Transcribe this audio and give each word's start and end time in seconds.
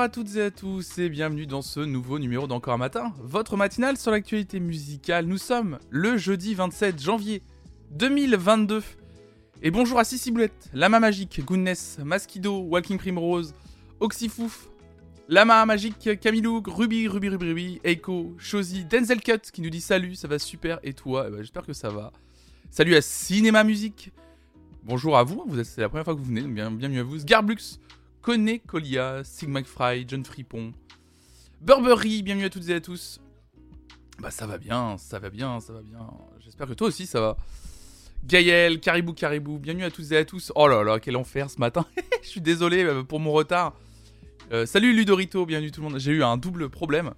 À 0.00 0.08
toutes 0.08 0.34
et 0.36 0.40
à 0.40 0.50
tous 0.50 0.96
et 0.96 1.10
bienvenue 1.10 1.44
dans 1.44 1.60
ce 1.60 1.78
nouveau 1.78 2.18
numéro 2.18 2.46
d'Encore 2.46 2.72
un 2.72 2.78
matin, 2.78 3.12
votre 3.18 3.58
matinale 3.58 3.98
sur 3.98 4.10
l'actualité 4.10 4.58
musicale. 4.58 5.26
Nous 5.26 5.36
sommes 5.36 5.78
le 5.90 6.16
jeudi 6.16 6.54
27 6.54 6.98
janvier 6.98 7.42
2022. 7.90 8.82
Et 9.60 9.70
bonjour 9.70 9.98
à 9.98 10.04
Sissi 10.04 10.30
Boulette, 10.30 10.70
Lama 10.72 11.00
Magique, 11.00 11.44
Goodness, 11.44 11.98
Maskido, 12.02 12.60
Walking 12.60 12.96
Primrose, 12.96 13.52
Oxyfouf, 14.00 14.70
Lama 15.28 15.66
Magique, 15.66 16.18
Camilou, 16.18 16.62
Ruby, 16.66 17.06
Ruby, 17.06 17.28
Ruby, 17.28 17.46
Ruby, 17.46 17.80
Echo, 17.84 18.34
Shozy, 18.38 18.86
Denzel 18.86 19.20
Cut 19.20 19.50
qui 19.52 19.60
nous 19.60 19.70
dit 19.70 19.82
salut, 19.82 20.14
ça 20.14 20.28
va 20.28 20.38
super, 20.38 20.80
et 20.82 20.94
toi 20.94 21.26
eh 21.28 21.30
ben, 21.30 21.42
J'espère 21.42 21.66
que 21.66 21.74
ça 21.74 21.90
va. 21.90 22.10
Salut 22.70 22.96
à 22.96 23.02
Cinéma 23.02 23.64
Musique. 23.64 24.12
Bonjour 24.82 25.18
à 25.18 25.24
vous, 25.24 25.44
vous 25.46 25.62
c'est 25.62 25.82
la 25.82 25.90
première 25.90 26.04
fois 26.04 26.14
que 26.14 26.20
vous 26.20 26.24
venez, 26.24 26.40
bien, 26.40 26.70
bienvenue 26.70 27.00
à 27.00 27.02
vous. 27.02 27.18
Sgarblux, 27.18 27.78
Kone 28.22 28.58
Colia, 28.66 29.24
Sigma 29.24 29.64
Fry, 29.64 30.04
John 30.06 30.22
Fripon, 30.24 30.72
Burberry, 31.62 32.22
bienvenue 32.22 32.44
à 32.44 32.50
toutes 32.50 32.68
et 32.68 32.74
à 32.74 32.80
tous. 32.80 33.18
Bah 34.18 34.30
ça 34.30 34.46
va 34.46 34.58
bien, 34.58 34.98
ça 34.98 35.18
va 35.18 35.30
bien, 35.30 35.58
ça 35.60 35.72
va 35.72 35.80
bien. 35.80 36.06
J'espère 36.38 36.66
que 36.66 36.74
toi 36.74 36.88
aussi 36.88 37.06
ça 37.06 37.18
va. 37.22 37.38
Gaël, 38.26 38.78
Caribou 38.78 39.14
Caribou, 39.14 39.58
bienvenue 39.58 39.84
à 39.84 39.90
toutes 39.90 40.12
et 40.12 40.18
à 40.18 40.24
tous. 40.26 40.52
Oh 40.54 40.68
là 40.68 40.82
là, 40.84 41.00
quel 41.00 41.16
enfer 41.16 41.48
ce 41.48 41.58
matin. 41.58 41.86
Je 42.22 42.28
suis 42.28 42.42
désolé 42.42 42.84
euh, 42.84 43.02
pour 43.02 43.20
mon 43.20 43.32
retard. 43.32 43.74
Euh, 44.52 44.66
salut 44.66 44.94
Ludorito, 44.94 45.46
bienvenue 45.46 45.70
tout 45.70 45.80
le 45.80 45.88
monde. 45.88 45.98
J'ai 45.98 46.12
eu 46.12 46.22
un 46.22 46.36
double 46.36 46.68
problème. 46.68 47.14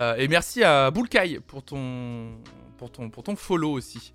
Euh, 0.00 0.16
et 0.16 0.26
merci 0.26 0.64
à 0.64 0.90
Boulkai 0.90 1.38
pour 1.38 1.62
ton, 1.62 2.32
pour 2.78 2.90
ton, 2.90 3.10
pour 3.10 3.22
ton 3.22 3.36
follow 3.36 3.70
aussi. 3.70 4.12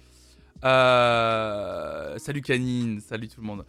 salut 0.61 2.41
Canine, 2.41 2.99
salut 2.99 3.29
tout 3.29 3.39
le 3.39 3.47
monde. 3.47 3.65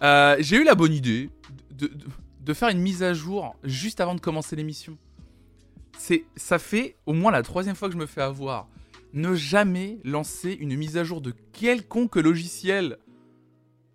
J'ai 0.00 0.56
eu 0.56 0.64
la 0.64 0.74
bonne 0.74 0.92
idée 0.92 1.30
de, 1.70 2.54
faire 2.54 2.68
une 2.68 2.80
mise 2.80 3.02
à 3.02 3.14
jour 3.14 3.56
juste 3.64 4.00
avant 4.00 4.14
de 4.14 4.20
commencer 4.20 4.56
l'émission. 4.56 4.98
C'est, 5.96 6.24
ça 6.36 6.58
fait 6.58 6.96
au 7.06 7.12
moins 7.12 7.30
la 7.32 7.42
troisième 7.42 7.76
fois 7.76 7.88
que 7.88 7.94
je 7.94 7.98
me 7.98 8.06
fais 8.06 8.22
avoir. 8.22 8.68
Ne 9.12 9.34
jamais 9.34 9.98
lancer 10.02 10.52
une 10.52 10.76
mise 10.76 10.96
à 10.96 11.04
jour 11.04 11.20
de 11.20 11.32
quelconque 11.52 12.16
logiciel 12.16 12.98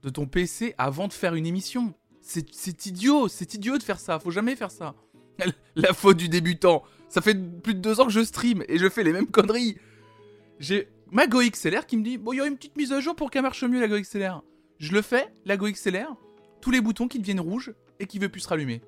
de 0.01 0.09
ton 0.09 0.25
PC 0.25 0.73
avant 0.77 1.07
de 1.07 1.13
faire 1.13 1.35
une 1.35 1.45
émission. 1.45 1.93
C'est 2.21 2.85
idiot, 2.85 3.27
c'est 3.27 3.53
idiot 3.53 3.77
de 3.77 3.83
faire 3.83 3.99
ça. 3.99 4.19
Faut 4.19 4.31
jamais 4.31 4.55
faire 4.55 4.71
ça. 4.71 4.95
La 5.75 5.93
faute 5.93 6.17
du 6.17 6.29
débutant. 6.29 6.83
Ça 7.09 7.21
fait 7.21 7.33
plus 7.61 7.73
de 7.73 7.79
deux 7.79 7.99
ans 7.99 8.05
que 8.05 8.11
je 8.11 8.23
stream 8.23 8.63
et 8.67 8.77
je 8.77 8.87
fais 8.87 9.03
les 9.03 9.13
mêmes 9.13 9.27
conneries. 9.27 9.77
J'ai 10.59 10.89
ma 11.11 11.27
GoXLR 11.27 11.85
qui 11.87 11.97
me 11.97 12.03
dit 12.03 12.17
Bon, 12.17 12.33
il 12.33 12.37
y 12.37 12.41
a 12.41 12.45
une 12.45 12.55
petite 12.55 12.77
mise 12.77 12.93
à 12.93 12.99
jour 12.99 13.15
pour 13.15 13.31
qu'elle 13.31 13.41
marche 13.41 13.63
mieux 13.63 13.79
la 13.79 13.87
GoXLR. 13.87 14.43
Je 14.79 14.93
le 14.93 15.01
fais, 15.01 15.27
la 15.45 15.57
GoXLR 15.57 16.15
tous 16.61 16.71
les 16.71 16.81
boutons 16.81 17.07
qui 17.07 17.19
deviennent 17.19 17.39
rouges 17.39 17.73
et 17.99 18.07
qui 18.07 18.19
veut 18.19 18.29
plus 18.29 18.41
se 18.41 18.49
rallumer. 18.49 18.81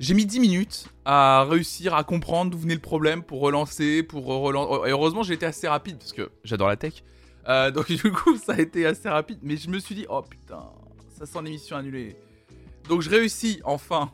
J'ai 0.00 0.14
mis 0.14 0.26
10 0.26 0.40
minutes 0.40 0.88
à 1.04 1.44
réussir 1.44 1.94
à 1.94 2.02
comprendre 2.02 2.50
d'où 2.50 2.58
venait 2.58 2.74
le 2.74 2.80
problème 2.80 3.22
pour 3.22 3.40
relancer, 3.40 4.02
pour 4.02 4.26
relancer. 4.26 4.90
Heureusement, 4.90 5.22
j'ai 5.22 5.34
été 5.34 5.46
assez 5.46 5.68
rapide 5.68 5.98
parce 5.98 6.12
que 6.12 6.30
j'adore 6.42 6.68
la 6.68 6.76
tech. 6.76 7.04
Euh, 7.48 7.70
donc 7.70 7.86
du 7.92 8.12
coup, 8.12 8.36
ça 8.36 8.54
a 8.54 8.58
été 8.58 8.84
assez 8.86 9.08
rapide. 9.08 9.38
Mais 9.42 9.56
je 9.56 9.70
me 9.70 9.78
suis 9.78 9.94
dit, 9.94 10.06
oh 10.08 10.22
putain, 10.22 10.68
ça 11.16 11.26
sent 11.26 11.42
l'émission 11.42 11.76
annulée. 11.76 12.16
Donc 12.88 13.00
je 13.00 13.10
réussis 13.10 13.60
enfin 13.64 14.10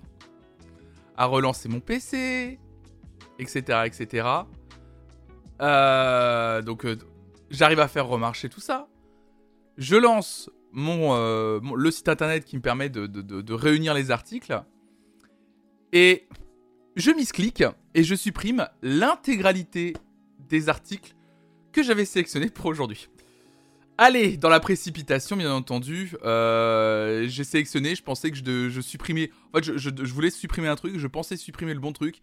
à 1.16 1.24
relancer 1.26 1.68
mon 1.68 1.80
PC, 1.80 2.58
etc., 3.38 3.80
etc. 3.86 4.28
Donc 5.58 6.84
euh, 6.84 6.96
j'arrive 7.50 7.80
à 7.80 7.88
faire 7.88 8.06
remarcher 8.06 8.48
tout 8.48 8.60
ça 8.60 8.88
je 9.80 9.96
lance 9.96 10.50
euh, 10.76 11.60
mon, 11.62 11.74
le 11.74 11.90
site 11.90 12.08
internet 12.08 12.44
qui 12.44 12.56
me 12.56 12.62
permet 12.62 12.88
de, 12.88 13.52
réunir 13.52 13.94
les 13.94 14.10
articles. 14.10 14.62
Et 15.92 16.28
je 16.96 17.10
misclique 17.10 17.64
et 17.94 18.04
je 18.04 18.14
supprime 18.14 18.68
l'intégralité 18.82 19.94
des 20.48 20.68
articles 20.68 21.14
que 21.72 21.82
j'avais 21.82 22.04
sélectionnés 22.04 22.50
pour 22.50 22.66
aujourd'hui. 22.66 23.08
Allez, 23.98 24.36
dans 24.36 24.48
la 24.48 24.60
précipitation, 24.60 25.36
bien 25.36 25.52
entendu, 25.52 26.12
euh, 26.24 27.26
j'ai 27.28 27.44
sélectionné, 27.44 27.94
je 27.94 28.02
pensais 28.02 28.30
que 28.30 28.36
je, 28.36 28.80
supprimais... 28.80 29.30
En 29.52 29.58
fait, 29.58 29.76
je, 29.76 30.12
voulais 30.12 30.30
supprimer 30.30 30.68
un 30.68 30.76
truc, 30.76 30.96
je 30.96 31.06
pensais 31.06 31.36
supprimer 31.36 31.74
le 31.74 31.80
bon 31.80 31.92
truc. 31.92 32.20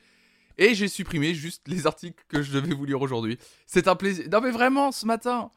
Et 0.57 0.73
j'ai 0.73 0.88
supprimé 0.88 1.34
juste 1.34 1.68
les 1.68 1.85
articles 1.85 2.23
que 2.28 2.41
je 2.41 2.51
devais 2.51 2.73
vous 2.73 2.85
lire 2.85 3.01
aujourd'hui. 3.01 3.38
C'est 3.68 3.88
un 3.88 3.95
plaisir. 3.95 4.28
Non 4.31 4.41
mais 4.41 4.51
vraiment, 4.51 4.91
ce 4.91 5.06
matin, 5.06 5.51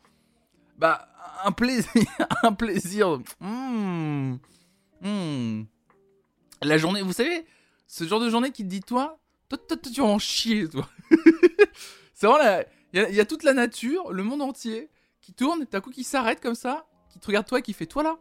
bah, 0.81 1.09
un 1.44 1.53
plaisir. 1.53 1.91
un 2.43 2.53
plaisir. 2.53 3.21
Hmm. 3.41 4.37
Hmm. 5.03 5.65
La 6.62 6.78
journée, 6.78 7.03
vous 7.03 7.12
savez, 7.12 7.47
ce 7.87 8.05
genre 8.05 8.21
de 8.21 8.31
journée 8.31 8.50
qui 8.50 8.65
te 8.65 8.69
dit, 8.69 8.81
toi, 8.81 9.19
toi, 9.49 9.59
tu 9.77 10.00
vas 10.00 10.06
en 10.06 10.19
chier, 10.19 10.69
toi. 10.69 10.89
c'est 12.15 12.27
vraiment 12.27 12.62
Il 12.93 13.15
y, 13.15 13.21
a 13.21 13.25
toute 13.25 13.43
la 13.43 13.53
nature, 13.53 14.12
le 14.12 14.22
monde 14.22 14.43
entier, 14.43 14.89
qui 15.21 15.33
tourne, 15.33 15.66
d'un 15.71 15.81
coup 15.81 15.91
qui 15.91 16.05
s'arrête 16.05 16.41
comme 16.41 16.55
ça, 16.55 16.87
qui 17.10 17.19
te 17.19 17.27
regarde 17.27 17.47
toi 17.47 17.59
et 17.59 17.62
qui 17.62 17.72
fait, 17.72 17.87
toi 17.87 18.03
là. 18.03 18.19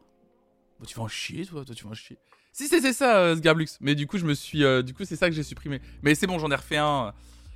Bah, 0.79 0.85
tu 0.85 0.95
vas 0.95 1.03
en 1.03 1.07
chier, 1.07 1.45
toi, 1.45 1.63
toi, 1.63 1.75
tu 1.75 1.83
vas 1.83 1.91
en 1.91 1.95
chier. 1.95 2.17
Si 2.51 2.67
c'était 2.67 2.93
ça, 2.93 3.19
euh, 3.19 3.35
Sgarblux. 3.35 3.67
Mais 3.81 3.95
du 3.95 4.07
coup, 4.07 4.17
je 4.17 4.25
me 4.25 4.33
suis. 4.33 4.63
Euh, 4.63 4.81
du 4.81 4.93
coup, 4.93 5.05
c'est 5.05 5.15
ça 5.15 5.29
que 5.29 5.35
j'ai 5.35 5.43
supprimé. 5.43 5.81
Mais 6.01 6.15
c'est 6.15 6.27
bon, 6.27 6.39
j'en 6.39 6.51
ai 6.51 6.55
refait 6.55 6.77
un. 6.77 7.13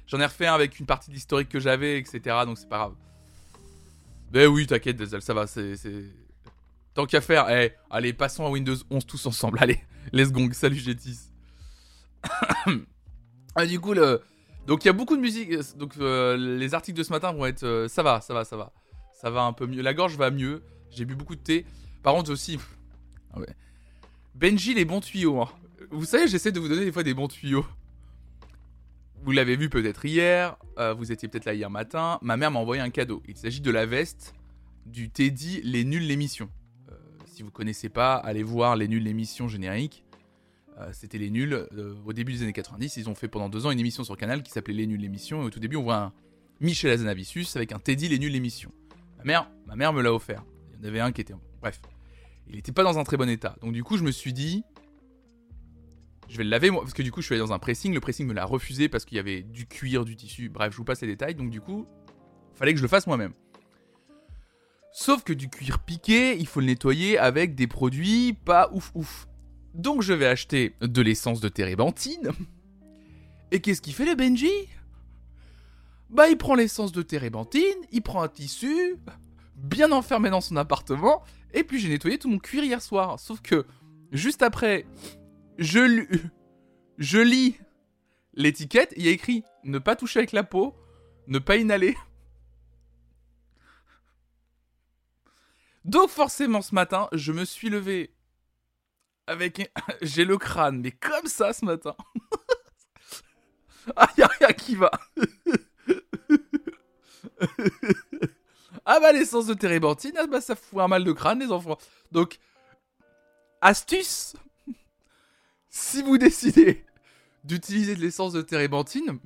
J'en 0.08 0.20
ai 0.20 0.26
refait 0.26 0.48
un 0.48 0.54
avec 0.54 0.80
une 0.80 0.86
partie 0.86 1.12
d'historique 1.12 1.50
que 1.50 1.59
j'avais, 1.59 1.98
etc. 1.98 2.22
Donc 2.46 2.58
c'est 2.58 2.70
pas 2.70 2.78
grave. 2.78 2.94
Ben 4.31 4.48
oui, 4.48 4.66
t'inquiète, 4.66 5.20
ça 5.22 5.34
va, 5.34 5.48
c'est. 5.48 5.76
Tant 6.94 7.06
qu'à 7.06 7.22
faire, 7.22 7.50
eh, 7.50 7.74
allez, 7.90 8.14
passons 8.14 8.46
à 8.46 8.50
Windows 8.50 8.76
11 8.90 9.06
tous 9.06 9.26
ensemble. 9.26 9.58
Allez, 9.62 9.80
let's 10.12 10.31
go, 10.31 10.42
salut 10.52 10.78
Jetis. 10.78 11.31
ah, 13.56 13.66
du 13.66 13.80
coup, 13.80 13.94
le... 13.94 14.22
donc 14.68 14.84
il 14.84 14.88
y 14.88 14.90
a 14.90 14.94
beaucoup 14.94 15.16
de 15.16 15.22
musique. 15.22 15.52
Donc 15.78 15.94
euh, 16.00 16.38
les 16.38 16.74
articles 16.75 16.98
de 16.98 17.04
ce 17.04 17.12
matin 17.12 17.31
vont 17.31 17.46
être. 17.46 17.64
Euh, 17.64 17.88
ça 17.88 18.04
va, 18.04 18.22
ça 18.22 18.34
va, 18.34 18.46
ça 18.46 18.58
va. 18.58 18.72
Ça 19.20 19.30
va 19.31 19.42
un 19.44 19.54
peu 19.54 19.66
mieux. 19.66 19.81
La 19.81 19.94
gorge 19.94 20.18
va 20.18 20.30
mieux. 20.30 20.62
J'ai 20.92 21.06
bu 21.06 21.16
beaucoup 21.16 21.36
de 21.36 21.42
thé. 21.42 21.66
Par 22.04 22.14
contre, 22.14 22.31
aussi. 22.31 22.60
Ah 23.34 23.40
ouais. 23.40 23.56
Benji, 24.35 24.73
les 24.73 24.85
bons 24.85 24.99
tuyaux. 24.99 25.41
Hein. 25.41 25.49
Vous 25.91 26.05
savez, 26.05 26.27
j'essaie 26.27 26.51
de 26.51 26.59
vous 26.59 26.67
donner 26.67 26.85
des 26.85 26.91
fois 26.91 27.03
des 27.03 27.13
bons 27.13 27.27
tuyaux. 27.27 27.66
Vous 29.23 29.31
l'avez 29.31 29.55
vu 29.55 29.69
peut-être 29.69 30.03
hier, 30.05 30.57
euh, 30.77 30.94
vous 30.94 31.11
étiez 31.11 31.29
peut-être 31.29 31.45
là 31.45 31.53
hier 31.53 31.69
matin, 31.69 32.19
ma 32.21 32.35
mère 32.35 32.51
m'a 32.51 32.59
envoyé 32.59 32.81
un 32.81 32.89
cadeau. 32.89 33.23
Il 33.27 33.38
s'agit 33.38 33.61
de 33.61 33.71
la 33.71 33.85
veste 33.85 34.33
du 34.85 35.09
Teddy 35.09 35.61
Les 35.63 35.85
Nuls 35.85 36.05
l'émission. 36.05 36.49
Euh, 36.91 36.95
si 37.25 37.41
vous 37.41 37.51
connaissez 37.51 37.88
pas, 37.88 38.16
allez 38.16 38.44
voir 38.44 38.75
Les 38.75 38.89
Nuls 38.89 39.03
l'émission 39.03 39.47
générique. 39.47 40.03
Euh, 40.77 40.89
c'était 40.91 41.19
Les 41.19 41.29
Nuls 41.29 41.67
au 42.05 42.11
début 42.11 42.33
des 42.33 42.41
années 42.41 42.53
90. 42.53 42.97
Ils 42.97 43.09
ont 43.09 43.15
fait 43.15 43.29
pendant 43.29 43.47
deux 43.47 43.65
ans 43.65 43.71
une 43.71 43.79
émission 43.79 44.03
sur 44.03 44.17
Canal 44.17 44.44
qui 44.44 44.51
s'appelait 44.51 44.73
Les 44.73 44.88
Nuls 44.88 45.00
l'émission. 45.00 45.44
Et 45.44 45.45
au 45.45 45.50
tout 45.50 45.59
début, 45.61 45.77
on 45.77 45.83
voit 45.83 45.97
un 45.97 46.13
Michel 46.59 46.91
Azanavicius 46.91 47.55
avec 47.55 47.71
un 47.71 47.79
Teddy 47.79 48.09
Les 48.09 48.19
Nuls 48.19 48.31
l'émission. 48.31 48.71
Ma 49.19 49.23
mère, 49.23 49.50
ma 49.67 49.77
mère 49.77 49.94
me 49.94 50.01
l'a 50.01 50.13
offert. 50.13 50.44
Il 50.73 50.79
y 50.79 50.85
en 50.85 50.89
avait 50.89 51.00
un 51.00 51.11
qui 51.13 51.21
était. 51.21 51.35
Bref. 51.61 51.79
Il 52.48 52.56
n'était 52.56 52.72
pas 52.72 52.84
dans 52.84 53.00
un 53.00 53.04
très 53.04 53.18
bon 53.18 53.30
état. 53.30 53.56
Donc 53.62 53.74
du 53.74 53.84
coup, 53.84 53.98
je 53.98 54.04
me 54.04 54.12
suis 54.12 54.34
dit, 54.34 54.64
je 56.30 56.38
vais 56.38 56.44
le 56.44 56.50
laver 56.50 56.70
moi, 56.70 56.81
parce 56.81 56.94
que 56.94 57.02
du 57.02 57.12
coup 57.12 57.22
je 57.22 57.28
suis 57.28 57.36
allé 57.36 57.46
dans 57.46 57.54
un 57.54 57.59
pressing, 57.59 57.94
le 57.94 58.00
pressing 58.00 58.28
me 58.28 58.34
l'a 58.34 58.46
refusé 58.46 58.90
parce 58.90 59.06
qu'il 59.06 59.18
y 59.18 59.20
avait 59.20 59.42
du 59.42 59.66
cuir, 59.66 60.06
du 60.06 60.16
tissu, 60.16 60.50
bref, 60.50 60.72
je 60.72 60.78
vous 60.78 60.84
passe 60.84 61.02
les 61.02 61.08
détails, 61.08 61.36
donc 61.36 61.50
du 61.50 61.62
coup, 61.62 61.86
fallait 62.54 62.74
que 62.74 62.78
je 62.78 62.84
le 62.84 62.90
fasse 62.90 63.08
moi-même. 63.08 63.34
Sauf 64.92 65.24
que 65.24 65.34
du 65.34 65.50
cuir 65.50 65.80
piqué, 65.80 66.38
il 66.38 66.46
faut 66.46 66.59
le 66.59 66.68
nettoyer 66.68 67.18
avec 67.18 67.56
des 67.56 67.68
produits 67.68 68.34
pas 68.34 68.70
ouf 68.72 68.92
ouf. 68.94 69.28
Donc 69.74 70.04
je 70.04 70.14
vais 70.14 70.28
acheter 70.28 70.75
de 70.81 71.02
l'essence 71.02 71.39
de 71.39 71.50
térébenthine. 71.50 72.31
Et 73.51 73.60
qu'est-ce 73.60 73.81
qu'il 73.81 73.94
fait 73.94 74.06
le 74.06 74.16
Benji? 74.16 74.51
Bah 76.10 76.30
il 76.30 76.38
prend 76.38 76.54
l'essence 76.54 76.92
de 76.92 77.01
térébenthine, 77.01 77.62
il 77.92 78.04
prend 78.04 78.22
un 78.22 78.28
tissu, 78.28 78.98
bien 79.55 79.91
enfermé 79.91 80.29
dans 80.29 80.41
son 80.41 80.57
appartement, 80.57 81.23
et 81.53 81.63
puis 81.63 81.79
j'ai 81.79 81.89
nettoyé 81.89 82.17
tout 82.17 82.29
mon 82.29 82.39
cuir 82.39 82.63
hier 82.63 82.81
soir. 82.81 83.19
Sauf 83.19 83.41
que, 83.41 83.65
juste 84.11 84.41
après 84.41 84.85
je, 85.57 86.05
je 86.97 87.19
lis 87.19 87.57
l'étiquette, 88.33 88.94
il 88.97 89.05
y 89.05 89.07
a 89.07 89.11
écrit 89.11 89.44
ne 89.63 89.79
pas 89.79 89.95
toucher 89.95 90.19
avec 90.19 90.31
la 90.31 90.44
peau, 90.44 90.75
ne 91.27 91.39
pas 91.39 91.57
inhaler. 91.57 91.95
Donc 95.85 96.09
forcément 96.09 96.61
ce 96.61 96.73
matin, 96.73 97.07
je 97.11 97.31
me 97.31 97.45
suis 97.45 97.69
levé 97.69 98.13
avec 99.27 99.71
j'ai 100.01 100.25
le 100.25 100.38
crâne 100.38 100.81
mais 100.81 100.91
comme 100.91 101.27
ça 101.27 101.53
ce 101.53 101.65
matin. 101.65 101.95
ah 103.95 104.09
y 104.17 104.21
a 104.21 104.27
rien 104.27 104.53
qui 104.53 104.75
va? 104.75 104.91
ah 108.85 109.00
bah 109.00 109.12
l'essence 109.12 109.45
de 109.45 109.53
térébenthine, 109.53 110.13
ah 110.18 110.27
bah 110.27 110.41
ça 110.41 110.56
fout 110.56 110.80
un 110.80 110.88
mal 110.88 111.03
de 111.03 111.12
crâne 111.12 111.39
les 111.39 111.51
enfants. 111.51 111.77
Donc 112.12 112.39
astuce 113.62 114.35
si 115.69 116.01
vous 116.01 116.18
décidez 116.18 116.85
d'utiliser 117.44 117.95
de 117.95 118.01
l'essence 118.01 118.33
de 118.33 118.41
térébenthine, 118.41 119.19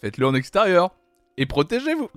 faites-le 0.00 0.26
en 0.26 0.34
extérieur 0.34 0.94
et 1.36 1.46
protégez-vous. 1.46 2.08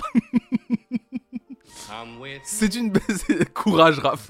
C'est 2.43 2.75
une 2.75 2.94
courage, 3.53 3.99
Raph. 3.99 4.29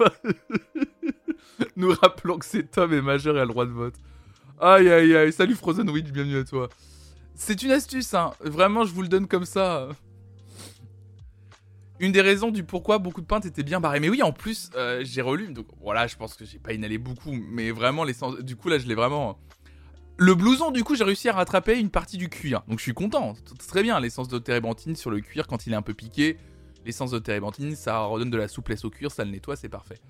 Nous 1.76 1.92
rappelons 2.00 2.38
que 2.38 2.44
cet 2.44 2.76
homme 2.78 2.92
est 2.92 3.02
majeur 3.02 3.36
et 3.36 3.40
a 3.40 3.44
le 3.44 3.50
droit 3.50 3.66
de 3.66 3.70
vote. 3.70 3.94
Aïe 4.60 4.88
aïe 4.90 5.16
aïe, 5.16 5.32
salut 5.32 5.54
Frozen 5.54 5.88
Witch, 5.90 6.10
bienvenue 6.10 6.38
à 6.38 6.44
toi. 6.44 6.68
C'est 7.34 7.62
une 7.62 7.70
astuce, 7.70 8.14
hein. 8.14 8.32
Vraiment, 8.40 8.84
je 8.84 8.92
vous 8.92 9.02
le 9.02 9.08
donne 9.08 9.26
comme 9.26 9.44
ça. 9.44 9.88
Une 12.02 12.10
des 12.10 12.20
raisons 12.20 12.50
du 12.50 12.64
pourquoi 12.64 12.98
beaucoup 12.98 13.20
de 13.20 13.26
peintes 13.26 13.46
étaient 13.46 13.62
bien 13.62 13.78
barrées. 13.78 14.00
Mais 14.00 14.08
oui, 14.08 14.22
en 14.22 14.32
plus, 14.32 14.70
euh, 14.74 15.02
j'ai 15.04 15.22
relu. 15.22 15.52
Donc 15.52 15.68
voilà, 15.80 16.08
je 16.08 16.16
pense 16.16 16.34
que 16.34 16.44
j'ai 16.44 16.58
pas 16.58 16.72
inhalé 16.72 16.98
beaucoup. 16.98 17.30
Mais 17.32 17.70
vraiment, 17.70 18.02
l'essence. 18.02 18.40
Du 18.40 18.56
coup, 18.56 18.68
là, 18.68 18.78
je 18.78 18.88
l'ai 18.88 18.96
vraiment. 18.96 19.38
Le 20.18 20.34
blouson, 20.34 20.72
du 20.72 20.82
coup, 20.82 20.96
j'ai 20.96 21.04
réussi 21.04 21.28
à 21.28 21.32
rattraper 21.32 21.78
une 21.78 21.90
partie 21.90 22.18
du 22.18 22.28
cuir. 22.28 22.64
Donc 22.66 22.80
je 22.80 22.82
suis 22.82 22.92
content. 22.92 23.34
Très 23.68 23.84
bien, 23.84 24.00
l'essence 24.00 24.26
de 24.26 24.38
térébenthine 24.38 24.96
sur 24.96 25.12
le 25.12 25.20
cuir 25.20 25.46
quand 25.46 25.66
il 25.68 25.72
est 25.72 25.76
un 25.76 25.82
peu 25.82 25.94
piqué. 25.94 26.38
L'essence 26.84 27.12
de 27.12 27.20
térébenthine, 27.20 27.76
ça 27.76 28.00
redonne 28.00 28.30
de 28.30 28.36
la 28.36 28.48
souplesse 28.48 28.84
au 28.84 28.90
cuir, 28.90 29.12
ça 29.12 29.24
le 29.24 29.30
nettoie, 29.30 29.54
c'est 29.54 29.68
parfait. 29.68 30.00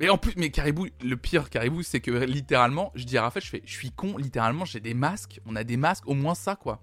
Mais 0.00 0.08
en 0.08 0.16
plus, 0.16 0.32
mais 0.36 0.50
Caribou, 0.50 0.86
le 1.04 1.16
pire 1.18 1.50
Caribou, 1.50 1.82
c'est 1.82 2.00
que 2.00 2.10
littéralement, 2.10 2.90
je 2.94 3.04
dis 3.04 3.18
à 3.18 3.22
Raphaël, 3.22 3.44
je 3.44 3.50
fais, 3.50 3.62
je 3.66 3.72
suis 3.72 3.90
con, 3.90 4.16
littéralement, 4.16 4.64
j'ai 4.64 4.80
des 4.80 4.94
masques, 4.94 5.40
on 5.44 5.54
a 5.54 5.64
des 5.64 5.76
masques, 5.76 6.08
au 6.08 6.14
moins 6.14 6.34
ça, 6.34 6.56
quoi. 6.56 6.82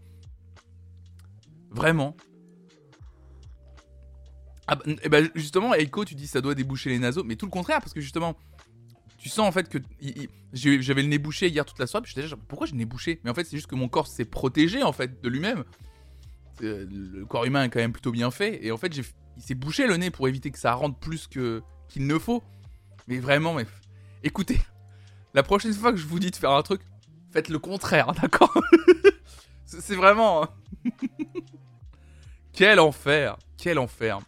Vraiment. 1.72 2.16
Ah 4.72 4.76
bah, 4.76 4.84
et 5.02 5.10
bah 5.10 5.18
justement, 5.34 5.74
Eiko, 5.74 6.06
tu 6.06 6.14
dis 6.14 6.28
ça 6.28 6.42
doit 6.42 6.54
déboucher 6.54 6.92
les 6.92 7.00
naseaux, 7.00 7.24
mais 7.24 7.36
tout 7.36 7.48
le 7.48 7.52
contraire, 7.52 7.80
parce 7.80 7.92
que 7.92 8.02
justement, 8.02 8.36
tu 9.18 9.28
sens 9.28 9.48
en 9.48 9.52
fait 9.52 9.68
que 9.68 9.80
j'avais 10.54 11.02
le 11.02 11.08
nez 11.08 11.18
bouché 11.18 11.48
hier 11.48 11.66
toute 11.66 11.80
la 11.80 11.88
soirée, 11.88 12.04
puis 12.04 12.14
j'étais 12.16 12.28
genre, 12.28 12.38
pourquoi 12.48 12.68
j'ai 12.68 12.74
le 12.74 12.78
nez 12.78 12.86
bouché? 12.86 13.20
Mais 13.24 13.32
en 13.32 13.34
fait, 13.34 13.46
c'est 13.46 13.58
juste 13.58 13.68
que 13.68 13.76
mon 13.76 13.90
corps 13.90 14.08
s'est 14.08 14.26
protégé 14.26 14.84
en 14.84 14.94
fait 14.94 15.24
de 15.24 15.28
lui-même. 15.28 15.64
Euh, 16.62 16.86
le 16.88 17.26
corps 17.26 17.46
humain 17.46 17.64
est 17.64 17.70
quand 17.70 17.80
même 17.80 17.94
plutôt 17.94 18.12
bien 18.12 18.30
fait, 18.30 18.64
et 18.64 18.72
en 18.72 18.78
fait, 18.78 18.96
il 18.96 19.04
s'est 19.42 19.56
bouché 19.56 19.88
le 19.88 19.98
nez 19.98 20.12
pour 20.12 20.28
éviter 20.28 20.52
que 20.52 20.60
ça 20.60 20.74
rentre 20.74 21.00
plus 21.00 21.28
qu'il 21.28 22.08
ne 22.08 22.20
faut. 22.20 22.44
Mais 23.08 23.18
vraiment, 23.18 23.56
mais 23.56 23.66
écoutez, 24.24 24.62
la 25.34 25.42
prochaine 25.42 25.74
fois 25.74 25.92
que 25.92 25.98
je 25.98 26.06
vous 26.06 26.20
dis 26.20 26.30
de 26.30 26.36
faire 26.36 26.52
un 26.52 26.62
truc, 26.62 26.82
faites 27.32 27.50
le 27.50 27.58
contraire, 27.58 28.12
d'accord? 28.22 28.56
C'est 29.66 29.96
vraiment 29.96 30.44
hein. 30.44 30.50
quel 32.54 32.80
enfer, 32.80 33.38
quel 33.58 33.80
enfer. 33.80 34.20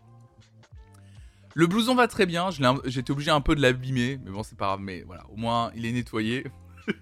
Le 1.53 1.67
blouson 1.67 1.95
va 1.95 2.07
très 2.07 2.25
bien, 2.25 2.49
j'étais 2.85 3.11
obligé 3.11 3.31
un 3.31 3.41
peu 3.41 3.55
de 3.55 3.61
l'abîmer, 3.61 4.19
mais 4.23 4.31
bon 4.31 4.43
c'est 4.43 4.57
pas 4.57 4.67
grave, 4.67 4.79
mais 4.79 5.03
voilà, 5.03 5.23
au 5.29 5.35
moins 5.35 5.71
il 5.75 5.85
est 5.85 5.91
nettoyé. 5.91 6.47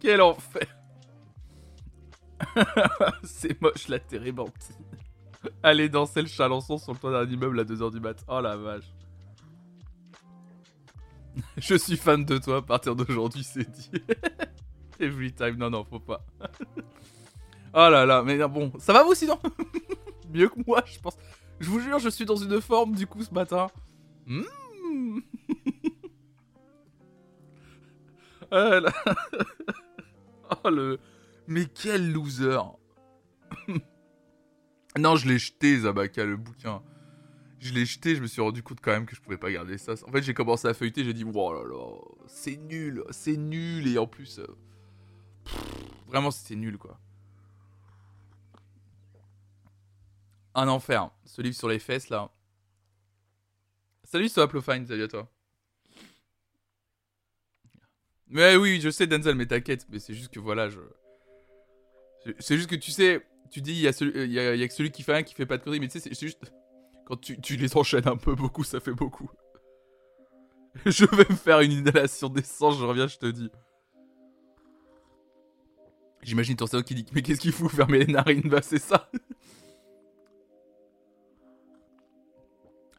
Quel 0.00 0.20
enfer 0.20 0.66
C'est 3.24 3.60
moche 3.60 3.88
la 3.88 3.98
térébenthine. 3.98 4.76
Allez 5.62 5.88
danser 5.88 6.22
le 6.22 6.28
chalençon 6.28 6.78
sur 6.78 6.92
le 6.92 6.98
toit 6.98 7.10
d'un 7.10 7.30
immeuble 7.30 7.60
à 7.60 7.64
2h 7.64 7.92
du 7.92 8.00
mat. 8.00 8.24
Oh 8.28 8.40
la 8.40 8.56
vache. 8.56 8.92
Je 11.56 11.74
suis 11.74 11.96
fan 11.96 12.24
de 12.24 12.38
toi, 12.38 12.58
à 12.58 12.62
partir 12.62 12.94
d'aujourd'hui 12.94 13.42
c'est 13.42 13.68
dit. 13.68 13.90
Every 15.00 15.32
time, 15.32 15.56
non 15.56 15.70
non, 15.70 15.84
faut 15.84 15.98
pas. 15.98 16.24
oh 17.74 17.88
là 17.90 18.06
là, 18.06 18.22
mais 18.22 18.38
bon, 18.46 18.72
ça 18.78 18.92
va 18.92 19.02
vous 19.02 19.14
sinon? 19.14 19.38
Mieux 20.32 20.48
que 20.48 20.60
moi, 20.66 20.82
je 20.86 20.98
pense. 21.00 21.16
Je 21.64 21.70
vous 21.70 21.80
jure, 21.80 21.98
je 21.98 22.10
suis 22.10 22.26
dans 22.26 22.36
une 22.36 22.60
forme 22.60 22.94
du 22.94 23.06
coup 23.06 23.22
ce 23.22 23.32
matin. 23.32 23.68
Mmh. 24.26 25.20
oh 30.64 30.70
le. 30.70 30.98
Mais 31.48 31.66
quel 31.66 32.12
loser 32.12 32.58
Non, 34.98 35.16
je 35.16 35.28
l'ai 35.28 35.38
jeté, 35.38 35.78
Zabaka, 35.80 36.24
le 36.24 36.36
bouquin. 36.36 36.82
Je 37.58 37.72
l'ai 37.72 37.84
jeté, 37.84 38.14
je 38.14 38.22
me 38.22 38.26
suis 38.26 38.40
rendu 38.40 38.62
compte 38.62 38.80
quand 38.80 38.92
même 38.92 39.04
que 39.06 39.16
je 39.16 39.20
pouvais 39.20 39.36
pas 39.36 39.50
garder 39.50 39.76
ça. 39.76 39.94
En 40.06 40.12
fait, 40.12 40.22
j'ai 40.22 40.32
commencé 40.34 40.68
à 40.68 40.74
feuilleter, 40.74 41.04
j'ai 41.04 41.12
dit, 41.12 41.24
oh 41.24 41.52
là 41.52 41.64
là, 41.68 41.98
c'est 42.26 42.56
nul, 42.56 43.02
c'est 43.10 43.36
nul, 43.36 43.88
et 43.88 43.98
en 43.98 44.06
plus. 44.06 44.38
Euh, 44.38 44.46
vraiment, 46.06 46.30
c'était 46.30 46.56
nul, 46.56 46.78
quoi. 46.78 46.98
Un 50.54 50.68
enfer. 50.68 51.10
Ce 51.24 51.42
livre 51.42 51.56
sur 51.56 51.68
les 51.68 51.78
fesses, 51.78 52.08
là. 52.08 52.30
Salut, 54.04 54.28
Soaplofine, 54.28 54.86
salut 54.86 55.02
à 55.02 55.08
toi. 55.08 55.30
Mais 58.28 58.56
oui, 58.56 58.80
je 58.80 58.90
sais, 58.90 59.06
Denzel, 59.06 59.34
mais 59.34 59.46
t'inquiète. 59.46 59.86
Mais 59.90 59.98
c'est 59.98 60.14
juste 60.14 60.32
que 60.32 60.40
voilà, 60.40 60.68
je. 60.68 60.80
C'est 62.38 62.56
juste 62.56 62.70
que 62.70 62.76
tu 62.76 62.90
sais, 62.90 63.24
tu 63.50 63.60
dis, 63.60 63.72
il 63.72 63.80
y, 63.80 63.88
a 63.88 63.92
celui, 63.92 64.12
que 64.12 64.74
celui 64.74 64.90
qui 64.90 65.02
fait 65.02 65.14
un 65.14 65.22
qui 65.22 65.34
fait 65.34 65.46
pas 65.46 65.58
de 65.58 65.62
conneries, 65.62 65.80
mais 65.80 65.88
tu 65.88 65.98
sais, 65.98 66.08
c'est 66.12 66.26
juste. 66.26 66.52
Quand 67.06 67.20
tu, 67.20 67.56
les 67.56 67.76
enchaînes 67.76 68.08
un 68.08 68.16
peu 68.16 68.34
beaucoup, 68.34 68.64
ça 68.64 68.80
fait 68.80 68.92
beaucoup. 68.92 69.30
je 70.86 71.04
vais 71.04 71.26
me 71.28 71.36
faire 71.36 71.60
une 71.60 71.72
inhalation 71.72 72.28
d'essence, 72.28 72.78
je 72.78 72.84
reviens, 72.84 73.06
je 73.06 73.18
te 73.18 73.26
dis. 73.26 73.50
J'imagine 76.22 76.56
ton 76.56 76.66
cerveau 76.66 76.82
qui 76.82 76.94
dit 76.94 77.06
Mais 77.12 77.20
qu'est-ce 77.20 77.40
qu'il 77.40 77.52
fout 77.52 77.70
Fermer 77.70 77.98
les 78.04 78.12
narines 78.12 78.48
Bah, 78.48 78.62
c'est 78.62 78.78
ça 78.78 79.10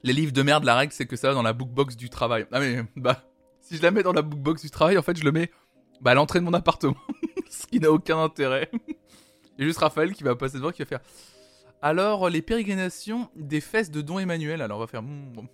les 0.06 0.14
livres 0.14 0.32
de 0.32 0.42
merde, 0.44 0.64
la 0.64 0.76
règle, 0.76 0.94
c'est 0.94 1.08
que 1.08 1.16
ça 1.16 1.30
va 1.30 1.34
dans 1.34 1.42
la 1.42 1.54
bookbox 1.54 1.96
du 1.96 2.12
travail. 2.12 2.46
Ah 2.52 2.60
mais, 2.60 2.84
bah, 2.96 3.24
si 3.60 3.76
je 3.76 3.82
la 3.82 3.90
mets 3.90 4.04
dans 4.04 4.14
la 4.14 4.22
bookbox 4.22 4.62
du 4.62 4.70
travail, 4.70 5.00
en 5.00 5.02
fait, 5.02 5.18
je 5.18 5.24
le 5.24 5.32
mets 5.32 5.50
bah, 6.00 6.12
à 6.12 6.14
l'entrée 6.14 6.40
de 6.40 6.46
mon 6.46 6.54
appartement. 6.54 6.96
Ce 7.50 7.66
qui 7.66 7.80
n'a 7.80 7.92
aucun 7.92 8.20
intérêt. 8.24 8.70
Il 8.88 9.62
y 9.62 9.64
a 9.64 9.66
juste 9.66 9.80
Raphaël 9.80 10.14
qui 10.14 10.24
va 10.24 10.36
passer 10.36 10.58
devant, 10.58 10.72
qui 10.72 10.84
va 10.84 10.86
faire... 10.86 11.00
Alors, 11.82 12.30
les 12.30 12.44
pérégrinations 12.44 13.32
des 13.36 13.62
fesses 13.62 13.90
de 13.90 14.02
Don 14.02 14.20
Emmanuel. 14.20 14.62
Alors, 14.62 14.78
on 14.78 14.82
va 14.82 14.88
faire... 14.88 15.02
Hmm, 15.02 15.48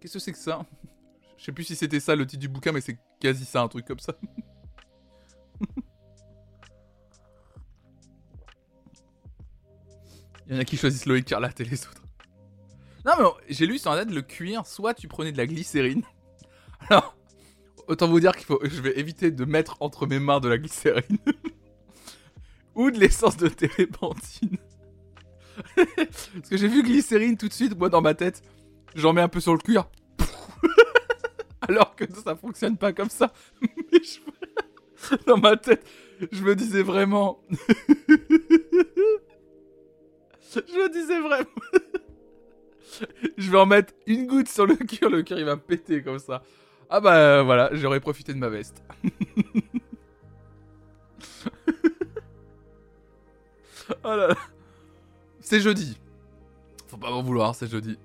qu'est-ce 0.00 0.14
que 0.14 0.18
c'est 0.18 0.32
que 0.32 0.38
ça? 0.38 0.66
Je 1.38 1.44
sais 1.46 1.52
plus 1.52 1.64
si 1.64 1.74
c'était 1.74 2.00
ça 2.00 2.14
le 2.14 2.26
titre 2.26 2.40
du 2.40 2.48
bouquin, 2.48 2.72
mais 2.72 2.82
c'est 2.82 2.98
quasi 3.20 3.46
ça, 3.46 3.62
un 3.62 3.68
truc 3.68 3.86
comme 3.86 4.00
ça. 4.00 4.12
Il 10.46 10.54
y 10.54 10.58
en 10.58 10.60
a 10.60 10.64
qui 10.66 10.76
choisissent 10.76 11.06
l'eau 11.06 11.14
écarlate 11.14 11.58
et 11.60 11.64
les 11.64 11.86
autres. 11.86 11.99
Non, 13.10 13.16
mais 13.18 13.54
j'ai 13.54 13.66
lu 13.66 13.78
sur 13.78 13.90
internet 13.90 14.14
le 14.14 14.22
cuir, 14.22 14.66
soit 14.66 14.94
tu 14.94 15.08
prenais 15.08 15.32
de 15.32 15.36
la 15.36 15.46
glycérine. 15.46 16.02
Alors, 16.88 17.16
autant 17.88 18.06
vous 18.06 18.20
dire 18.20 18.36
qu'il 18.36 18.46
faut, 18.46 18.60
je 18.62 18.80
vais 18.80 18.98
éviter 18.98 19.32
de 19.32 19.44
mettre 19.44 19.76
entre 19.80 20.06
mes 20.06 20.20
mains 20.20 20.38
de 20.38 20.48
la 20.48 20.58
glycérine. 20.58 21.18
Ou 22.76 22.90
de 22.92 22.98
l'essence 22.98 23.36
de 23.36 23.48
térébenthine. 23.48 24.58
Parce 25.76 26.48
que 26.48 26.56
j'ai 26.56 26.68
vu 26.68 26.84
glycérine 26.84 27.36
tout 27.36 27.48
de 27.48 27.52
suite, 27.52 27.76
moi 27.76 27.88
dans 27.88 28.00
ma 28.00 28.14
tête, 28.14 28.42
j'en 28.94 29.12
mets 29.12 29.22
un 29.22 29.28
peu 29.28 29.40
sur 29.40 29.54
le 29.54 29.58
cuir. 29.58 29.88
Alors 31.62 31.96
que 31.96 32.04
ça 32.12 32.36
fonctionne 32.36 32.76
pas 32.76 32.92
comme 32.92 33.10
ça. 33.10 33.32
Mais 33.60 34.00
dans 35.26 35.36
ma 35.36 35.56
tête, 35.56 35.84
je 36.30 36.42
me 36.42 36.54
disais 36.54 36.82
vraiment. 36.82 37.42
je 40.48 40.78
me 40.78 40.92
disais 40.92 41.20
vraiment 41.20 41.44
je 43.36 43.50
vais 43.50 43.58
en 43.58 43.66
mettre 43.66 43.92
une 44.06 44.26
goutte 44.26 44.48
sur 44.48 44.66
le 44.66 44.76
cœur, 44.76 45.10
le 45.10 45.22
cœur 45.22 45.38
il 45.38 45.44
va 45.44 45.56
péter 45.56 46.02
comme 46.02 46.18
ça. 46.18 46.42
Ah 46.88 47.00
bah 47.00 47.42
voilà, 47.42 47.70
j'aurais 47.72 48.00
profité 48.00 48.32
de 48.34 48.38
ma 48.38 48.48
veste. 48.48 48.82
oh 54.04 54.08
là 54.08 54.28
là. 54.28 54.36
C'est 55.40 55.60
jeudi. 55.60 55.98
Faut 56.88 56.96
pas 56.96 57.10
m'en 57.10 57.22
vouloir, 57.22 57.54
c'est 57.54 57.70
jeudi. 57.70 57.96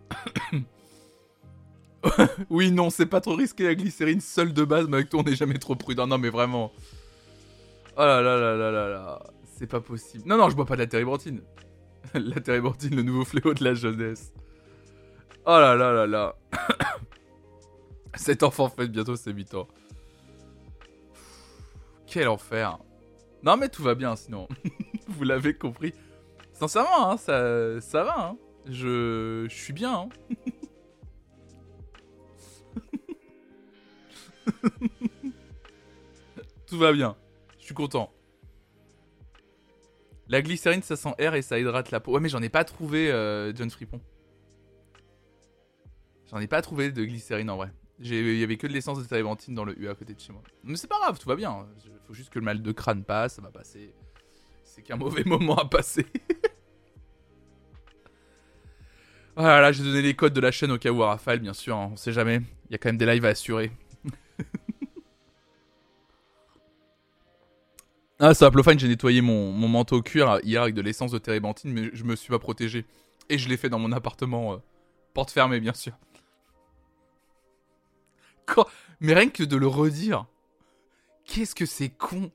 oui, 2.49 2.71
non, 2.71 2.89
c'est 2.89 3.05
pas 3.07 3.21
trop 3.21 3.35
risqué 3.35 3.63
la 3.63 3.75
glycérine 3.75 4.21
seule 4.21 4.53
de 4.53 4.63
base, 4.63 4.87
mais 4.87 4.97
avec 4.97 5.09
toi 5.09 5.21
on 5.21 5.23
n'est 5.23 5.35
jamais 5.35 5.57
trop 5.57 5.75
prudent. 5.75 6.05
Non, 6.07 6.17
mais 6.17 6.29
vraiment. 6.29 6.71
Oh 7.97 8.01
là 8.01 8.21
là 8.21 8.37
là 8.37 8.55
là 8.55 8.71
là 8.71 8.89
là. 8.89 9.23
C'est 9.57 9.67
pas 9.67 9.79
possible. 9.79 10.27
Non, 10.27 10.37
non, 10.37 10.49
je 10.49 10.55
bois 10.55 10.65
pas 10.65 10.75
de 10.75 10.81
la 10.81 10.87
térébenthine. 10.87 11.41
la 12.13 12.41
térébenthine, 12.41 12.95
le 12.95 13.03
nouveau 13.03 13.25
fléau 13.25 13.53
de 13.53 13.63
la 13.63 13.73
jeunesse. 13.73 14.33
Oh 15.47 15.59
là 15.59 15.75
là 15.75 15.91
là 15.93 16.07
là. 16.07 16.35
Cet 18.15 18.41
enfant 18.41 18.67
fait 18.69 18.87
bientôt 18.87 19.15
ses 19.15 19.31
8 19.31 19.53
ans. 19.53 19.67
Quel 22.07 22.27
enfer. 22.27 22.79
Non 23.43 23.55
mais 23.57 23.69
tout 23.69 23.83
va 23.83 23.93
bien 23.93 24.15
sinon. 24.15 24.47
Vous 25.07 25.23
l'avez 25.23 25.55
compris. 25.55 25.93
Sincèrement, 26.53 27.11
hein, 27.11 27.17
ça, 27.17 27.79
ça 27.79 28.03
va. 28.03 28.27
Hein. 28.27 28.37
Je, 28.67 29.45
je 29.47 29.55
suis 29.55 29.73
bien. 29.73 29.93
Hein. 29.93 30.09
tout 36.65 36.77
va 36.79 36.91
bien. 36.91 37.15
Je 37.59 37.65
suis 37.65 37.75
content. 37.75 38.11
La 40.27 40.41
glycérine, 40.41 40.81
ça 40.81 40.95
sent 40.95 41.13
air 41.19 41.35
et 41.35 41.43
ça 41.43 41.59
hydrate 41.59 41.91
la 41.91 41.99
peau. 41.99 42.13
Ouais, 42.13 42.19
mais 42.19 42.29
j'en 42.29 42.41
ai 42.41 42.49
pas 42.49 42.63
trouvé, 42.63 43.11
euh, 43.11 43.53
John 43.53 43.69
Fripon. 43.69 44.01
J'en 46.35 46.41
ai 46.41 46.47
pas 46.47 46.61
trouvé 46.61 46.91
de 46.91 47.05
glycérine 47.05 47.49
en 47.49 47.55
vrai. 47.55 47.71
Il 47.97 48.37
y 48.37 48.43
avait 48.43 48.57
que 48.57 48.67
de 48.67 48.73
l'essence 48.73 48.99
de 48.99 49.05
térébenthine 49.05 49.55
dans 49.55 49.63
le 49.63 49.79
U 49.79 49.87
à 49.87 49.95
côté 49.95 50.13
de 50.13 50.19
chez 50.19 50.33
moi. 50.33 50.41
Mais 50.65 50.75
c'est 50.75 50.89
pas 50.89 50.99
grave, 50.99 51.17
tout 51.17 51.29
va 51.29 51.37
bien. 51.37 51.65
Il 51.85 51.91
faut 52.05 52.13
juste 52.13 52.29
que 52.29 52.39
le 52.39 52.43
mal 52.43 52.61
de 52.61 52.71
crâne 52.73 53.05
passe, 53.05 53.35
ça 53.35 53.41
va 53.41 53.51
passer. 53.51 53.93
C'est 54.65 54.81
qu'un 54.81 54.97
mauvais 54.97 55.23
moment 55.25 55.55
à 55.55 55.63
passer. 55.63 56.05
Voilà, 59.37 59.73
j'ai 59.73 59.83
donné 59.83 60.01
les 60.01 60.13
codes 60.13 60.33
de 60.33 60.39
la 60.39 60.51
chaîne 60.51 60.71
au 60.71 60.77
cas 60.77 60.91
où 60.91 61.03
à 61.03 61.07
Raphaël, 61.07 61.39
bien 61.39 61.51
sûr, 61.51 61.75
hein, 61.75 61.89
on 61.91 61.97
sait 61.97 62.13
jamais. 62.13 62.37
Il 62.69 62.71
y 62.71 62.75
a 62.75 62.77
quand 62.77 62.87
même 62.87 62.97
des 62.97 63.05
lives 63.05 63.25
à 63.25 63.29
assurer. 63.29 63.69
ah, 68.19 68.33
ça, 68.33 68.49
Plofine, 68.49 68.79
j'ai 68.79 68.87
nettoyé 68.87 69.19
mon, 69.19 69.51
manteau 69.67 70.01
cuir 70.01 70.39
hier 70.43 70.61
avec 70.61 70.73
de 70.73 70.81
l'essence 70.81 71.11
de 71.11 71.17
térébenthine, 71.17 71.73
mais 71.73 71.89
je 71.91 72.05
me 72.05 72.15
suis 72.15 72.29
pas 72.29 72.39
protégé. 72.39 72.85
Et 73.27 73.37
je 73.37 73.49
l'ai 73.49 73.57
fait 73.57 73.67
dans 73.67 73.79
mon 73.79 73.91
appartement, 73.91 74.53
euh, 74.53 74.57
porte 75.13 75.31
fermée, 75.31 75.59
bien 75.59 75.73
sûr. 75.73 75.97
Mais 78.99 79.13
rien 79.13 79.29
que 79.29 79.43
de 79.43 79.57
le 79.57 79.67
redire, 79.67 80.25
qu'est-ce 81.25 81.55
que 81.55 81.65
c'est 81.65 81.89
con. 81.89 82.31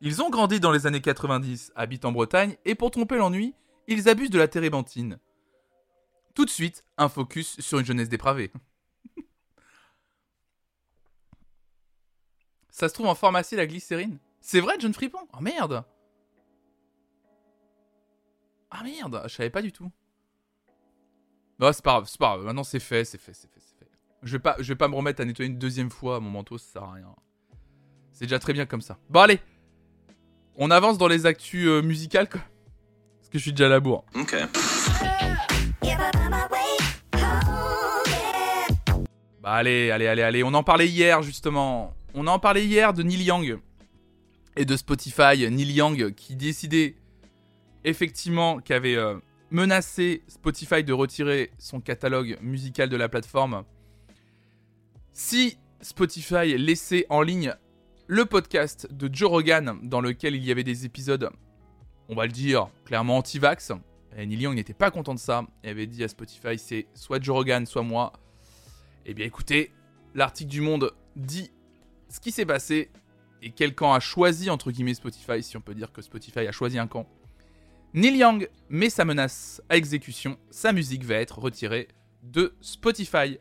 Ils 0.00 0.22
ont 0.22 0.30
grandi 0.30 0.60
dans 0.60 0.72
les 0.72 0.86
années 0.86 1.00
90, 1.00 1.72
habitent 1.74 2.04
en 2.04 2.12
Bretagne, 2.12 2.56
et 2.64 2.74
pour 2.74 2.90
tromper 2.90 3.16
l'ennui, 3.16 3.54
ils 3.88 4.08
abusent 4.08 4.30
de 4.30 4.38
la 4.38 4.46
térébenthine. 4.46 5.18
Tout 6.34 6.44
de 6.44 6.50
suite, 6.50 6.84
un 6.98 7.08
focus 7.08 7.60
sur 7.60 7.78
une 7.78 7.86
jeunesse 7.86 8.08
dépravée. 8.08 8.52
Ça 12.70 12.88
se 12.88 12.94
trouve 12.94 13.06
en 13.06 13.14
pharmacie 13.14 13.56
la 13.56 13.66
glycérine. 13.66 14.18
C'est 14.40 14.60
vrai, 14.60 14.74
John 14.78 14.92
Fripon 14.92 15.26
Oh 15.32 15.40
merde. 15.40 15.82
Ah 18.70 18.82
merde, 18.84 19.22
je 19.24 19.34
savais 19.34 19.48
pas 19.48 19.62
du 19.62 19.72
tout. 19.72 19.90
Non, 21.58 21.72
c'est 21.72 21.82
pas 21.82 21.92
grave, 21.92 22.04
c'est 22.06 22.18
pas 22.18 22.26
grave. 22.34 22.44
Maintenant 22.44 22.64
c'est 22.64 22.80
fait, 22.80 23.04
c'est 23.04 23.18
fait, 23.18 23.32
c'est 23.32 23.50
fait, 23.50 23.60
c'est 23.60 23.78
fait. 23.78 23.90
Je 24.22 24.32
vais, 24.32 24.38
pas, 24.38 24.56
je 24.58 24.68
vais 24.68 24.76
pas 24.76 24.88
me 24.88 24.94
remettre 24.94 25.22
à 25.22 25.24
nettoyer 25.24 25.50
une 25.50 25.58
deuxième 25.58 25.90
fois 25.90 26.20
mon 26.20 26.30
manteau, 26.30 26.58
ça 26.58 26.72
sert 26.72 26.82
à 26.82 26.92
rien. 26.92 27.14
C'est 28.12 28.26
déjà 28.26 28.38
très 28.38 28.52
bien 28.52 28.66
comme 28.66 28.80
ça. 28.82 28.98
Bon 29.08 29.20
allez 29.20 29.40
On 30.56 30.70
avance 30.70 30.98
dans 30.98 31.08
les 31.08 31.26
actus 31.26 31.66
euh, 31.66 31.82
musicales 31.82 32.28
quoi. 32.28 32.40
Parce 33.18 33.28
que 33.30 33.38
je 33.38 33.42
suis 33.42 33.52
déjà 33.52 33.66
à 33.66 33.70
la 33.70 33.80
bourre. 33.80 34.04
Ok. 34.14 34.36
Bah 39.42 39.52
allez, 39.52 39.90
allez, 39.90 40.08
allez, 40.08 40.22
allez. 40.22 40.42
On 40.42 40.52
en 40.54 40.62
parlait 40.62 40.88
hier 40.88 41.22
justement. 41.22 41.94
On 42.14 42.26
en 42.26 42.38
parlait 42.38 42.66
hier 42.66 42.92
de 42.92 43.02
Neil 43.02 43.22
Young 43.22 43.58
et 44.56 44.64
de 44.64 44.76
Spotify. 44.76 45.48
Neil 45.50 45.72
Young 45.72 46.14
qui 46.14 46.36
décidait 46.36 46.96
effectivement 47.84 48.58
qui 48.58 48.72
avait 48.72 48.96
euh, 48.96 49.16
menacé 49.50 50.22
Spotify 50.28 50.82
de 50.82 50.92
retirer 50.92 51.52
son 51.58 51.80
catalogue 51.80 52.38
musical 52.40 52.88
de 52.88 52.96
la 52.96 53.08
plateforme. 53.08 53.64
Si 55.12 55.58
Spotify 55.80 56.58
laissait 56.58 57.06
en 57.08 57.22
ligne 57.22 57.54
le 58.06 58.24
podcast 58.24 58.92
de 58.92 59.08
Joe 59.12 59.30
Rogan 59.30 59.78
dans 59.82 60.00
lequel 60.00 60.34
il 60.34 60.44
y 60.44 60.50
avait 60.50 60.64
des 60.64 60.84
épisodes, 60.84 61.30
on 62.08 62.14
va 62.14 62.26
le 62.26 62.32
dire, 62.32 62.68
clairement 62.84 63.18
anti-vax, 63.18 63.72
et 64.16 64.26
Neil 64.26 64.40
Young 64.40 64.54
n'était 64.54 64.74
pas 64.74 64.90
content 64.90 65.14
de 65.14 65.18
ça, 65.18 65.44
et 65.62 65.68
avait 65.68 65.86
dit 65.86 66.02
à 66.02 66.08
Spotify 66.08 66.58
c'est 66.58 66.86
soit 66.94 67.22
Joe 67.22 67.36
Rogan, 67.36 67.66
soit 67.66 67.82
moi. 67.82 68.12
Eh 69.04 69.14
bien 69.14 69.26
écoutez, 69.26 69.72
l'article 70.14 70.50
du 70.50 70.60
Monde 70.60 70.92
dit 71.14 71.50
ce 72.08 72.20
qui 72.20 72.30
s'est 72.30 72.46
passé 72.46 72.90
et 73.42 73.50
quel 73.50 73.74
camp 73.74 73.92
a 73.92 74.00
choisi, 74.00 74.50
entre 74.50 74.70
guillemets, 74.70 74.94
Spotify, 74.94 75.42
si 75.42 75.56
on 75.56 75.60
peut 75.60 75.74
dire 75.74 75.92
que 75.92 76.02
Spotify 76.02 76.40
a 76.40 76.52
choisi 76.52 76.78
un 76.78 76.86
camp. 76.86 77.06
Neil 77.94 78.16
Young 78.16 78.48
met 78.68 78.90
sa 78.90 79.04
menace 79.04 79.62
à 79.68 79.76
exécution, 79.76 80.36
sa 80.50 80.72
musique 80.72 81.04
va 81.04 81.14
être 81.14 81.38
retirée 81.38 81.88
de 82.22 82.54
Spotify. 82.60 83.38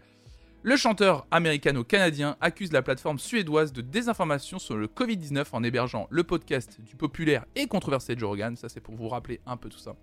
Le 0.63 0.77
chanteur 0.77 1.27
américano-canadien 1.29 2.37
accuse 2.39 2.71
la 2.71 2.81
plateforme 2.81 3.19
suédoise 3.19 3.73
de 3.73 3.81
désinformation 3.81 4.57
sur 4.57 4.77
le 4.77 4.87
Covid-19 4.87 5.45
en 5.51 5.63
hébergeant 5.63 6.07
le 6.09 6.23
podcast 6.23 6.79
du 6.81 6.95
populaire 6.95 7.45
et 7.55 7.67
controversé 7.67 8.15
Joe 8.17 8.29
Rogan, 8.29 8.55
ça 8.55 8.69
c'est 8.69 8.79
pour 8.79 8.95
vous 8.95 9.09
rappeler 9.09 9.41
un 9.45 9.57
peu 9.57 9.67
tout 9.67 9.79
ça. 9.79 9.95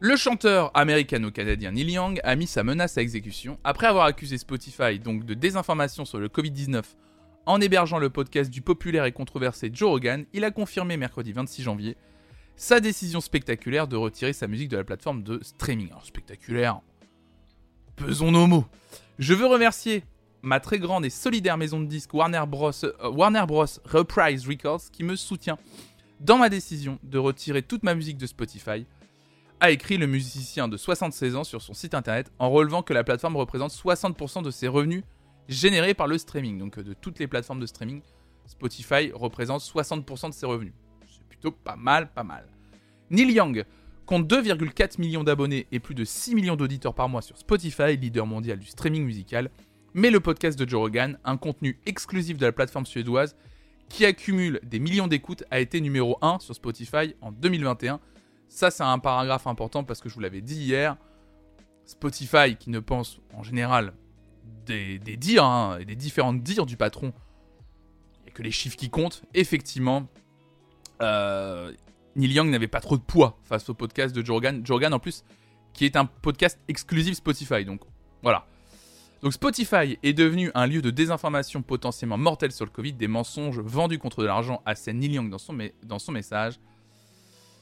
Le 0.00 0.16
chanteur 0.16 0.70
américano-canadien 0.74 1.72
Neil 1.72 1.92
Young 1.92 2.20
a 2.24 2.36
mis 2.36 2.46
sa 2.46 2.62
menace 2.62 2.98
à 2.98 3.02
exécution 3.02 3.58
après 3.64 3.86
avoir 3.86 4.04
accusé 4.04 4.38
Spotify 4.38 4.98
donc 4.98 5.24
de 5.24 5.34
désinformation 5.34 6.04
sur 6.04 6.18
le 6.18 6.28
Covid-19 6.28 6.82
en 7.46 7.60
hébergeant 7.60 7.98
le 7.98 8.10
podcast 8.10 8.50
du 8.50 8.60
populaire 8.60 9.04
et 9.04 9.12
controversé 9.12 9.70
Joe 9.72 9.90
Rogan. 9.90 10.26
Il 10.32 10.44
a 10.44 10.50
confirmé 10.50 10.96
mercredi 10.96 11.32
26 11.32 11.62
janvier 11.62 11.96
sa 12.60 12.78
décision 12.78 13.22
spectaculaire 13.22 13.88
de 13.88 13.96
retirer 13.96 14.34
sa 14.34 14.46
musique 14.46 14.68
de 14.68 14.76
la 14.76 14.84
plateforme 14.84 15.22
de 15.22 15.40
streaming. 15.42 15.88
Alors 15.88 16.04
spectaculaire, 16.04 16.82
pesons 17.96 18.30
nos 18.30 18.46
mots. 18.46 18.66
Je 19.18 19.32
veux 19.32 19.46
remercier 19.46 20.04
ma 20.42 20.60
très 20.60 20.78
grande 20.78 21.06
et 21.06 21.10
solidaire 21.10 21.56
maison 21.56 21.80
de 21.80 21.86
disques 21.86 22.12
Warner 22.12 22.44
Bros. 22.46 22.70
Euh, 22.84 23.08
Warner 23.08 23.44
Bros. 23.48 23.64
Reprise 23.86 24.46
Records 24.46 24.90
qui 24.92 25.04
me 25.04 25.16
soutient 25.16 25.56
dans 26.20 26.36
ma 26.36 26.50
décision 26.50 26.98
de 27.02 27.16
retirer 27.16 27.62
toute 27.62 27.82
ma 27.82 27.94
musique 27.94 28.18
de 28.18 28.26
Spotify 28.26 28.84
a 29.60 29.70
écrit 29.70 29.96
le 29.96 30.06
musicien 30.06 30.68
de 30.68 30.76
76 30.76 31.36
ans 31.36 31.44
sur 31.44 31.62
son 31.62 31.72
site 31.72 31.94
internet 31.94 32.30
en 32.38 32.50
relevant 32.50 32.82
que 32.82 32.92
la 32.92 33.04
plateforme 33.04 33.36
représente 33.36 33.72
60% 33.72 34.42
de 34.42 34.50
ses 34.50 34.68
revenus 34.68 35.02
générés 35.48 35.94
par 35.94 36.08
le 36.08 36.18
streaming. 36.18 36.58
Donc 36.58 36.76
euh, 36.76 36.82
de 36.82 36.92
toutes 36.92 37.20
les 37.20 37.26
plateformes 37.26 37.60
de 37.60 37.66
streaming, 37.66 38.02
Spotify 38.46 39.12
représente 39.14 39.62
60% 39.62 40.28
de 40.28 40.34
ses 40.34 40.44
revenus. 40.44 40.74
Plutôt 41.30 41.50
pas 41.50 41.76
mal, 41.76 42.12
pas 42.12 42.24
mal. 42.24 42.46
Neil 43.08 43.32
Young 43.32 43.64
compte 44.04 44.30
2,4 44.30 45.00
millions 45.00 45.24
d'abonnés 45.24 45.66
et 45.72 45.80
plus 45.80 45.94
de 45.94 46.04
6 46.04 46.34
millions 46.34 46.56
d'auditeurs 46.56 46.94
par 46.94 47.08
mois 47.08 47.22
sur 47.22 47.38
Spotify, 47.38 47.96
leader 47.96 48.26
mondial 48.26 48.58
du 48.58 48.66
streaming 48.66 49.04
musical. 49.04 49.50
Mais 49.94 50.10
le 50.10 50.20
podcast 50.20 50.58
de 50.58 50.68
Joe 50.68 50.80
Rogan, 50.80 51.18
un 51.24 51.38
contenu 51.38 51.78
exclusif 51.86 52.36
de 52.36 52.44
la 52.44 52.52
plateforme 52.52 52.84
suédoise 52.84 53.34
qui 53.88 54.04
accumule 54.04 54.60
des 54.62 54.78
millions 54.78 55.08
d'écoutes, 55.08 55.44
a 55.50 55.58
été 55.60 55.80
numéro 55.80 56.18
1 56.20 56.40
sur 56.40 56.54
Spotify 56.54 57.14
en 57.22 57.32
2021 57.32 58.00
ça, 58.50 58.72
c'est 58.72 58.82
un 58.82 58.98
paragraphe 58.98 59.46
important 59.46 59.84
parce 59.84 60.00
que 60.00 60.08
je 60.08 60.14
vous 60.14 60.20
l'avais 60.20 60.40
dit 60.42 60.56
hier. 60.56 60.96
Spotify, 61.86 62.56
qui 62.58 62.68
ne 62.70 62.80
pense 62.80 63.20
en 63.32 63.44
général 63.44 63.94
des, 64.66 64.98
dires 64.98 65.44
hein, 65.44 65.78
et 65.78 65.84
des 65.84 65.94
différentes 65.94 66.42
dires 66.42 66.66
du 66.66 66.76
patron, 66.76 67.12
et 68.26 68.30
que 68.32 68.42
les 68.42 68.50
chiffres 68.50 68.76
qui 68.76 68.90
comptent, 68.90 69.22
effectivement, 69.34 70.08
euh, 71.00 71.72
Neil 72.16 72.32
Young 72.32 72.50
n'avait 72.50 72.68
pas 72.68 72.80
trop 72.80 72.96
de 72.96 73.02
poids 73.02 73.38
face 73.44 73.68
au 73.68 73.74
podcast 73.74 74.14
de 74.14 74.24
Jorgan. 74.24 74.64
Jorgan, 74.64 74.92
en 74.94 74.98
plus, 74.98 75.24
qui 75.72 75.84
est 75.84 75.96
un 75.96 76.06
podcast 76.06 76.58
exclusif 76.68 77.14
Spotify. 77.14 77.64
Donc, 77.64 77.80
voilà. 78.22 78.46
Donc, 79.22 79.32
Spotify 79.32 79.98
est 80.02 80.12
devenu 80.12 80.50
un 80.54 80.66
lieu 80.66 80.82
de 80.82 80.90
désinformation 80.90 81.62
potentiellement 81.62 82.18
mortelle 82.18 82.52
sur 82.52 82.64
le 82.64 82.70
Covid, 82.70 82.94
des 82.94 83.08
mensonges 83.08 83.60
vendus 83.60 83.98
contre 83.98 84.22
de 84.22 84.26
l'argent, 84.26 84.62
à 84.64 84.74
Neil 84.92 85.12
Young 85.12 85.30
dans 85.30 85.38
son, 85.38 85.56
dans 85.82 85.98
son 85.98 86.12
message. 86.12 86.58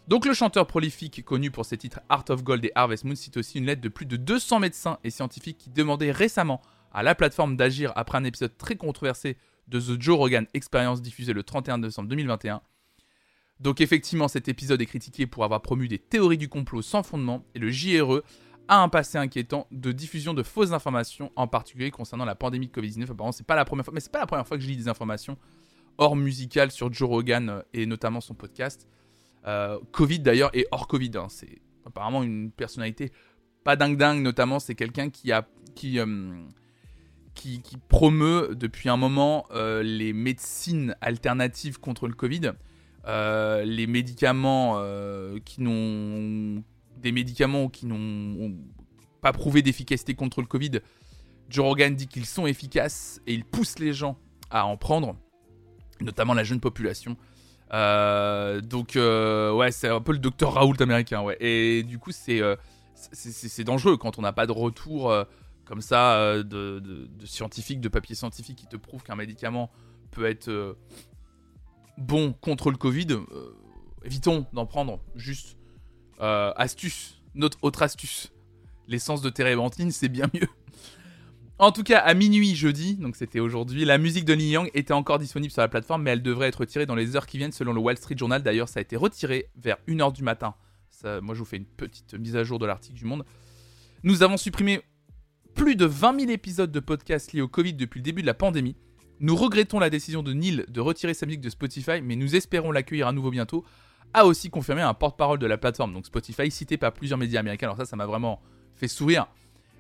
Donc 0.09 0.25
le 0.25 0.33
chanteur 0.33 0.66
prolifique, 0.66 1.23
connu 1.23 1.50
pour 1.50 1.66
ses 1.66 1.76
titres 1.76 2.00
Art 2.09 2.25
of 2.30 2.42
Gold 2.42 2.64
et 2.64 2.73
Harvest 2.75 3.04
Moon, 3.04 3.14
cite 3.14 3.37
aussi 3.37 3.59
une 3.59 3.66
lettre 3.66 3.83
de 3.83 3.90
plus 3.90 4.07
de 4.07 4.16
200 4.16 4.59
médecins 4.59 4.99
et 5.04 5.11
scientifiques 5.11 5.59
qui 5.59 5.68
demandaient 5.68 6.12
récemment 6.12 6.62
à 6.92 7.02
la 7.02 7.14
plateforme 7.14 7.59
d'agir 7.59 7.92
après 7.95 8.16
un 8.16 8.25
épisode 8.25 8.57
très 8.57 8.76
controversé 8.76 9.37
de 9.68 9.78
The 9.78 10.00
Joe 10.00 10.16
Rogan 10.16 10.47
Experience 10.54 11.02
diffusé 11.02 11.35
le 11.35 11.42
31 11.42 11.76
décembre 11.76 12.09
2021. 12.09 12.62
Donc 13.60 13.80
effectivement, 13.80 14.28
cet 14.28 14.48
épisode 14.48 14.80
est 14.80 14.86
critiqué 14.86 15.26
pour 15.26 15.44
avoir 15.44 15.62
promu 15.62 15.88
des 15.88 15.98
théories 15.98 16.38
du 16.38 16.48
complot 16.48 16.82
sans 16.82 17.02
fondement 17.02 17.44
et 17.54 17.58
le 17.58 17.70
JRE 17.70 18.22
a 18.68 18.82
un 18.82 18.88
passé 18.88 19.18
inquiétant 19.18 19.66
de 19.72 19.92
diffusion 19.92 20.34
de 20.34 20.42
fausses 20.42 20.72
informations, 20.72 21.32
en 21.36 21.48
particulier 21.48 21.90
concernant 21.90 22.26
la 22.26 22.34
pandémie 22.34 22.68
de 22.68 22.72
Covid-19. 22.72 23.04
Apparemment, 23.10 23.32
c'est 23.32 23.46
pas 23.46 23.56
la 23.56 23.64
première 23.64 23.84
fois, 23.84 23.94
c'est 23.98 24.12
pas 24.12 24.20
la 24.20 24.26
première 24.26 24.46
fois 24.46 24.58
que 24.58 24.62
je 24.62 24.68
lis 24.68 24.76
des 24.76 24.88
informations 24.88 25.38
hors 25.96 26.14
musicales 26.14 26.70
sur 26.70 26.92
Joe 26.92 27.08
Rogan 27.08 27.48
euh, 27.48 27.62
et 27.72 27.86
notamment 27.86 28.20
son 28.20 28.34
podcast. 28.34 28.86
Euh, 29.46 29.78
Covid 29.92 30.20
d'ailleurs 30.20 30.50
et 30.54 30.66
hors 30.70 30.86
Covid. 30.86 31.12
Hein. 31.16 31.26
c'est 31.28 31.60
apparemment 31.84 32.22
une 32.22 32.50
personnalité 32.52 33.10
pas 33.64 33.76
dingue 33.76 33.96
dingue, 33.96 34.22
notamment 34.22 34.60
c'est 34.60 34.74
quelqu'un 34.74 35.10
qui 35.10 35.32
a 35.32 35.48
qui, 35.74 35.98
euh, 35.98 36.06
promeut 37.88 38.54
depuis 38.54 38.88
un 38.88 38.96
moment 38.96 39.46
les 39.52 40.12
médecines 40.12 40.96
alternatives 41.00 41.78
contre 41.78 42.08
le 42.08 42.14
Covid, 42.14 42.52
les 43.07 43.87
médicaments 43.87 44.83
qui 45.45 45.62
n'ont 45.62 46.62
des 47.00 47.12
médicaments 47.12 47.69
qui 47.69 47.87
n'ont 47.87 48.55
pas 49.21 49.33
prouvé 49.33 49.62
d'efficacité 49.62 50.14
contre 50.14 50.40
le 50.40 50.47
Covid. 50.47 50.81
Joe 51.49 51.64
Rogan 51.64 51.95
dit 51.95 52.09
qu'ils 52.09 52.26
sont 52.26 52.47
efficaces 52.47 53.21
et 53.26 53.35
il 53.35 53.45
pousse 53.45 53.78
les 53.78 53.93
gens 53.93 54.19
à 54.50 54.67
en 54.67 54.76
prendre, 54.76 55.17
notamment 56.00 56.35
la 56.35 56.45
jeune 56.45 56.61
population. 56.61 57.17
Euh, 57.73 58.61
donc, 58.61 58.97
euh, 58.97 59.52
ouais, 59.52 59.71
c'est 59.71 59.88
un 59.88 60.00
peu 60.00 60.12
le 60.12 60.19
docteur 60.19 60.55
Raoult 60.55 60.81
américain, 60.81 61.23
ouais. 61.23 61.37
Et 61.40 61.83
du 61.83 61.99
coup, 61.99 62.12
c'est 62.12 62.40
euh, 62.40 62.57
c'est 62.95 63.64
dangereux 63.64 63.97
quand 63.97 64.19
on 64.19 64.23
n'a 64.23 64.33
pas 64.33 64.47
de 64.47 64.52
retour 64.52 65.14
comme 65.64 65.81
ça 65.81 66.35
de, 66.43 66.81
de, 66.81 67.26
scientifiques, 67.26 67.81
de 67.81 67.88
papiers 67.88 68.17
scientifiques 68.17 68.59
qui 68.59 68.67
te 68.67 68.76
prouvent 68.76 69.05
qu'un 69.05 69.14
médicament 69.14 69.71
peut 70.11 70.25
être 70.25 70.76
bon 71.99 72.33
contre 72.33 72.71
le 72.71 72.78
Covid. 72.78 73.19
évitons 74.05 74.47
d'en 74.52 74.64
prendre. 74.64 75.00
Juste 75.14 75.59
astuce, 76.19 77.21
notre 77.35 77.59
autre 77.62 77.83
astuce. 77.83 78.33
L'essence 78.87 79.21
de 79.21 79.28
térébenthine, 79.28 79.90
c'est 79.90 80.09
bien 80.09 80.31
mieux. 80.33 80.49
En 81.61 81.73
tout 81.73 81.83
cas, 81.83 81.99
à 81.99 82.14
minuit 82.14 82.55
jeudi, 82.55 82.95
donc 82.95 83.17
c'était 83.17 83.40
aujourd'hui, 83.40 83.85
la 83.85 83.99
musique 83.99 84.25
de 84.25 84.35
Young 84.35 84.71
était 84.75 84.93
encore 84.93 85.19
disponible 85.19 85.52
sur 85.52 85.61
la 85.61 85.67
plateforme, 85.67 86.05
mais 86.05 86.11
elle 86.11 86.23
devrait 86.23 86.47
être 86.47 86.61
retirée 86.61 86.87
dans 86.87 86.95
les 86.95 87.17
heures 87.17 87.26
qui 87.26 87.37
viennent 87.37 87.50
selon 87.50 87.73
le 87.73 87.81
Wall 87.81 87.97
Street 87.97 88.17
Journal. 88.17 88.45
D'ailleurs, 88.45 88.69
ça 88.69 88.78
a 88.78 88.81
été 88.81 88.95
retiré 88.97 89.50
vers 89.57 89.76
1h 89.88 90.12
du 90.12 90.23
matin. 90.23 90.55
moi, 91.21 91.35
je 91.35 91.40
vous 91.40 91.45
fais 91.45 91.57
une 91.57 91.67
petite 91.67 92.14
mise 92.14 92.37
à 92.37 92.45
jour 92.45 92.61
de 92.61 92.67
l'article 92.67 92.97
du 92.97 93.05
Monde. 93.05 93.25
Nous 94.05 94.23
avons 94.23 94.37
supprimé 94.37 94.83
plus 95.55 95.75
de 95.75 95.85
20 95.85 96.21
000 96.21 96.31
épisodes 96.31 96.71
de 96.71 96.81
podcasts 96.81 97.33
liés 97.33 97.40
au 97.40 97.49
Covid 97.49 97.75
depuis 97.75 97.99
le 97.99 98.05
début 98.05 98.23
de 98.23 98.28
la 98.28 98.35
pandémie. 98.35 98.76
Nous 99.20 99.34
regrettons 99.37 99.78
la 99.78 99.90
décision 99.90 100.22
de 100.22 100.32
Neil 100.32 100.64
de 100.68 100.80
retirer 100.80 101.14
sa 101.14 101.26
musique 101.26 101.40
de 101.40 101.50
Spotify, 101.50 102.00
mais 102.02 102.16
nous 102.16 102.37
espérons 102.37 102.70
l'accueillir 102.70 103.08
à 103.08 103.12
nouveau 103.12 103.30
bientôt, 103.30 103.64
a 104.14 104.25
aussi 104.25 104.50
confirmé 104.50 104.82
un 104.82 104.94
porte-parole 104.94 105.38
de 105.38 105.46
la 105.46 105.58
plateforme, 105.58 105.92
donc 105.92 106.06
Spotify, 106.06 106.50
cité 106.50 106.76
par 106.76 106.92
plusieurs 106.92 107.18
médias 107.18 107.40
américains. 107.40 107.66
Alors 107.66 107.76
ça, 107.76 107.84
ça 107.84 107.96
m'a 107.96 108.06
vraiment 108.06 108.40
fait 108.75 108.88
sourire. 108.88 109.26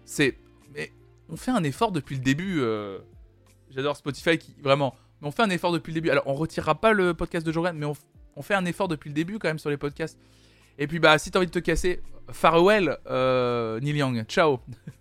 C'est... 0.04 0.38
Mais 0.74 0.92
on 1.28 1.36
fait 1.36 1.50
un 1.50 1.62
effort 1.64 1.92
depuis 1.92 2.16
le 2.16 2.22
début. 2.22 2.60
Euh, 2.60 2.98
j'adore 3.70 3.96
Spotify 3.96 4.38
qui 4.38 4.54
vraiment. 4.60 4.94
Mais 5.20 5.28
on 5.28 5.30
fait 5.30 5.42
un 5.42 5.50
effort 5.50 5.72
depuis 5.72 5.90
le 5.90 5.94
début. 5.94 6.10
Alors 6.10 6.24
on 6.26 6.34
retirera 6.34 6.74
pas 6.74 6.92
le 6.92 7.14
podcast 7.14 7.46
de 7.46 7.52
Jordan, 7.52 7.76
mais 7.76 7.86
on, 7.86 8.42
fait 8.42 8.54
un 8.54 8.64
effort 8.66 8.86
depuis 8.86 9.08
le 9.08 9.14
début 9.14 9.38
quand 9.38 9.48
même 9.48 9.58
sur 9.58 9.70
les 9.70 9.76
podcasts. 9.76 10.18
Et 10.78 10.86
puis 10.86 10.98
bah 10.98 11.18
si 11.18 11.30
t'as 11.30 11.38
envie 11.38 11.46
de 11.46 11.52
te 11.52 11.58
casser, 11.58 12.02
farewell 12.30 12.98
euh, 13.06 13.80
Neil 13.80 13.96
Young, 13.96 14.24
ciao. 14.24 14.60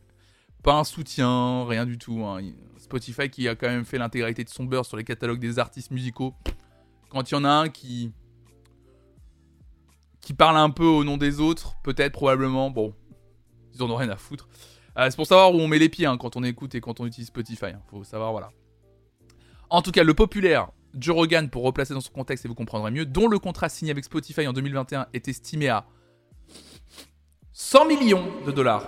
pas 0.63 0.73
un 0.73 0.83
soutien, 0.83 1.65
rien 1.65 1.85
du 1.85 1.97
tout. 1.97 2.23
Hein. 2.25 2.41
Spotify 2.77 3.29
qui 3.29 3.47
a 3.47 3.55
quand 3.55 3.67
même 3.67 3.85
fait 3.85 3.97
l'intégralité 3.97 4.43
de 4.43 4.49
son 4.49 4.65
beurre 4.65 4.85
sur 4.85 4.97
les 4.97 5.03
catalogues 5.03 5.39
des 5.39 5.59
artistes 5.59 5.91
musicaux. 5.91 6.33
Quand 7.09 7.29
il 7.29 7.33
y 7.35 7.37
en 7.37 7.45
a 7.45 7.49
un 7.49 7.69
qui 7.69 8.11
qui 10.21 10.33
parle 10.33 10.57
un 10.57 10.69
peu 10.69 10.83
au 10.83 11.05
nom 11.05 11.15
des 11.15 11.39
autres, 11.39 11.75
peut-être 11.83 12.11
probablement, 12.11 12.69
bon, 12.69 12.93
ils 13.73 13.81
en 13.81 13.89
ont 13.89 13.95
rien 13.95 14.09
à 14.09 14.17
foutre. 14.17 14.49
Euh, 14.97 15.09
c'est 15.09 15.15
pour 15.15 15.27
savoir 15.27 15.53
où 15.53 15.57
on 15.57 15.67
met 15.67 15.79
les 15.79 15.87
pieds 15.87 16.05
hein, 16.05 16.17
quand 16.17 16.35
on 16.35 16.43
écoute 16.43 16.75
et 16.75 16.81
quand 16.81 16.99
on 16.99 17.05
utilise 17.05 17.27
Spotify. 17.27 17.67
Hein. 17.67 17.81
Faut 17.89 18.03
savoir, 18.03 18.31
voilà. 18.31 18.51
En 19.69 19.81
tout 19.81 19.91
cas, 19.91 20.03
le 20.03 20.13
populaire 20.13 20.69
Joe 20.97 21.15
Rogan, 21.15 21.49
pour 21.49 21.63
replacer 21.63 21.93
dans 21.93 22.01
son 22.01 22.11
contexte 22.11 22.45
et 22.45 22.47
vous 22.47 22.55
comprendrez 22.55 22.91
mieux, 22.91 23.05
dont 23.05 23.27
le 23.27 23.39
contrat 23.39 23.69
signé 23.69 23.91
avec 23.91 24.03
Spotify 24.03 24.47
en 24.47 24.53
2021 24.53 25.07
est 25.13 25.27
estimé 25.27 25.69
à 25.69 25.85
100 27.53 27.85
millions 27.85 28.25
de 28.45 28.51
dollars, 28.51 28.83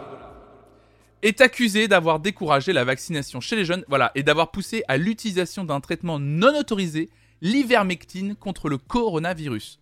est 1.21 1.41
accusé 1.41 1.87
d'avoir 1.87 2.19
découragé 2.19 2.73
la 2.73 2.83
vaccination 2.83 3.41
chez 3.41 3.55
les 3.55 3.65
jeunes, 3.65 3.83
voilà, 3.87 4.11
et 4.15 4.23
d'avoir 4.23 4.51
poussé 4.51 4.83
à 4.87 4.97
l'utilisation 4.97 5.63
d'un 5.63 5.79
traitement 5.79 6.19
non 6.19 6.57
autorisé, 6.57 7.09
l'ivermectine, 7.41 8.35
contre 8.35 8.69
le 8.69 8.77
coronavirus. 8.77 9.79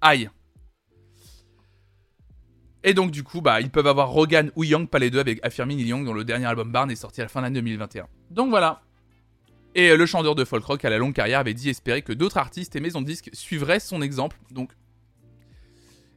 Aïe. 0.00 0.30
Et 2.84 2.94
donc, 2.94 3.10
du 3.10 3.24
coup, 3.24 3.40
bah, 3.40 3.60
ils 3.60 3.70
peuvent 3.70 3.88
avoir 3.88 4.10
Rogan 4.10 4.52
ou 4.54 4.62
Young, 4.62 4.88
pas 4.88 5.00
les 5.00 5.10
deux, 5.10 5.18
avec 5.18 5.44
affirmé 5.44 5.74
Neil 5.74 5.88
Young, 5.88 6.04
dont 6.04 6.12
le 6.12 6.24
dernier 6.24 6.46
album 6.46 6.70
Barn 6.70 6.88
est 6.88 6.96
sorti 6.96 7.20
à 7.20 7.24
la 7.24 7.28
fin 7.28 7.40
de 7.40 7.46
l'année 7.46 7.60
2021. 7.60 8.06
Donc 8.30 8.50
voilà. 8.50 8.82
Et 9.74 9.90
euh, 9.90 9.96
le 9.96 10.06
chanteur 10.06 10.36
de 10.36 10.44
folk 10.44 10.64
rock 10.64 10.84
à 10.84 10.90
la 10.90 10.98
longue 10.98 11.12
carrière 11.12 11.40
avait 11.40 11.52
dit 11.52 11.68
espérer 11.68 12.02
que 12.02 12.12
d'autres 12.12 12.36
artistes 12.36 12.76
et 12.76 12.80
maisons 12.80 13.02
disques 13.02 13.30
suivraient 13.32 13.80
son 13.80 14.02
exemple. 14.02 14.38
Donc, 14.52 14.70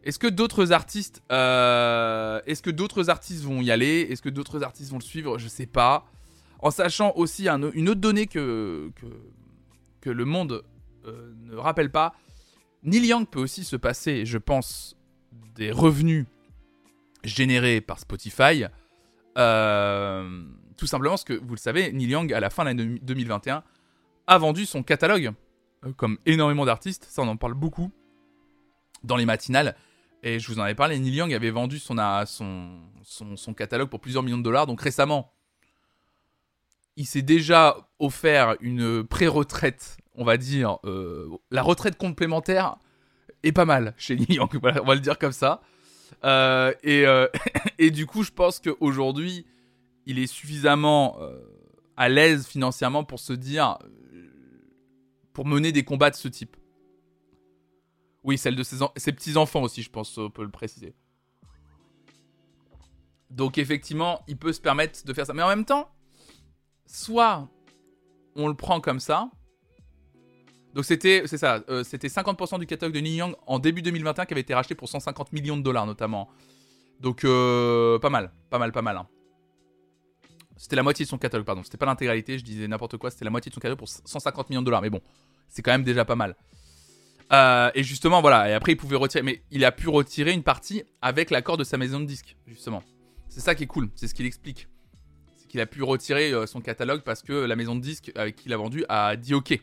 est-ce 0.04 0.20
que 0.20 0.28
d'autres 0.28 0.72
artistes, 0.72 1.22
euh, 1.32 2.40
est-ce 2.46 2.62
que 2.62 2.70
d'autres 2.70 3.10
artistes 3.10 3.44
vont 3.44 3.62
y 3.62 3.70
aller? 3.70 4.08
Est-ce 4.10 4.22
que 4.22 4.30
d'autres 4.30 4.64
artistes 4.64 4.92
vont 4.92 4.98
le 4.98 5.04
suivre? 5.04 5.38
Je 5.38 5.48
sais 5.48 5.66
pas. 5.66 6.06
En 6.60 6.72
sachant 6.72 7.14
aussi 7.16 7.48
une 7.48 7.90
autre 7.90 8.02
donnée 8.02 8.28
que, 8.28 8.92
le 10.06 10.26
monde 10.26 10.64
euh, 11.06 11.34
ne 11.44 11.56
rappelle 11.56 11.92
pas, 11.92 12.14
Neil 12.84 13.08
Young 13.08 13.28
peut 13.28 13.40
aussi 13.40 13.64
se 13.64 13.76
passer, 13.76 14.26
je 14.26 14.38
pense, 14.38 14.96
des 15.56 15.72
revenus 15.72 16.26
généré 17.24 17.82
par 17.82 18.00
Spotify. 18.00 18.66
Euh, 19.38 20.44
tout 20.78 20.88
simplement 20.88 21.12
parce 21.12 21.26
que, 21.26 21.34
vous 21.34 21.56
le 21.56 21.60
savez, 21.60 21.92
Neil 21.92 22.10
Young, 22.10 22.34
à 22.34 22.40
la 22.40 22.50
fin 22.50 22.64
de 22.64 22.70
l'année 22.70 23.00
2021, 23.02 23.64
a 24.28 24.38
vendu 24.38 24.66
son 24.66 24.82
catalogue, 24.82 25.34
comme 25.98 26.18
énormément 26.26 26.66
d'artistes, 26.66 27.06
ça 27.10 27.22
on 27.22 27.28
en 27.28 27.38
parle 27.38 27.54
beaucoup, 27.54 27.92
dans 29.04 29.18
les 29.18 29.26
matinales. 29.26 29.76
Et 30.22 30.40
je 30.40 30.48
vous 30.52 30.60
en 30.60 30.64
avais 30.64 30.76
parlé, 30.76 31.00
Neil 31.00 31.16
Young 31.16 31.34
avait 31.34 31.52
vendu 31.52 31.80
son, 31.80 31.96
catalogue 33.56 33.90
pour 33.90 34.02
plusieurs 34.02 34.24
millions 34.24 34.38
de 34.38 34.44
dollars. 34.44 34.68
Donc 34.68 34.82
récemment, 34.82 35.32
il 36.98 37.06
s'est 37.06 37.22
déjà 37.22 37.78
offert 38.00 38.56
une 38.60 39.04
pré-retraite, 39.04 39.98
on 40.16 40.26
va 40.26 40.38
dire. 40.38 40.78
Euh, 40.84 41.30
la 41.52 41.62
retraite 41.62 41.98
complémentaire 41.98 42.78
est 43.44 43.54
pas 43.54 43.66
mal 43.66 43.94
chez 43.98 44.18
Neil 44.18 44.36
Young, 44.36 44.50
on 44.64 44.86
va 44.86 44.96
le 44.96 45.00
dire 45.00 45.18
comme 45.18 45.32
ça. 45.32 45.62
Euh, 46.26 46.74
et, 46.84 47.06
euh, 47.06 47.28
et, 47.78 47.90
du 47.92 48.06
coup, 48.06 48.24
je 48.24 48.32
pense 48.32 48.60
qu'aujourd'hui, 48.60 49.46
il 50.06 50.20
est 50.20 50.28
suffisamment 50.28 51.18
à 51.96 52.10
l'aise 52.10 52.46
financièrement 52.46 53.06
pour 53.06 53.20
se 53.20 53.32
dire. 53.32 53.78
pour 55.32 55.46
mener 55.46 55.72
des 55.72 55.84
combats 55.84 56.10
de 56.10 56.16
ce 56.16 56.28
type. 56.28 56.58
Oui, 58.24 58.38
celle 58.38 58.56
de 58.56 58.64
ses, 58.64 59.12
petits-enfants 59.12 59.62
aussi, 59.62 59.82
je 59.82 59.90
pense, 59.90 60.18
on 60.18 60.30
peut 60.30 60.44
le 60.44 60.52
préciser. 60.52 60.94
Donc, 63.30 63.58
effectivement, 63.58 64.22
il 64.28 64.38
peut 64.38 64.54
se 64.54 64.60
permettre 64.60 65.06
de 65.06 65.14
faire 65.14 65.26
ça. 65.26 65.34
Mais 65.34 65.44
en 65.44 65.48
même 65.48 65.66
temps, 65.66 65.90
soit 66.86 67.48
on 68.36 68.48
le 68.48 68.56
prend 68.56 68.82
comme 68.82 69.00
ça, 69.00 69.30
donc 70.74 70.86
c'était, 70.86 71.26
ça, 71.28 71.64
euh, 71.70 71.84
c'était 71.84 72.08
50% 72.08 72.60
du 72.60 72.66
catalogue 72.66 72.94
de 72.94 73.00
Young 73.00 73.36
en 73.48 73.60
début 73.60 73.82
2021 73.82 74.26
qui 74.26 74.34
avait 74.34 74.42
été 74.42 74.54
racheté 74.54 74.76
pour 74.76 74.88
150 74.88 75.34
millions 75.34 75.58
de 75.58 75.64
dollars 75.64 75.86
notamment. 75.86 76.30
Donc 77.00 77.24
euh, 77.24 77.98
pas 78.00 78.10
mal, 78.10 78.32
pas 78.50 78.60
mal, 78.60 78.72
pas 78.72 78.82
mal. 78.82 78.98
Hein. 78.98 79.08
C'était 80.58 80.76
la 80.76 80.84
moitié 80.84 81.06
de 81.06 81.10
son 81.10 81.18
catalogue, 81.18 81.46
pardon. 81.46 81.64
C'était 81.64 81.78
pas 81.78 81.86
l'intégralité, 81.86 82.38
je 82.38 82.44
disais 82.44 82.68
n'importe 82.68 82.98
quoi. 82.98 83.10
C'était 83.10 83.26
la 83.26 83.32
moitié 83.32 83.50
de 83.50 83.56
son 83.56 83.62
catalogue 83.62 83.80
pour 83.80 83.88
150 83.88 84.50
millions 84.50 84.62
de 84.62 84.66
dollars. 84.66 84.82
Mais 84.82 84.90
bon, 84.90 85.02
c'est 85.48 85.62
quand 85.62 85.72
même 85.72 85.84
déjà 85.84 86.06
pas 86.06 86.16
mal. 86.16 86.36
Euh, 87.32 87.72
et 87.76 87.84
justement, 87.84 88.22
voilà. 88.22 88.50
Et 88.50 88.54
après, 88.54 88.74
il 88.74 88.78
pouvait 88.78 88.96
retirer. 88.96 89.24
Mais 89.24 89.42
il 89.52 89.66
a 89.66 89.72
pu 89.72 89.90
retirer 89.90 90.32
une 90.32 90.44
partie 90.44 90.84
avec 91.02 91.30
l'accord 91.30 91.58
de 91.58 91.64
sa 91.64 91.78
maison 91.78 92.00
de 92.00 92.06
disques, 92.06 92.36
justement. 92.48 92.84
C'est 93.28 93.42
ça 93.42 93.56
qui 93.56 93.64
est 93.64 93.68
cool. 93.68 93.90
C'est 93.96 94.08
ce 94.08 94.14
qu'il 94.14 94.26
explique. 94.26 94.68
C'est 95.38 95.48
qu'il 95.48 95.62
a 95.62 95.66
pu 95.66 95.84
retirer 95.84 96.34
son 96.48 96.62
catalogue 96.62 97.02
parce 97.04 97.22
que 97.22 97.34
la 97.34 97.56
maison 97.56 97.76
de 97.76 97.82
disques 97.82 98.12
avec 98.16 98.36
qui 98.36 98.48
il 98.48 98.54
a 98.54 98.58
vendu 98.58 98.84
a 98.90 99.16
dit 99.16 99.34
OK 99.34 99.60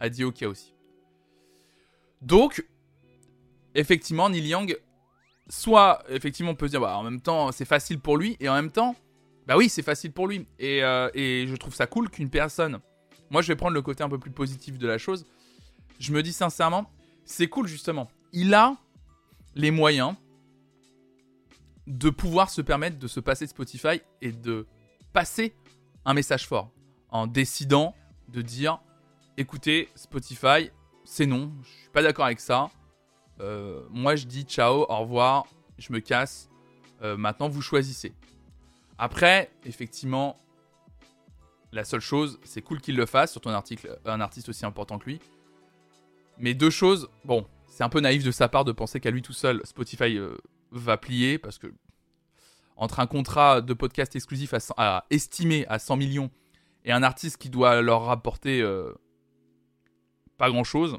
a 0.00 0.08
dit 0.08 0.24
ok 0.24 0.42
aussi. 0.42 0.74
Donc, 2.22 2.64
effectivement, 3.74 4.28
Neil 4.28 4.46
Young, 4.46 4.78
soit, 5.48 6.02
effectivement, 6.08 6.52
on 6.52 6.54
peut 6.54 6.66
se 6.66 6.72
dire, 6.72 6.80
bah, 6.80 6.96
en 6.96 7.02
même 7.02 7.20
temps, 7.20 7.52
c'est 7.52 7.64
facile 7.64 8.00
pour 8.00 8.16
lui, 8.16 8.36
et 8.40 8.48
en 8.48 8.54
même 8.54 8.70
temps, 8.70 8.96
bah 9.46 9.56
oui, 9.56 9.68
c'est 9.68 9.82
facile 9.82 10.12
pour 10.12 10.26
lui. 10.26 10.46
Et, 10.58 10.82
euh, 10.82 11.08
et 11.14 11.46
je 11.48 11.56
trouve 11.56 11.74
ça 11.74 11.86
cool 11.86 12.10
qu'une 12.10 12.28
personne, 12.30 12.80
moi 13.30 13.40
je 13.40 13.48
vais 13.48 13.56
prendre 13.56 13.74
le 13.74 13.82
côté 13.82 14.02
un 14.02 14.08
peu 14.08 14.18
plus 14.18 14.30
positif 14.30 14.78
de 14.78 14.86
la 14.86 14.98
chose, 14.98 15.26
je 15.98 16.12
me 16.12 16.22
dis 16.22 16.32
sincèrement, 16.32 16.90
c'est 17.24 17.48
cool 17.48 17.66
justement. 17.66 18.08
Il 18.32 18.54
a 18.54 18.76
les 19.54 19.70
moyens 19.70 20.14
de 21.86 22.10
pouvoir 22.10 22.50
se 22.50 22.60
permettre 22.60 22.98
de 22.98 23.08
se 23.08 23.20
passer 23.20 23.46
de 23.46 23.50
Spotify 23.50 24.00
et 24.20 24.32
de 24.32 24.66
passer 25.12 25.54
un 26.04 26.14
message 26.14 26.46
fort 26.46 26.70
en 27.10 27.26
décidant 27.26 27.94
de 28.28 28.42
dire 28.42 28.80
écoutez, 29.36 29.88
Spotify, 29.94 30.70
c'est 31.04 31.26
non, 31.26 31.52
je 31.62 31.68
suis 31.68 31.90
pas 31.90 32.02
d'accord 32.02 32.26
avec 32.26 32.40
ça. 32.40 32.70
Euh, 33.40 33.82
moi, 33.90 34.16
je 34.16 34.26
dis 34.26 34.42
ciao, 34.42 34.84
au 34.88 34.98
revoir, 34.98 35.46
je 35.78 35.92
me 35.92 36.00
casse. 36.00 36.50
Euh, 37.02 37.16
maintenant, 37.16 37.48
vous 37.48 37.62
choisissez. 37.62 38.12
Après, 38.98 39.50
effectivement, 39.64 40.36
la 41.72 41.84
seule 41.84 42.00
chose, 42.00 42.40
c'est 42.42 42.62
cool 42.62 42.80
qu'il 42.80 42.96
le 42.96 43.06
fasse, 43.06 43.30
sur 43.32 43.40
ton 43.40 43.50
article, 43.50 43.98
un 44.04 44.20
artiste 44.20 44.48
aussi 44.48 44.66
important 44.66 44.98
que 44.98 45.04
lui. 45.04 45.20
Mais 46.38 46.54
deux 46.54 46.70
choses, 46.70 47.08
bon, 47.24 47.46
c'est 47.66 47.84
un 47.84 47.88
peu 47.88 48.00
naïf 48.00 48.24
de 48.24 48.30
sa 48.30 48.48
part 48.48 48.64
de 48.64 48.72
penser 48.72 49.00
qu'à 49.00 49.10
lui 49.10 49.22
tout 49.22 49.32
seul, 49.32 49.60
Spotify 49.64 50.16
euh, 50.16 50.36
va 50.70 50.96
plier, 50.96 51.38
parce 51.38 51.58
que 51.58 51.72
entre 52.76 53.00
un 53.00 53.06
contrat 53.06 53.60
de 53.60 53.74
podcast 53.74 54.14
exclusif 54.14 54.54
à, 54.76 55.06
estimé 55.10 55.66
à 55.66 55.80
100 55.80 55.96
millions 55.96 56.30
et 56.84 56.92
un 56.92 57.02
artiste 57.02 57.36
qui 57.36 57.50
doit 57.50 57.82
leur 57.82 58.04
rapporter 58.04 58.62
pas 60.38 60.48
grand 60.48 60.64
chose. 60.64 60.98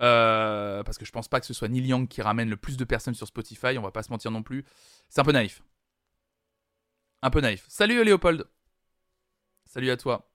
Euh, 0.00 0.84
parce 0.84 0.96
que 0.96 1.04
je 1.04 1.10
pense 1.10 1.26
pas 1.26 1.40
que 1.40 1.46
ce 1.46 1.52
soit 1.52 1.68
Neil 1.68 1.84
Young 1.86 2.06
qui 2.06 2.22
ramène 2.22 2.48
le 2.48 2.56
plus 2.56 2.76
de 2.76 2.84
personnes 2.84 3.14
sur 3.14 3.26
Spotify, 3.26 3.76
on 3.76 3.82
va 3.82 3.90
pas 3.90 4.04
se 4.04 4.10
mentir 4.10 4.30
non 4.30 4.42
plus. 4.42 4.64
C'est 5.08 5.20
un 5.20 5.24
peu 5.24 5.32
naïf. 5.32 5.62
Un 7.20 7.30
peu 7.30 7.40
naïf. 7.40 7.64
Salut 7.68 8.02
Léopold. 8.04 8.44
Salut 9.66 9.90
à 9.90 9.96
toi. 9.96 10.30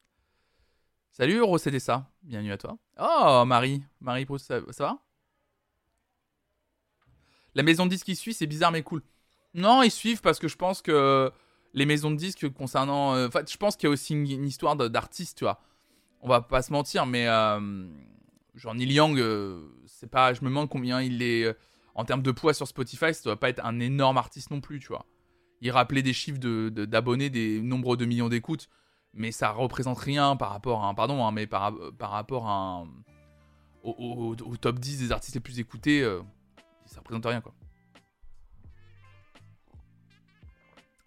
Salut 1.14 1.36
Euro 1.36 1.58
ça. 1.58 2.12
Bienvenue 2.24 2.52
à 2.52 2.58
toi. 2.58 2.78
Oh 3.00 3.46
Marie. 3.46 3.82
Marie, 4.02 4.28
ça, 4.38 4.60
va? 4.80 5.00
La 7.56 7.64
maison 7.64 7.86
de 7.86 7.92
disques 7.92 8.08
qui 8.08 8.16
suit, 8.16 8.34
c'est 8.34 8.48
bizarre 8.48 8.72
mais 8.72 8.84
cool. 8.84 9.02
Non, 9.54 9.84
ils 9.84 9.92
suivent 9.92 10.22
parce 10.22 10.40
que 10.40 10.50
je 10.50 10.58
pense 10.58 10.82
que 10.82 11.32
les 11.74 11.86
maisons 11.86 12.12
de 12.12 12.18
disques 12.18 12.52
concernant. 12.52 13.16
Euh, 13.16 13.28
enfin, 13.28 13.44
je 13.48 13.56
pense 13.56 13.78
qu'il 13.78 13.88
y 13.88 13.92
a 13.92 13.94
aussi 13.94 14.14
une 14.14 14.46
histoire 14.46 14.76
d'artiste, 14.76 15.38
tu 15.38 15.46
vois 15.46 15.62
on 16.24 16.30
va 16.30 16.42
pas 16.42 16.62
se 16.62 16.72
mentir, 16.72 17.06
mais 17.06 17.28
euh, 17.28 17.86
genre 18.56 18.74
Neil 18.74 18.94
Young, 18.94 19.20
euh, 19.20 19.62
c'est 19.86 20.10
pas, 20.10 20.34
je 20.34 20.42
me 20.42 20.48
demande 20.48 20.70
combien 20.70 21.02
il 21.02 21.22
est. 21.22 21.44
Euh, 21.44 21.54
en 21.96 22.06
termes 22.06 22.24
de 22.24 22.32
poids 22.32 22.56
sur 22.56 22.68
Spotify, 22.68 23.14
ça 23.14 23.22
doit 23.26 23.40
pas 23.40 23.50
être 23.50 23.64
un 23.64 23.80
énorme 23.80 24.18
artiste 24.18 24.50
non 24.50 24.62
plus, 24.62 24.80
tu 24.80 24.88
vois. 24.88 25.06
Il 25.62 25.70
rappelait 25.70 26.02
des 26.02 26.14
chiffres 26.14 26.40
d'abonnés, 26.40 27.30
de, 27.30 27.36
des 27.36 27.62
nombres 27.62 27.96
de 27.96 28.06
millions 28.06 28.30
d'écoutes, 28.30 28.68
mais 29.14 29.32
ça 29.32 29.52
représente 29.52 30.00
rien 30.00 30.36
par 30.36 30.50
rapport 30.50 30.84
à 30.84 30.94
pardon, 30.94 31.26
hein, 31.26 31.32
mais 31.32 31.48
par, 31.48 31.74
par 31.98 32.12
rapport 32.12 32.48
à 32.48 32.86
au, 33.84 34.36
top 34.60 34.80
10 34.80 35.00
des 35.00 35.12
artistes 35.12 35.36
les 35.36 35.42
plus 35.42 35.60
écoutés, 35.60 36.02
euh, 36.02 36.22
ça 36.86 37.00
représente 37.00 37.26
rien, 37.26 37.42
quoi. 37.42 37.54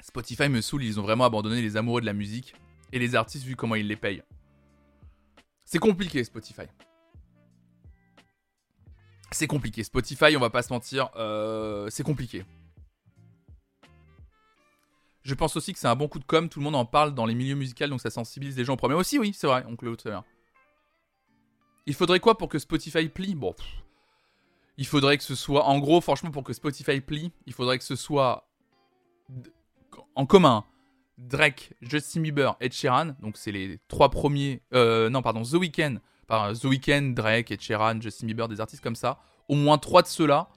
Spotify 0.03 0.49
me 0.49 0.61
saoule, 0.61 0.85
ils 0.85 1.01
ont 1.01 1.03
vraiment 1.03 1.25
abandonné 1.25 1.61
les 1.63 1.77
amoureux 1.77 2.01
de 2.01 2.07
la 2.07 2.13
musique 2.13 2.55
et 2.93 2.99
les 2.99 3.15
artistes 3.17 3.45
vu 3.45 3.57
comment 3.57 3.75
ils 3.75 3.89
les 3.89 3.97
payent. 3.97 4.23
C'est 5.65 5.81
compliqué 5.81 6.23
Spotify. 6.23 6.67
C'est 9.33 9.49
compliqué. 9.49 9.83
Spotify, 9.83 10.37
on 10.37 10.41
va 10.41 10.51
pas 10.51 10.63
se 10.63 10.73
mentir, 10.73 11.11
euh, 11.17 11.89
c'est 11.91 12.05
compliqué. 12.05 12.45
Je 15.27 15.35
pense 15.35 15.57
aussi 15.57 15.73
que 15.73 15.79
c'est 15.81 15.89
un 15.89 15.97
bon 15.97 16.07
coup 16.07 16.21
de 16.21 16.25
com. 16.25 16.49
Tout 16.49 16.61
le 16.61 16.65
monde 16.65 16.77
en 16.77 16.85
parle 16.85 17.13
dans 17.13 17.27
les 17.27 17.35
milieux 17.35 17.57
musicaux, 17.57 17.89
donc 17.89 18.01
ça 18.01 18.11
sensibilise 18.11 18.57
les 18.57 18.65
gens 18.65 18.75
au 18.75 18.77
premier. 18.77 18.95
Aussi, 18.95 19.19
oui, 19.19 19.33
c'est 19.35 19.49
vrai, 19.49 19.65
oncle 19.67 19.97
très 19.97 20.11
bien. 20.11 20.25
Il 21.85 21.95
faudrait 21.95 22.21
quoi 22.21 22.39
pour 22.39 22.49
que 22.49 22.61
Spotify 22.61 23.09
plie? 23.09 23.35
Bon, 23.35 23.53
il 24.77 24.87
faudrait 24.87 25.19
que 25.19 25.25
ce 25.25 25.35
soit, 25.35 25.65
en 25.65 25.81
gros, 25.81 26.01
franchement, 26.01 26.31
pour 26.31 26.45
que 26.45 26.53
Spotify 26.53 27.01
plie, 27.01 27.33
il 27.47 27.53
faudrait 27.53 27.77
que 27.77 27.83
ce 27.83 27.97
soit 27.97 28.49
en 30.15 30.27
commun 30.27 30.65
Drake, 31.19 31.73
Justin 31.81 32.21
Bieber, 32.21 32.57
Ed 32.61 32.73
Sheeran. 32.73 33.17
Donc 33.21 33.37
c'est 33.37 33.51
les 33.51 33.81
trois 33.89 34.11
premiers. 34.11 34.63
Euh, 34.75 35.11
non, 35.11 35.23
pardon, 35.23 35.43
The 35.43 35.55
Weeknd. 35.55 35.97
The 36.29 36.65
Weeknd, 36.65 37.15
Drake, 37.15 37.51
Ed 37.51 37.61
Sheeran, 37.61 38.01
Justin 38.01 38.29
Bieber, 38.29 38.47
des 38.47 38.61
artistes 38.61 38.83
comme 38.83 38.95
ça. 38.95 39.19
Au 39.49 39.57
moins 39.57 39.79
trois 39.79 40.03
de 40.03 40.07
ceux-là, 40.07 40.49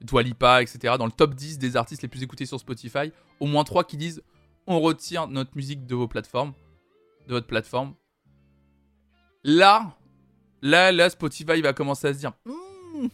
Dua 0.00 0.22
Lipa, 0.22 0.62
etc. 0.62 0.94
Dans 0.98 1.06
le 1.06 1.12
top 1.12 1.34
10 1.34 1.58
des 1.58 1.76
artistes 1.76 2.02
les 2.02 2.08
plus 2.08 2.22
écoutés 2.22 2.46
sur 2.46 2.58
Spotify, 2.58 3.12
au 3.40 3.46
moins 3.46 3.64
trois 3.64 3.84
qui 3.84 3.96
disent 3.96 4.22
on 4.66 4.80
retire 4.80 5.28
notre 5.28 5.50
musique 5.56 5.86
de 5.86 5.94
vos 5.94 6.08
plateformes, 6.08 6.52
de 7.26 7.34
votre 7.34 7.46
plateforme. 7.46 7.94
Là, 9.44 9.96
là, 10.62 10.92
là, 10.92 11.08
Spotify 11.10 11.60
va 11.62 11.72
commencer 11.72 12.08
à 12.08 12.14
se 12.14 12.18
dire 12.18 12.32
hmm, 12.44 13.06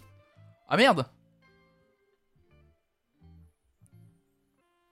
ah 0.68 0.76
merde, 0.76 1.06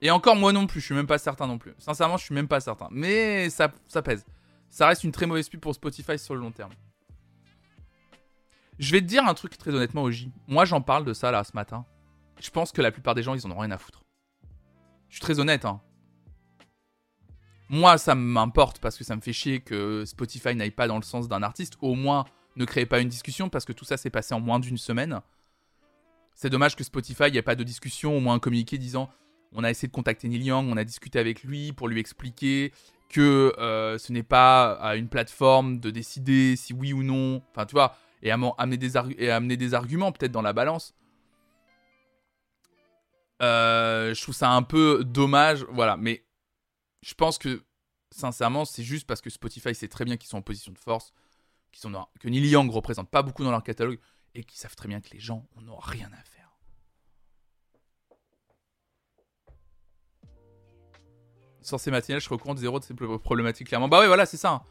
Et 0.03 0.11
encore 0.11 0.35
moi 0.35 0.53
non 0.53 0.67
plus, 0.67 0.81
je 0.81 0.87
suis 0.87 0.95
même 0.97 1.07
pas 1.07 1.17
certain 1.17 1.47
non 1.47 1.59
plus. 1.59 1.75
Sincèrement, 1.79 2.17
je 2.17 2.25
suis 2.25 2.35
même 2.35 2.49
pas 2.49 2.59
certain. 2.59 2.89
Mais 2.91 3.49
ça, 3.51 3.73
ça 3.87 4.03
pèse. 4.03 4.27
Ça 4.69 4.89
reste 4.89 5.05
une 5.05 5.13
très 5.13 5.27
mauvaise 5.27 5.49
pub 5.49 5.61
pour 5.61 5.75
Spotify 5.75 6.19
sur 6.19 6.35
le 6.35 6.41
long 6.41 6.51
terme. 6.51 6.73
Je 8.79 8.93
vais 8.93 9.01
te 9.01 9.07
dire 9.07 9.25
un 9.25 9.35
truc 9.35 9.57
très 9.59 9.75
honnêtement, 9.75 10.03
Oji. 10.03 10.33
Moi, 10.49 10.65
j'en 10.65 10.81
parle 10.81 11.05
de 11.05 11.13
ça 11.13 11.31
là 11.31 11.45
ce 11.45 11.53
matin. 11.55 11.85
Je 12.41 12.51
pense 12.51 12.73
que 12.73 12.83
la 12.83 12.91
plupart 12.91 13.15
des 13.15 13.23
gens, 13.23 13.35
ils 13.35 13.47
en 13.47 13.51
ont 13.51 13.59
rien 13.59 13.71
à 13.71 13.79
foutre. 13.79 14.03
Je 15.09 15.17
suis 15.17 15.23
très 15.23 15.39
honnête, 15.39 15.65
hein. 15.65 15.81
Moi, 17.69 17.97
ça 17.97 18.15
m'importe 18.15 18.81
parce 18.81 18.99
que 18.99 19.05
ça 19.05 19.17
me 19.17 19.21
fait 19.21 19.33
chier 19.33 19.61
que 19.61 20.05
Spotify 20.05 20.55
n'aille 20.55 20.71
pas 20.71 20.89
dans 20.89 20.97
le 20.97 21.03
sens 21.03 21.29
d'un 21.29 21.43
artiste. 21.43 21.75
Au 21.81 21.95
moins, 21.95 22.25
ne 22.57 22.65
crée 22.65 22.87
pas 22.87 23.01
une 23.01 23.09
discussion 23.09 23.49
parce 23.49 23.65
que 23.65 23.73
tout 23.73 23.85
ça 23.85 23.97
s'est 23.97 24.11
passé 24.11 24.35
en 24.35 24.41
moins 24.41 24.59
d'une 24.59 24.77
semaine. 24.77 25.21
C'est 26.35 26.51
dommage 26.51 26.77
que 26.77 26.85
Spotify, 26.85 27.31
n'y 27.31 27.39
ait 27.39 27.43
pas 27.43 27.55
de 27.55 27.65
discussion, 27.65 28.17
au 28.17 28.21
moins 28.21 28.35
un 28.35 28.39
communiqué 28.39 28.79
disant 28.79 29.09
on 29.55 29.65
a 29.65 29.71
essayé 29.71 29.89
de 29.89 29.93
contacter 29.93 30.29
Neil 30.29 30.45
Young, 30.45 30.67
on 30.71 30.77
a 30.77 30.85
discuté 30.85 31.19
avec 31.19 31.45
lui 31.45 31.73
pour 31.73 31.89
lui 31.89 32.01
expliquer 32.01 32.73
que 33.11 33.55
euh, 33.59 33.99
ce 33.99 34.13
n'est 34.13 34.23
pas 34.23 34.73
à 34.73 34.97
une 34.97 35.09
plateforme 35.09 35.79
de 35.79 35.91
décider 35.91 36.57
si 36.57 36.73
oui 36.73 36.95
ou 36.95 37.03
non. 37.03 37.43
Enfin, 37.51 37.67
tu 37.67 37.73
vois, 37.73 37.95
et 38.23 38.29
et 38.29 39.31
amener 39.31 39.57
des 39.57 39.75
arguments 39.75 40.13
peut-être 40.13 40.33
dans 40.33 40.43
la 40.43 40.53
balance. 40.53 40.95
Euh, 43.43 44.15
je 44.15 44.23
trouve 44.23 44.35
ça 44.35 44.51
un 44.51 44.63
peu 44.63 45.05
dommage, 45.05 45.65
voilà. 45.71 45.97
Mais 45.97 46.25
je 47.03 47.15
pense 47.15 47.39
que, 47.39 47.65
sincèrement, 48.13 48.65
c'est 48.65 48.85
juste 48.85 49.07
parce 49.07 49.21
que 49.21 49.31
Spotify 49.31 49.75
sait 49.75 49.89
très 49.89 50.05
bien 50.05 50.17
qu'ils 50.17 50.29
sont 50.29 50.39
en 50.39 50.43
position 50.43 50.73
de 50.73 50.79
force, 50.79 51.13
sont 51.73 52.07
que 52.21 52.29
Neil 52.29 52.47
Young 52.49 52.71
représente 52.71 53.11
pas 53.11 53.23
beaucoup 53.23 53.45
dans 53.45 53.51
leur 53.51 53.63
catalogue 53.63 53.99
et 54.35 54.45
qu'ils 54.45 54.59
savent 54.59 54.77
très 54.77 54.89
bien 54.89 55.01
que 55.01 55.11
les 55.11 55.21
gens 55.21 55.49
n'ont 55.61 55.79
rien 55.79 56.11
à 56.13 56.23
faire. 56.23 56.51
Sorcier 61.63 61.93
matinal, 61.93 62.21
je 62.21 62.29
recompte 62.29 62.59
zéro 62.59 62.81
de 62.81 62.85
ces 62.85 62.95
problématiques, 62.95 63.69
clairement. 63.69 63.89
Bah 63.89 64.01
ouais, 64.01 64.07
voilà, 64.07 64.27
c'est 64.27 64.37
ça. 64.37 64.65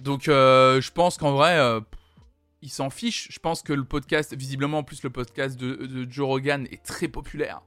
Donc, 0.00 0.28
euh, 0.28 0.80
je 0.80 0.90
pense 0.90 1.18
qu'en 1.18 1.32
vrai, 1.32 1.58
euh, 1.58 1.80
il 2.62 2.70
s'en 2.70 2.90
fiche. 2.90 3.28
Je 3.30 3.38
pense 3.38 3.62
que 3.62 3.72
le 3.72 3.84
podcast, 3.84 4.34
visiblement, 4.34 4.78
en 4.78 4.82
plus, 4.82 5.02
le 5.02 5.10
podcast 5.10 5.58
de, 5.58 6.06
Joe 6.10 6.26
Rogan 6.26 6.66
est 6.70 6.82
très 6.82 7.08
populaire 7.08 7.62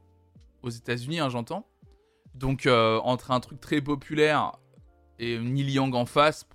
aux 0.64 0.70
États-Unis, 0.70 1.20
hein, 1.20 1.30
j'entends. 1.30 1.68
Donc, 2.36 2.66
euh, 2.66 3.00
entre 3.04 3.32
un 3.32 3.40
truc 3.40 3.60
très 3.60 3.82
populaire 3.82 4.54
et 5.20 5.38
Neil 5.38 5.72
Young 5.72 5.94
en 5.94 6.06
face, 6.06 6.48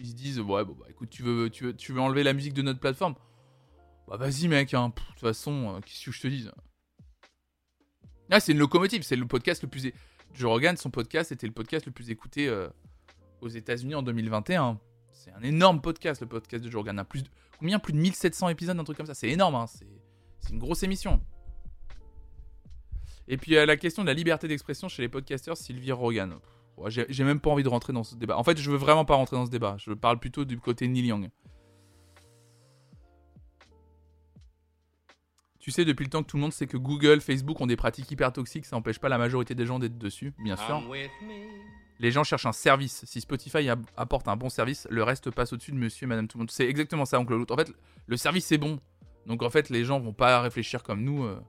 ils 0.00 0.08
se 0.08 0.14
disent 0.14 0.40
Ouais, 0.40 0.64
bon, 0.64 0.74
bah 0.78 0.86
écoute, 0.88 1.10
tu 1.10 1.22
veux, 1.22 2.00
enlever 2.00 2.22
la 2.22 2.32
musique 2.32 2.54
de 2.54 2.62
notre 2.62 2.80
plateforme? 2.80 3.14
Bah, 4.08 4.16
vas-y, 4.16 4.48
mec, 4.48 4.72
hein. 4.72 4.88
de 4.88 4.94
toute 4.94 5.20
façon, 5.20 5.80
qu'est-ce 5.84 6.06
que 6.06 6.12
je 6.12 6.20
te 6.22 6.28
dis 6.28 6.48
ah, 8.28 8.40
c'est 8.40 8.50
une 8.50 8.58
locomotive, 8.58 9.02
c'est 9.02 9.14
le 9.14 9.26
podcast 9.26 9.62
le 9.62 9.68
plus. 9.68 9.92
Joe 10.34 10.50
Rogan, 10.50 10.76
son 10.76 10.90
podcast, 10.90 11.30
était 11.30 11.46
le 11.46 11.52
podcast 11.52 11.86
le 11.86 11.92
plus 11.92 12.10
écouté 12.10 12.52
aux 13.40 13.48
États-Unis 13.48 13.94
en 13.94 14.02
2021. 14.02 14.80
C'est 15.26 15.32
un 15.32 15.42
énorme 15.42 15.80
podcast, 15.80 16.20
le 16.20 16.28
podcast 16.28 16.64
de 16.64 16.70
Joe 16.70 16.78
Rogan. 16.78 17.04
plus 17.04 17.24
de... 17.24 17.28
Combien? 17.58 17.80
Plus 17.80 17.92
de 17.92 17.98
1700 17.98 18.48
épisodes, 18.50 18.78
un 18.78 18.84
truc 18.84 18.96
comme 18.96 19.06
ça. 19.06 19.14
C'est 19.14 19.28
énorme, 19.28 19.56
hein. 19.56 19.66
c'est 19.66 20.52
une 20.52 20.60
grosse 20.60 20.84
émission. 20.84 21.20
Et 23.26 23.36
puis 23.36 23.54
la 23.54 23.76
question 23.76 24.04
de 24.04 24.06
la 24.06 24.14
liberté 24.14 24.46
d'expression 24.46 24.88
chez 24.88 25.02
les 25.02 25.08
podcasteurs, 25.08 25.56
Sylvie 25.56 25.90
Rogan. 25.90 26.36
J'ai 26.86 27.24
même 27.24 27.40
pas 27.40 27.50
envie 27.50 27.64
de 27.64 27.68
rentrer 27.68 27.92
dans 27.92 28.04
ce 28.04 28.14
débat. 28.14 28.38
En 28.38 28.44
fait, 28.44 28.56
je 28.56 28.70
veux 28.70 28.76
vraiment 28.76 29.04
pas 29.04 29.16
rentrer 29.16 29.34
dans 29.34 29.46
ce 29.46 29.50
débat. 29.50 29.74
Je 29.78 29.92
parle 29.92 30.20
plutôt 30.20 30.44
du 30.44 30.60
côté 30.60 30.86
Neil 30.86 31.06
Young. 31.06 31.28
Tu 35.58 35.72
sais, 35.72 35.84
depuis 35.84 36.04
le 36.04 36.10
temps 36.10 36.22
que 36.22 36.28
tout 36.28 36.36
le 36.36 36.42
monde 36.42 36.52
sait 36.52 36.68
que 36.68 36.76
Google, 36.76 37.20
Facebook 37.20 37.60
ont 37.60 37.66
des 37.66 37.74
pratiques 37.74 38.08
hyper 38.08 38.32
toxiques, 38.32 38.66
ça 38.66 38.76
n'empêche 38.76 39.00
pas 39.00 39.08
la 39.08 39.18
majorité 39.18 39.56
des 39.56 39.66
gens 39.66 39.80
d'être 39.80 39.98
dessus, 39.98 40.32
bien 40.38 40.54
sûr. 40.54 40.80
Les 41.98 42.10
gens 42.10 42.24
cherchent 42.24 42.46
un 42.46 42.52
service. 42.52 43.04
Si 43.06 43.20
Spotify 43.20 43.68
apporte 43.96 44.28
un 44.28 44.36
bon 44.36 44.48
service, 44.48 44.86
le 44.90 45.02
reste 45.02 45.30
passe 45.30 45.52
au-dessus 45.52 45.72
de 45.72 45.76
monsieur 45.76 46.06
madame 46.06 46.28
tout 46.28 46.38
le 46.38 46.42
monde. 46.42 46.50
C'est 46.50 46.68
exactement 46.68 47.04
ça, 47.04 47.18
oncle 47.18 47.34
l'autre. 47.34 47.54
En 47.54 47.56
fait, 47.56 47.72
le 48.06 48.16
service 48.16 48.50
est 48.52 48.58
bon. 48.58 48.78
Donc 49.26 49.42
en 49.42 49.50
fait, 49.50 49.70
les 49.70 49.84
gens 49.84 49.98
vont 49.98 50.12
pas 50.12 50.40
réfléchir 50.40 50.82
comme 50.82 51.02
nous. 51.02 51.24
Euh, 51.24 51.40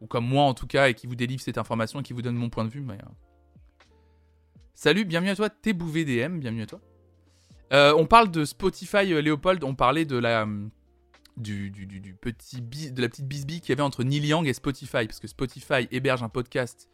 ou 0.00 0.06
comme 0.06 0.26
moi 0.26 0.44
en 0.44 0.54
tout 0.54 0.66
cas, 0.66 0.88
et 0.88 0.94
qui 0.94 1.06
vous 1.06 1.14
délivre 1.14 1.40
cette 1.40 1.58
information 1.58 2.00
et 2.00 2.02
qui 2.02 2.12
vous 2.12 2.22
donne 2.22 2.36
mon 2.36 2.50
point 2.50 2.64
de 2.64 2.70
vue. 2.70 2.80
Mais, 2.80 2.94
euh. 2.94 3.08
Salut, 4.74 5.04
bienvenue 5.04 5.30
à 5.30 5.36
toi, 5.36 5.48
TBouVDM, 5.48 6.40
bienvenue 6.40 6.62
à 6.62 6.66
toi. 6.66 6.80
Euh, 7.72 7.94
on 7.96 8.06
parle 8.06 8.30
de 8.30 8.44
Spotify, 8.44 9.06
Léopold, 9.06 9.64
on 9.64 9.74
parlait 9.74 10.04
de 10.04 10.16
la 10.16 10.46
du, 11.36 11.72
petit 12.20 12.60
de 12.60 13.00
la 13.00 13.08
petite 13.08 13.26
bisbille 13.26 13.60
qu'il 13.60 13.70
y 13.70 13.72
avait 13.72 13.82
entre 13.82 14.04
Neil 14.04 14.32
et 14.46 14.52
Spotify, 14.52 15.06
parce 15.06 15.20
que 15.20 15.28
Spotify 15.28 15.88
héberge 15.90 16.22
un 16.22 16.28
podcast 16.28 16.88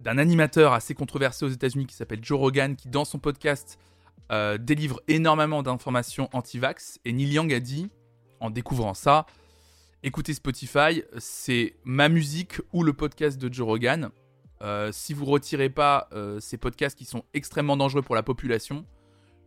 d'un 0.00 0.18
animateur 0.18 0.72
assez 0.72 0.94
controversé 0.94 1.44
aux 1.44 1.48
États-Unis 1.48 1.86
qui 1.86 1.94
s'appelle 1.94 2.20
Joe 2.22 2.38
Rogan, 2.38 2.74
qui 2.74 2.88
dans 2.88 3.04
son 3.04 3.18
podcast 3.18 3.78
euh, 4.32 4.58
délivre 4.58 5.00
énormément 5.08 5.62
d'informations 5.62 6.28
anti-vax. 6.32 7.00
Et 7.04 7.12
Neil 7.12 7.32
Young 7.32 7.52
a 7.52 7.60
dit, 7.60 7.90
en 8.40 8.50
découvrant 8.50 8.94
ça, 8.94 9.26
écoutez 10.02 10.34
Spotify, 10.34 11.02
c'est 11.18 11.74
ma 11.84 12.08
musique 12.08 12.60
ou 12.72 12.82
le 12.82 12.92
podcast 12.92 13.38
de 13.38 13.52
Joe 13.52 13.66
Rogan. 13.66 14.10
Euh, 14.62 14.90
si 14.92 15.14
vous 15.14 15.24
retirez 15.24 15.70
pas 15.70 16.08
euh, 16.12 16.38
ces 16.38 16.58
podcasts 16.58 16.96
qui 16.96 17.04
sont 17.04 17.24
extrêmement 17.34 17.76
dangereux 17.76 18.02
pour 18.02 18.14
la 18.14 18.22
population, 18.22 18.84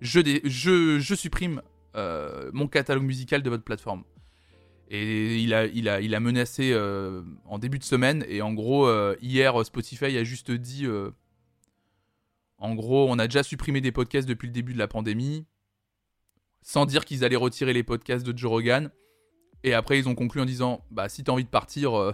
je, 0.01 0.99
supprime 1.15 1.61
mon 2.51 2.67
catalogue 2.67 3.03
musical 3.03 3.41
de 3.41 3.49
votre 3.49 3.63
plateforme. 3.63 4.03
Et 4.89 5.39
il 5.39 5.53
a, 5.53 5.65
il 5.65 5.89
a, 5.89 6.01
il 6.01 6.13
a 6.13 6.19
menacé 6.19 6.71
euh, 6.73 7.23
en 7.45 7.57
début 7.57 7.79
de 7.79 7.83
semaine. 7.83 8.25
Et 8.27 8.41
en 8.41 8.53
gros, 8.53 8.85
euh, 8.87 9.15
hier, 9.21 9.65
Spotify 9.65 10.17
a 10.17 10.23
juste 10.23 10.51
dit 10.51 10.85
en 12.57 12.75
gros, 12.75 13.09
on 13.09 13.19
a 13.19 13.27
déjà 13.27 13.43
supprimé 13.43 13.81
des 13.81 13.91
podcasts 13.91 14.27
depuis 14.27 14.47
le 14.47 14.53
début 14.53 14.73
de 14.73 14.79
la 14.79 14.87
pandémie, 14.87 15.45
sans 16.61 16.85
dire 16.85 17.03
qu'ils 17.03 17.25
allaient 17.25 17.35
retirer 17.35 17.73
les 17.73 17.83
podcasts 17.83 18.25
de 18.25 18.37
Joe 18.37 18.49
Rogan. 18.49 18.91
Et 19.63 19.73
après, 19.73 19.97
ils 19.99 20.07
ont 20.07 20.15
conclu 20.15 20.41
en 20.41 20.45
disant 20.45 20.85
Bah, 20.91 21.09
si 21.09 21.23
t'as 21.23 21.31
envie 21.31 21.43
de 21.43 21.49
partir, 21.49 22.13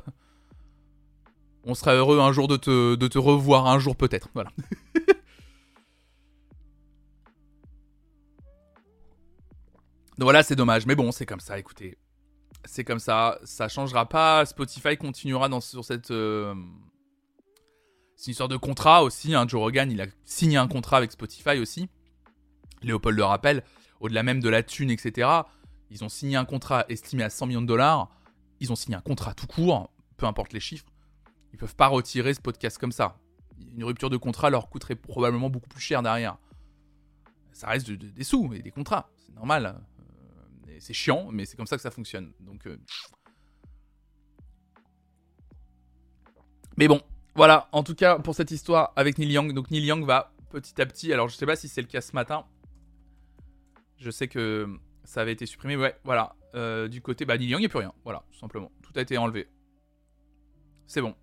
on 1.64 1.76
sera 1.76 1.94
heureux 1.94 2.20
un 2.20 2.32
jour 2.32 2.48
de 2.48 2.58
te, 2.58 2.96
de 2.96 3.08
te 3.08 3.18
revoir, 3.18 3.68
un 3.68 3.80
jour 3.80 3.96
peut-être. 3.96 4.30
Voilà. 4.34 4.52
Donc 10.20 10.26
voilà, 10.26 10.44
c'est 10.44 10.56
dommage. 10.56 10.86
Mais 10.86 10.96
bon, 10.96 11.14
c'est 11.14 11.26
comme 11.26 11.40
ça, 11.40 11.58
écoutez. 11.58 11.98
C'est 12.66 12.84
comme 12.84 13.00
ça. 13.00 13.40
Ça 13.44 13.68
changera 13.68 14.08
pas. 14.08 14.46
Spotify 14.46 14.98
continuera 14.98 15.50
dans, 15.50 15.62
sur 15.62 15.86
cette. 15.86 16.12
Euh, 16.12 16.54
c'est 18.16 18.32
une 18.32 18.36
sorte 18.36 18.52
de 18.52 18.58
contrat 18.58 19.04
aussi. 19.04 19.34
Hein. 19.34 19.48
Joe 19.48 19.62
Rogan, 19.62 19.92
il 19.92 20.02
a 20.02 20.06
signé 20.26 20.58
un 20.58 20.68
contrat 20.68 20.98
avec 20.98 21.12
Spotify 21.12 21.58
aussi. 21.60 21.90
Léopold 22.82 23.18
le 23.18 23.24
rappelle. 23.24 23.64
Au-delà 24.00 24.24
même 24.24 24.42
de 24.42 24.50
la 24.50 24.64
thune, 24.64 24.92
etc. 24.92 25.28
Ils 25.90 26.04
ont 26.04 26.10
signé 26.10 26.36
un 26.36 26.46
contrat 26.46 26.86
estimé 26.90 27.24
à 27.24 27.30
100 27.30 27.48
millions 27.48 27.62
de 27.62 27.68
dollars. 27.68 28.10
Ils 28.60 28.72
ont 28.72 28.76
signé 28.76 28.96
un 28.96 29.02
contrat 29.02 29.34
tout 29.34 29.48
court, 29.48 29.92
peu 30.18 30.26
importe 30.26 30.54
les 30.54 30.60
chiffres. 30.60 30.86
Ils 31.54 31.58
peuvent 31.58 31.76
pas 31.76 31.88
retirer 31.88 32.34
ce 32.34 32.42
podcast 32.42 32.78
comme 32.78 32.92
ça. 32.92 33.18
Une 33.76 33.84
rupture 33.84 34.10
de 34.10 34.18
contrat 34.18 34.50
leur 34.50 34.70
coûterait 34.70 34.96
probablement 34.96 35.50
beaucoup 35.50 35.70
plus 35.70 35.82
cher 35.82 36.02
derrière. 36.02 36.38
Ça 37.52 37.68
reste 37.68 37.90
des 37.90 38.24
sous 38.24 38.54
et 38.54 38.62
des 38.62 38.72
contrats, 38.72 39.10
c'est 39.18 39.34
normal. 39.34 39.82
C'est 40.80 40.94
chiant, 40.94 41.30
mais 41.32 41.46
c'est 41.46 41.58
comme 41.58 41.68
ça 41.68 41.76
que 41.76 41.82
ça 41.82 41.92
fonctionne. 41.92 42.32
Donc, 42.40 42.66
euh, 42.68 42.78
mais 46.78 46.88
bon, 46.88 47.02
voilà. 47.36 47.68
En 47.72 47.84
tout 47.84 47.96
cas, 47.96 48.20
pour 48.20 48.36
cette 48.36 48.52
histoire 48.52 48.94
avec 48.96 49.18
Neil 49.18 49.32
Young, 49.32 49.54
donc 49.54 49.72
Neil 49.72 49.86
Young 49.86 50.06
va 50.06 50.34
petit 50.50 50.82
à 50.82 50.86
petit. 50.86 51.14
Alors, 51.14 51.28
je 51.30 51.36
sais 51.36 51.46
pas 51.46 51.56
si 51.56 51.68
c'est 51.68 51.82
le 51.82 51.88
cas 51.88 52.02
ce 52.02 52.14
matin. 52.14 52.46
Je 53.98 54.10
sais 54.10 54.28
que 54.28 54.68
ça 55.04 55.22
avait 55.22 55.34
été 55.34 55.46
supprimé. 55.46 55.76
Ouais, 55.76 55.96
voilà. 56.04 56.36
Euh, 56.56 56.88
du 56.88 57.02
côté, 57.02 57.26
bah, 57.26 57.38
Neil 57.38 57.50
Young, 57.50 57.60
il 57.60 57.64
n'y 57.64 57.66
a 57.68 57.70
plus 57.70 57.80
rien. 57.80 57.94
Voilà, 58.04 58.24
tout 58.32 58.40
simplement. 58.40 58.72
Tout 58.82 58.94
a 58.96 59.02
été 59.02 59.18
enlevé. 59.18 59.48
C'est 60.88 61.02
bon. 61.02 61.16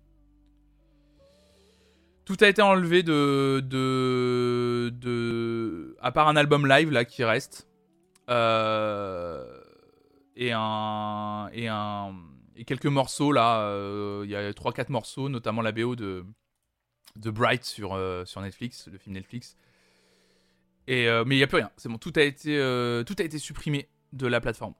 Tout 2.23 2.37
a 2.41 2.47
été 2.47 2.61
enlevé 2.61 3.03
de, 3.03 3.63
de, 3.65 4.89
de, 4.93 5.95
à 6.01 6.11
part 6.11 6.27
un 6.27 6.35
album 6.35 6.67
live 6.67 6.91
là 6.91 7.05
qui 7.05 7.23
reste, 7.23 7.66
et 8.27 8.33
un, 10.53 11.49
et 11.53 11.67
un, 11.67 12.15
et 12.55 12.65
quelques 12.65 12.85
morceaux 12.85 13.31
là. 13.31 13.61
Euh, 13.61 14.23
il 14.25 14.31
y 14.31 14.35
a 14.35 14.51
3-4 14.51 14.91
morceaux, 14.91 15.29
notamment 15.29 15.61
la 15.61 15.71
BO 15.71 15.95
de, 15.95 16.25
de 17.15 17.31
Bright 17.31 17.63
sur, 17.63 17.93
euh, 17.93 18.25
sur 18.25 18.41
Netflix, 18.41 18.87
le 18.87 18.97
film 18.97 19.15
Netflix. 19.15 19.55
Et, 20.89 21.07
mais 21.25 21.35
il 21.35 21.39
n'y 21.39 21.43
a 21.43 21.47
plus 21.47 21.57
rien. 21.57 21.69
C'est 21.75 21.89
bon, 21.89 21.97
tout 21.97 22.13
a 22.15 22.21
été, 22.21 22.55
tout 23.05 23.15
a 23.19 23.23
été 23.23 23.39
supprimé 23.39 23.89
de 24.13 24.25
la 24.25 24.39
plateforme. 24.39 24.73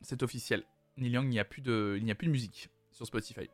C'est 0.00 0.24
officiel. 0.24 0.64
Neil 0.96 1.12
Young, 1.12 1.26
il 1.26 1.30
n'y 1.30 1.38
a 1.38 1.44
plus 1.44 1.62
de, 1.62 1.96
il 1.98 2.04
n'y 2.04 2.10
a 2.10 2.14
plus 2.14 2.26
de 2.26 2.32
musique 2.32 2.70
sur 2.90 3.06
Spotify. 3.06 3.48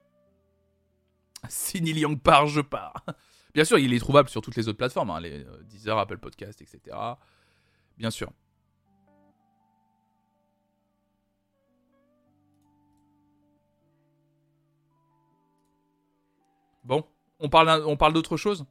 Si 1.48 1.82
Neil 1.82 1.98
Young 1.98 2.20
part, 2.20 2.46
je 2.46 2.60
pars. 2.60 3.04
Bien 3.54 3.64
sûr, 3.64 3.78
il 3.78 3.92
est 3.92 3.98
trouvable 3.98 4.28
sur 4.28 4.40
toutes 4.40 4.56
les 4.56 4.68
autres 4.68 4.78
plateformes, 4.78 5.10
hein, 5.10 5.20
les 5.20 5.44
euh, 5.44 5.62
Deezer, 5.64 5.98
Apple 5.98 6.18
Podcast, 6.18 6.62
etc. 6.62 6.96
Bien 7.98 8.10
sûr. 8.10 8.32
Bon, 16.84 17.04
on 17.38 17.48
parle, 17.48 18.12
d'autre 18.12 18.36
chose? 18.36 18.64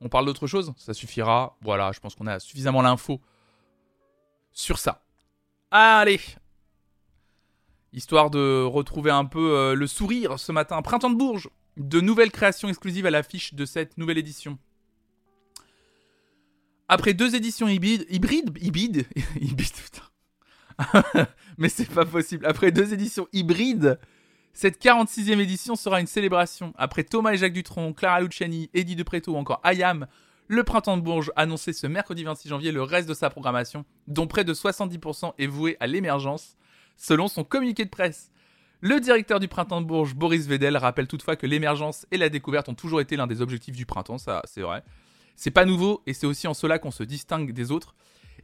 On 0.00 0.08
parle 0.08 0.26
d'autre 0.26 0.46
chose? 0.46 0.72
Ça 0.76 0.94
suffira. 0.94 1.56
Voilà, 1.60 1.92
je 1.92 2.00
pense 2.00 2.14
qu'on 2.14 2.26
a 2.26 2.40
suffisamment 2.40 2.82
l'info 2.82 3.20
sur 4.52 4.78
ça. 4.78 5.04
Allez 5.70 6.20
Histoire 7.92 8.30
de 8.30 8.62
retrouver 8.62 9.10
un 9.10 9.24
peu 9.24 9.56
euh, 9.56 9.74
le 9.74 9.86
sourire 9.86 10.38
ce 10.38 10.52
matin. 10.52 10.80
Printemps 10.82 11.10
de 11.10 11.16
Bourges 11.16 11.48
De 11.76 12.00
nouvelles 12.00 12.30
créations 12.30 12.68
exclusives 12.68 13.06
à 13.06 13.10
l'affiche 13.10 13.54
de 13.54 13.64
cette 13.64 13.98
nouvelle 13.98 14.18
édition. 14.18 14.58
Après 16.88 17.14
deux 17.14 17.34
éditions 17.34 17.68
hybrides... 17.68 18.06
Hybrides 18.08 18.56
Hybrides 18.60 19.06
Hybrides, 19.40 19.72
putain. 19.72 21.26
Mais 21.58 21.68
c'est 21.68 21.88
pas 21.88 22.04
possible. 22.04 22.46
Après 22.46 22.72
deux 22.72 22.92
éditions 22.92 23.28
hybrides, 23.32 23.98
cette 24.52 24.82
46e 24.82 25.38
édition 25.38 25.76
sera 25.76 26.00
une 26.00 26.06
célébration. 26.06 26.74
Après 26.76 27.04
Thomas 27.04 27.32
et 27.32 27.36
Jacques 27.36 27.52
Dutronc, 27.52 27.92
Clara 27.92 28.20
Luciani, 28.20 28.68
Eddie 28.74 28.96
De 28.96 29.02
Preto 29.02 29.32
ou 29.32 29.36
encore 29.36 29.60
Ayam, 29.64 30.06
le 30.48 30.64
Printemps 30.64 30.96
de 30.96 31.02
Bourges 31.02 31.30
annonçait 31.36 31.72
ce 31.72 31.86
mercredi 31.86 32.24
26 32.24 32.48
janvier 32.48 32.72
le 32.72 32.82
reste 32.82 33.08
de 33.08 33.14
sa 33.14 33.30
programmation, 33.30 33.84
dont 34.08 34.26
près 34.26 34.42
de 34.42 34.52
70% 34.52 35.34
est 35.38 35.46
voué 35.46 35.76
à 35.78 35.86
l'émergence, 35.86 36.56
selon 36.96 37.28
son 37.28 37.44
communiqué 37.44 37.84
de 37.84 37.90
presse. 37.90 38.32
Le 38.80 38.98
directeur 38.98 39.38
du 39.38 39.46
Printemps 39.46 39.80
de 39.80 39.86
Bourges, 39.86 40.14
Boris 40.14 40.48
Vedel, 40.48 40.76
rappelle 40.76 41.06
toutefois 41.06 41.36
que 41.36 41.46
l'émergence 41.46 42.06
et 42.10 42.16
la 42.16 42.28
découverte 42.28 42.68
ont 42.68 42.74
toujours 42.74 43.00
été 43.00 43.14
l'un 43.14 43.28
des 43.28 43.42
objectifs 43.42 43.76
du 43.76 43.86
printemps, 43.86 44.18
ça 44.18 44.42
c'est 44.44 44.62
vrai. 44.62 44.82
C'est 45.36 45.50
pas 45.50 45.64
nouveau 45.64 46.02
et 46.06 46.14
c'est 46.14 46.26
aussi 46.26 46.48
en 46.48 46.54
cela 46.54 46.78
qu'on 46.78 46.90
se 46.90 47.04
distingue 47.04 47.52
des 47.52 47.70
autres. 47.70 47.94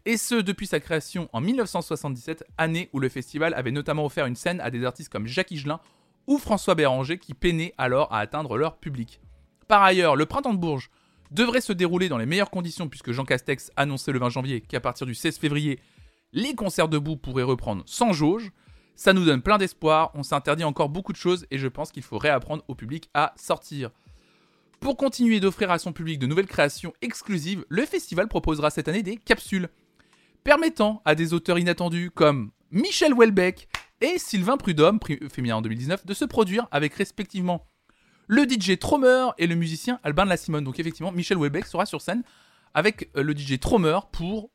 Et 0.08 0.16
ce, 0.16 0.36
depuis 0.36 0.68
sa 0.68 0.78
création 0.78 1.28
en 1.32 1.40
1977, 1.40 2.44
année 2.58 2.88
où 2.92 3.00
le 3.00 3.08
festival 3.08 3.52
avait 3.54 3.72
notamment 3.72 4.04
offert 4.04 4.26
une 4.26 4.36
scène 4.36 4.60
à 4.60 4.70
des 4.70 4.84
artistes 4.84 5.10
comme 5.10 5.26
Jacques 5.26 5.50
Higelin 5.50 5.80
ou 6.28 6.38
François 6.38 6.76
Béranger 6.76 7.18
qui 7.18 7.34
peinaient 7.34 7.74
alors 7.76 8.12
à 8.12 8.20
atteindre 8.20 8.56
leur 8.56 8.76
public. 8.76 9.20
Par 9.66 9.82
ailleurs, 9.82 10.14
le 10.14 10.24
Printemps 10.24 10.54
de 10.54 10.60
Bourges 10.60 10.90
devrait 11.32 11.60
se 11.60 11.72
dérouler 11.72 12.08
dans 12.08 12.18
les 12.18 12.26
meilleures 12.26 12.50
conditions 12.50 12.88
puisque 12.88 13.10
Jean 13.10 13.24
Castex 13.24 13.72
annonçait 13.74 14.12
le 14.12 14.20
20 14.20 14.28
janvier 14.28 14.60
qu'à 14.60 14.78
partir 14.78 15.08
du 15.08 15.14
16 15.16 15.38
février, 15.38 15.80
les 16.32 16.54
concerts 16.54 16.88
debout 16.88 17.16
pourraient 17.16 17.42
reprendre 17.42 17.82
sans 17.86 18.12
jauge. 18.12 18.52
Ça 18.94 19.12
nous 19.12 19.24
donne 19.24 19.42
plein 19.42 19.58
d'espoir, 19.58 20.12
on 20.14 20.22
s'interdit 20.22 20.62
encore 20.62 20.88
beaucoup 20.88 21.12
de 21.12 21.18
choses 21.18 21.46
et 21.50 21.58
je 21.58 21.66
pense 21.66 21.90
qu'il 21.90 22.04
faut 22.04 22.18
réapprendre 22.18 22.62
au 22.68 22.76
public 22.76 23.10
à 23.12 23.34
sortir. 23.36 23.90
Pour 24.78 24.96
continuer 24.96 25.40
d'offrir 25.40 25.72
à 25.72 25.80
son 25.80 25.92
public 25.92 26.20
de 26.20 26.28
nouvelles 26.28 26.46
créations 26.46 26.92
exclusives, 27.02 27.64
le 27.68 27.84
festival 27.84 28.28
proposera 28.28 28.70
cette 28.70 28.86
année 28.86 29.02
des 29.02 29.16
capsules 29.16 29.68
permettant 30.46 31.02
à 31.04 31.16
des 31.16 31.34
auteurs 31.34 31.58
inattendus 31.58 32.12
comme 32.12 32.52
Michel 32.70 33.12
Houellebecq 33.12 33.66
et 34.00 34.16
Sylvain 34.16 34.56
Prudhomme, 34.56 35.00
féminin 35.28 35.56
en 35.56 35.60
2019, 35.60 36.06
de 36.06 36.14
se 36.14 36.24
produire 36.24 36.68
avec 36.70 36.94
respectivement 36.94 37.66
le 38.28 38.44
DJ 38.48 38.78
Tromer 38.78 39.30
et 39.38 39.48
le 39.48 39.56
musicien 39.56 39.98
Albin 40.04 40.24
de 40.24 40.30
la 40.30 40.36
Simone. 40.36 40.62
Donc 40.62 40.78
effectivement, 40.78 41.10
Michel 41.10 41.36
Webeck 41.38 41.66
sera 41.66 41.84
sur 41.84 42.00
scène 42.00 42.22
avec 42.74 43.10
euh, 43.16 43.24
le 43.24 43.36
DJ 43.36 43.58
Tromer 43.58 43.98
pour... 44.12 44.50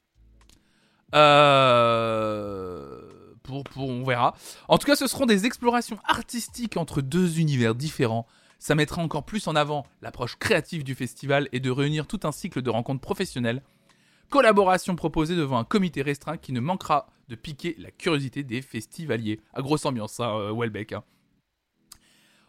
Euh, 1.14 3.02
pour, 3.44 3.66
pour... 3.66 3.90
On 3.90 4.06
verra. 4.06 4.34
En 4.70 4.78
tout 4.78 4.88
cas, 4.88 4.96
ce 4.96 5.08
seront 5.08 5.26
des 5.26 5.46
explorations 5.46 6.00
artistiques 6.06 6.78
entre 6.78 7.02
deux 7.02 7.38
univers 7.42 7.76
différents. 7.76 8.28
Ça 8.60 8.76
mettra 8.76 9.02
encore 9.02 9.26
plus 9.26 9.46
en 9.48 9.58
avant 9.58 9.86
l'approche 10.02 10.38
créative 10.38 10.86
du 10.86 10.96
festival 10.96 11.50
et 11.52 11.60
de 11.60 11.70
réunir 11.70 12.08
tout 12.08 12.22
un 12.24 12.32
cycle 12.32 12.62
de 12.62 12.70
rencontres 12.70 13.02
professionnelles. 13.02 13.62
Collaboration 14.32 14.96
proposée 14.96 15.36
devant 15.36 15.60
un 15.60 15.66
comité 15.66 16.02
restreint 16.02 16.38
qui 16.38 16.54
ne 16.54 16.62
manquera 16.62 17.10
de 17.28 17.36
piquer 17.36 17.76
la 17.78 17.92
curiosité 17.92 18.44
des 18.44 18.62
festivaliers. 18.62 19.42
À 19.54 19.62
grosse 19.62 19.86
ambiance, 19.86 20.14
ça, 20.14 20.34
euh, 20.34 20.54
Welbeck. 20.56 20.94
Hein. 20.94 21.04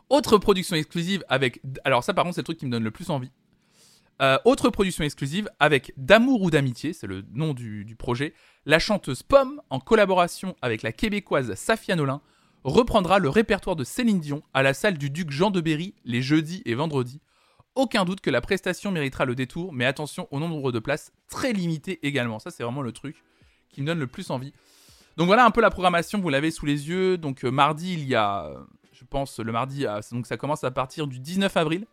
Autre 0.09 0.39
production 0.39 0.77
exclusive 0.77 1.25
avec. 1.29 1.61
Alors, 1.85 2.05
ça, 2.05 2.15
par 2.15 2.23
contre, 2.23 2.37
c'est 2.37 2.43
le 2.43 2.45
truc 2.45 2.59
qui 2.59 2.67
me 2.67 2.71
donne 2.71 2.85
le 2.85 2.93
plus 2.93 3.11
envie. 3.11 3.33
Euh, 4.21 4.39
autre 4.45 4.71
production 4.71 5.03
exclusive 5.03 5.51
avec 5.59 5.93
D'amour 5.97 6.43
ou 6.43 6.53
d'amitié, 6.53 6.93
c'est 6.93 7.09
le 7.09 7.25
nom 7.33 7.53
du, 7.53 7.97
projet. 7.99 8.33
La 8.65 8.79
chanteuse 8.79 9.25
Pomme, 9.25 9.61
en 9.69 9.81
collaboration 9.81 10.55
avec 10.63 10.83
la 10.83 10.93
québécoise 10.93 11.53
Safia 11.55 11.97
Nolin, 11.97 12.21
reprendra 12.63 13.19
le 13.19 13.29
répertoire 13.29 13.75
de 13.75 13.83
Céline 13.83 14.21
Dion 14.21 14.45
à 14.55 14.63
la 14.63 14.73
salle 14.73 14.99
du 14.99 15.11
Duc 15.11 15.33
Jean 15.33 15.51
de 15.51 15.61
Berry 15.61 15.95
les 16.05 16.23
jeudis 16.23 16.63
et 16.65 16.77
vendredis. 16.77 17.21
Aucun 17.75 18.05
doute 18.05 18.21
que 18.21 18.31
la 18.31 18.41
prestation 18.41 18.91
méritera 18.91 19.25
le 19.25 19.35
détour, 19.35 19.73
mais 19.73 19.87
attention 19.87 20.29
au 20.31 20.39
nombre 20.39 20.73
de 20.73 20.79
places 20.79 21.13
très 21.29 21.53
limité 21.53 21.99
également. 22.07 22.39
Ça, 22.39 22.51
c'est 22.51 22.63
vraiment 22.63 22.83
le 22.83 22.93
truc 22.93 23.23
qui 23.71 23.81
me 23.81 23.87
donne 23.87 23.99
le 23.99 24.07
plus 24.07 24.31
envie. 24.31 24.53
Donc 25.17 25.27
voilà 25.27 25.45
un 25.45 25.51
peu 25.51 25.61
la 25.61 25.71
programmation, 25.71 26.21
vous 26.21 26.29
l'avez 26.29 26.51
sous 26.51 26.67
les 26.67 26.89
yeux. 26.89 27.17
Donc 27.17 27.45
euh, 27.45 27.51
mardi, 27.51 27.95
il 27.95 28.07
y 28.07 28.15
a 28.15 28.51
je 29.03 29.07
pense, 29.09 29.39
le 29.41 29.53
mardi. 29.53 29.85
Donc 30.13 30.27
ça 30.27 30.37
commence 30.37 30.65
à 30.65 30.71
partir 30.71 31.07
du 31.07 31.19
19 31.19 31.57
avril. 31.57 31.87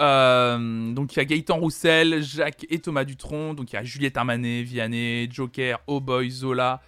Euh, 0.00 0.92
donc 0.92 1.14
il 1.14 1.18
y 1.18 1.20
a 1.20 1.24
Gaëtan 1.24 1.58
Roussel, 1.58 2.22
Jacques 2.22 2.66
et 2.70 2.78
Thomas 2.78 3.04
Dutronc. 3.04 3.54
Donc 3.54 3.72
il 3.72 3.76
y 3.76 3.78
a 3.78 3.84
Juliette 3.84 4.16
Armanet, 4.16 4.62
Vianney, 4.62 5.28
Joker, 5.30 5.80
Oh 5.86 6.00
Boy, 6.00 6.30
Zola. 6.30 6.80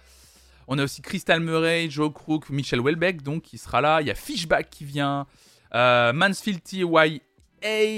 On 0.67 0.79
a 0.79 0.83
aussi 0.83 1.03
Crystal 1.03 1.39
Murray, 1.39 1.87
Joe 1.89 2.11
Crook, 2.11 2.49
Michel 2.49 2.81
Welbeck, 2.81 3.21
donc 3.21 3.43
qui 3.43 3.59
sera 3.59 3.81
là. 3.81 4.01
Il 4.01 4.07
y 4.07 4.11
a 4.11 4.15
Fishback 4.15 4.69
qui 4.71 4.85
vient. 4.85 5.27
Euh, 5.75 6.11
Mansfield 6.13 6.61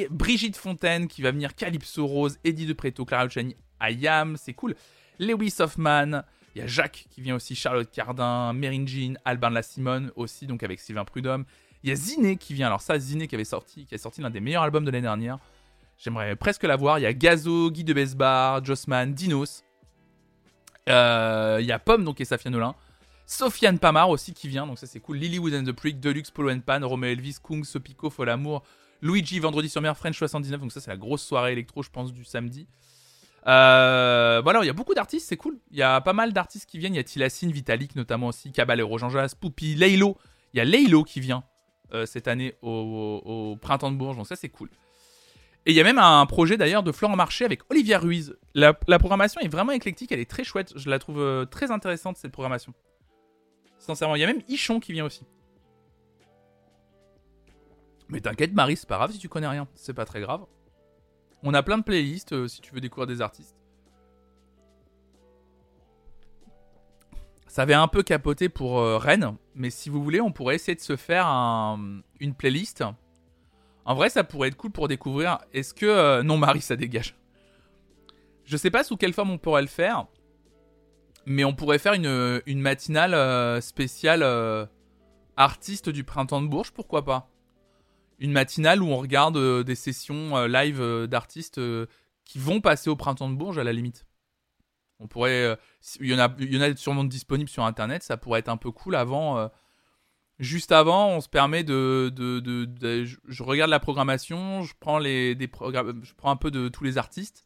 Brigitte 0.09 0.57
Fontaine 0.57 1.07
qui 1.07 1.21
va 1.21 1.31
venir. 1.31 1.55
Calypso 1.55 2.05
Rose, 2.05 2.39
Eddie 2.43 2.65
De 2.65 2.73
Preto, 2.73 3.05
Clara 3.05 3.25
Luciani, 3.25 3.55
Ayam, 3.79 4.37
c'est 4.37 4.53
cool. 4.53 4.75
Lewis 5.19 5.55
Hoffman, 5.59 6.23
il 6.55 6.59
y 6.59 6.61
a 6.61 6.67
Jacques 6.67 7.05
qui 7.09 7.21
vient 7.21 7.35
aussi, 7.35 7.55
Charlotte 7.55 7.89
Cardin, 7.91 8.53
Merin 8.53 8.85
Jean, 8.85 9.15
Albin 9.25 9.49
de 9.49 9.55
la 9.55 9.63
Simone 9.63 10.11
aussi, 10.15 10.47
donc 10.47 10.63
avec 10.63 10.79
Sylvain 10.79 11.05
Prudhomme. 11.05 11.45
Il 11.83 11.89
y 11.89 11.91
a 11.91 11.95
Ziné 11.95 12.37
qui 12.37 12.53
vient. 12.53 12.67
Alors 12.67 12.81
ça, 12.81 12.97
Ziné 12.97 13.27
qui 13.27 13.35
avait 13.35 13.43
sorti, 13.43 13.85
qui 13.85 13.95
a 13.95 13.97
sorti 13.97 14.21
l'un 14.21 14.29
des 14.29 14.39
meilleurs 14.39 14.63
albums 14.63 14.85
de 14.85 14.91
l'année 14.91 15.03
dernière. 15.03 15.39
J'aimerais 15.97 16.35
presque 16.35 16.63
la 16.63 16.75
voir. 16.75 16.99
Il 16.99 17.03
y 17.03 17.05
a 17.05 17.13
Gazo, 17.13 17.71
Guy 17.71 17.83
de 17.83 17.93
Besbar, 17.93 18.63
Jossman, 18.63 19.13
Dinos. 19.13 19.63
Euh, 20.89 21.57
il 21.59 21.65
y 21.65 21.71
a 21.71 21.79
Pomme, 21.79 22.03
donc 22.03 22.21
et 22.21 22.25
Safia 22.25 22.49
Nolin. 22.51 22.75
Sofiane 23.25 23.77
Pamar 23.77 24.09
aussi 24.09 24.33
qui 24.33 24.47
vient, 24.47 24.65
donc 24.65 24.79
ça 24.79 24.87
c'est 24.87 25.01
cool. 25.01 25.17
Lilywood 25.17 25.53
and 25.53 25.65
the 25.65 25.73
Prick, 25.73 25.99
Deluxe, 25.99 26.31
Polo 26.31 26.49
and 26.49 26.61
Pan, 26.61 26.79
Romeo 26.81 27.09
Elvis, 27.09 27.39
Kung, 27.43 27.65
Sopico, 27.65 28.09
Folamour, 28.09 28.63
Luigi, 29.01 29.39
Vendredi 29.39 29.69
sur 29.69 29.81
mer, 29.81 29.97
French 29.97 30.17
79. 30.17 30.61
Donc 30.61 30.71
ça 30.71 30.81
c'est 30.81 30.91
la 30.91 30.97
grosse 30.97 31.23
soirée 31.23 31.51
électro, 31.51 31.83
je 31.83 31.89
pense, 31.89 32.13
du 32.13 32.23
samedi. 32.23 32.67
Euh, 33.47 34.41
voilà, 34.43 34.59
il 34.61 34.67
y 34.67 34.69
a 34.69 34.73
beaucoup 34.73 34.93
d'artistes, 34.93 35.27
c'est 35.27 35.37
cool. 35.37 35.57
Il 35.71 35.77
y 35.77 35.83
a 35.83 36.01
pas 36.01 36.13
mal 36.13 36.33
d'artistes 36.33 36.69
qui 36.69 36.77
viennent. 36.77 36.93
Il 36.93 36.97
y 36.97 36.99
a 36.99 37.03
Tilassine, 37.03 37.51
Vitalik 37.51 37.95
notamment 37.95 38.27
aussi, 38.27 38.51
Caballero, 38.51 38.97
Jean 38.97 39.09
Jas, 39.09 39.35
Poupi, 39.39 39.75
Leilo. 39.75 40.17
Il 40.53 40.57
y 40.57 40.59
a 40.59 40.65
Leilo 40.65 41.03
qui 41.03 41.19
vient 41.19 41.43
euh, 41.93 42.05
cette 42.05 42.27
année 42.27 42.55
au, 42.61 43.57
Printemps 43.61 43.91
de 43.91 43.95
Bourges, 43.95 44.17
donc 44.17 44.27
ça 44.27 44.35
c'est 44.35 44.49
cool. 44.49 44.69
Et 45.65 45.71
il 45.71 45.75
y 45.75 45.81
a 45.81 45.83
même 45.83 45.99
un 45.99 46.25
projet 46.25 46.57
d'ailleurs 46.57 46.83
de 46.83 46.91
Florent 46.91 47.15
Marché 47.15 47.45
avec 47.45 47.61
Olivia 47.69 47.99
Ruiz. 47.99 48.37
La, 48.53 48.73
programmation 48.73 49.39
est 49.41 49.47
vraiment 49.47 49.71
éclectique, 49.71 50.11
elle 50.11 50.19
est 50.19 50.29
très 50.29 50.43
chouette. 50.43 50.73
Je 50.75 50.89
la 50.89 50.99
trouve 50.99 51.19
euh, 51.19 51.45
très 51.45 51.71
intéressante 51.71 52.17
cette 52.17 52.31
programmation. 52.31 52.73
Sincèrement, 53.79 54.15
il 54.15 54.19
y 54.21 54.23
a 54.23 54.27
même 54.27 54.41
Ichon 54.49 54.79
qui 54.79 54.91
vient 54.91 55.05
aussi. 55.05 55.23
Mais 58.09 58.21
t'inquiète, 58.21 58.53
Marie, 58.53 58.77
c'est 58.77 58.87
pas 58.87 58.97
grave 58.97 59.11
si 59.11 59.17
tu 59.17 59.29
connais 59.29 59.47
rien. 59.47 59.67
C'est 59.75 59.93
pas 59.93 60.05
très 60.05 60.21
grave. 60.21 60.45
On 61.43 61.53
a 61.53 61.63
plein 61.63 61.77
de 61.77 61.83
playlists 61.83 62.33
euh, 62.33 62.47
si 62.47 62.61
tu 62.61 62.73
veux 62.73 62.81
découvrir 62.81 63.07
des 63.07 63.21
artistes. 63.21 63.55
Ça 67.47 67.63
avait 67.63 67.73
un 67.73 67.87
peu 67.87 68.03
capoté 68.03 68.49
pour 68.49 68.79
euh, 68.79 68.97
Rennes, 68.97 69.35
mais 69.55 69.69
si 69.69 69.89
vous 69.89 70.03
voulez, 70.03 70.21
on 70.21 70.31
pourrait 70.31 70.55
essayer 70.55 70.75
de 70.75 70.81
se 70.81 70.95
faire 70.95 71.27
une 71.27 72.33
playlist. 72.37 72.83
En 73.85 73.95
vrai, 73.95 74.09
ça 74.09 74.23
pourrait 74.23 74.49
être 74.49 74.57
cool 74.57 74.71
pour 74.71 74.87
découvrir. 74.87 75.39
Est-ce 75.53 75.73
que. 75.73 75.85
Euh, 75.85 76.23
non, 76.23 76.37
Marie, 76.37 76.61
ça 76.61 76.75
dégage. 76.75 77.15
Je 78.43 78.57
sais 78.57 78.71
pas 78.71 78.83
sous 78.83 78.95
quelle 78.95 79.13
forme 79.13 79.31
on 79.31 79.37
pourrait 79.37 79.61
le 79.61 79.67
faire, 79.67 80.07
mais 81.25 81.43
on 81.43 81.53
pourrait 81.53 81.79
faire 81.79 81.93
une, 81.93 82.41
une 82.45 82.61
matinale 82.61 83.61
spéciale 83.61 84.23
artiste 85.35 85.89
du 85.89 86.05
printemps 86.05 86.41
de 86.41 86.47
Bourges, 86.47 86.71
pourquoi 86.71 87.03
pas 87.03 87.29
une 88.19 88.31
matinale 88.31 88.81
où 88.81 88.87
on 88.87 88.97
regarde 88.97 89.37
euh, 89.37 89.63
des 89.63 89.75
sessions 89.75 90.37
euh, 90.37 90.47
live 90.47 90.81
euh, 90.81 91.07
d'artistes 91.07 91.61
qui 92.25 92.39
vont 92.39 92.61
passer 92.61 92.89
au 92.89 92.95
printemps 92.95 93.29
de 93.29 93.35
Bourges 93.35 93.57
à 93.57 93.63
la 93.63 93.73
limite. 93.73 94.05
On 94.99 95.07
pourrait, 95.07 95.57
il 95.99 96.07
y 96.07 96.15
en 96.15 96.61
a, 96.61 96.75
sûrement 96.75 97.03
disponibles 97.03 97.49
sur 97.49 97.63
internet. 97.63 98.01
Ça 98.01 98.17
pourrait 98.17 98.39
être 98.39 98.49
un 98.49 98.57
peu 98.57 98.71
cool 98.71 98.95
avant. 98.95 99.47
juste 100.39 100.71
avant, 100.71 101.09
on 101.09 101.21
se 101.21 101.29
permet 101.29 101.63
de, 101.63 102.11
je, 102.17 103.43
regarde 103.43 103.69
la 103.69 103.79
programmation, 103.79 104.63
je 104.63 104.73
prends 104.79 104.97
un 104.97 106.35
peu 106.35 106.49
de 106.49 106.67
tous 106.67 106.83
les 106.83 106.97
artistes. 106.97 107.45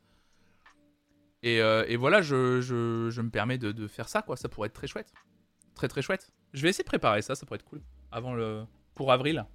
Et, 1.43 1.59
voilà, 1.97 2.21
je, 2.21 3.21
me 3.21 3.29
permets 3.29 3.57
de, 3.57 3.87
faire 3.87 4.07
ça, 4.07 4.21
quoi. 4.21 4.37
Ça 4.37 4.47
pourrait 4.47 4.67
être 4.67 4.73
très 4.73 4.87
chouette. 4.87 5.11
Très 5.75 5.89
très 5.89 6.01
chouette. 6.01 6.31
Je 6.53 6.61
vais 6.61 6.69
essayer 6.69 6.85
de 6.85 6.89
préparer 6.89 7.21
ça, 7.21 7.35
ça 7.35 7.45
pourrait 7.45 7.59
être 7.59 7.65
cool. 7.65 7.81
Avant 8.13 8.33
le. 8.33 8.63
Pour 8.95 9.11
avril. 9.11 9.45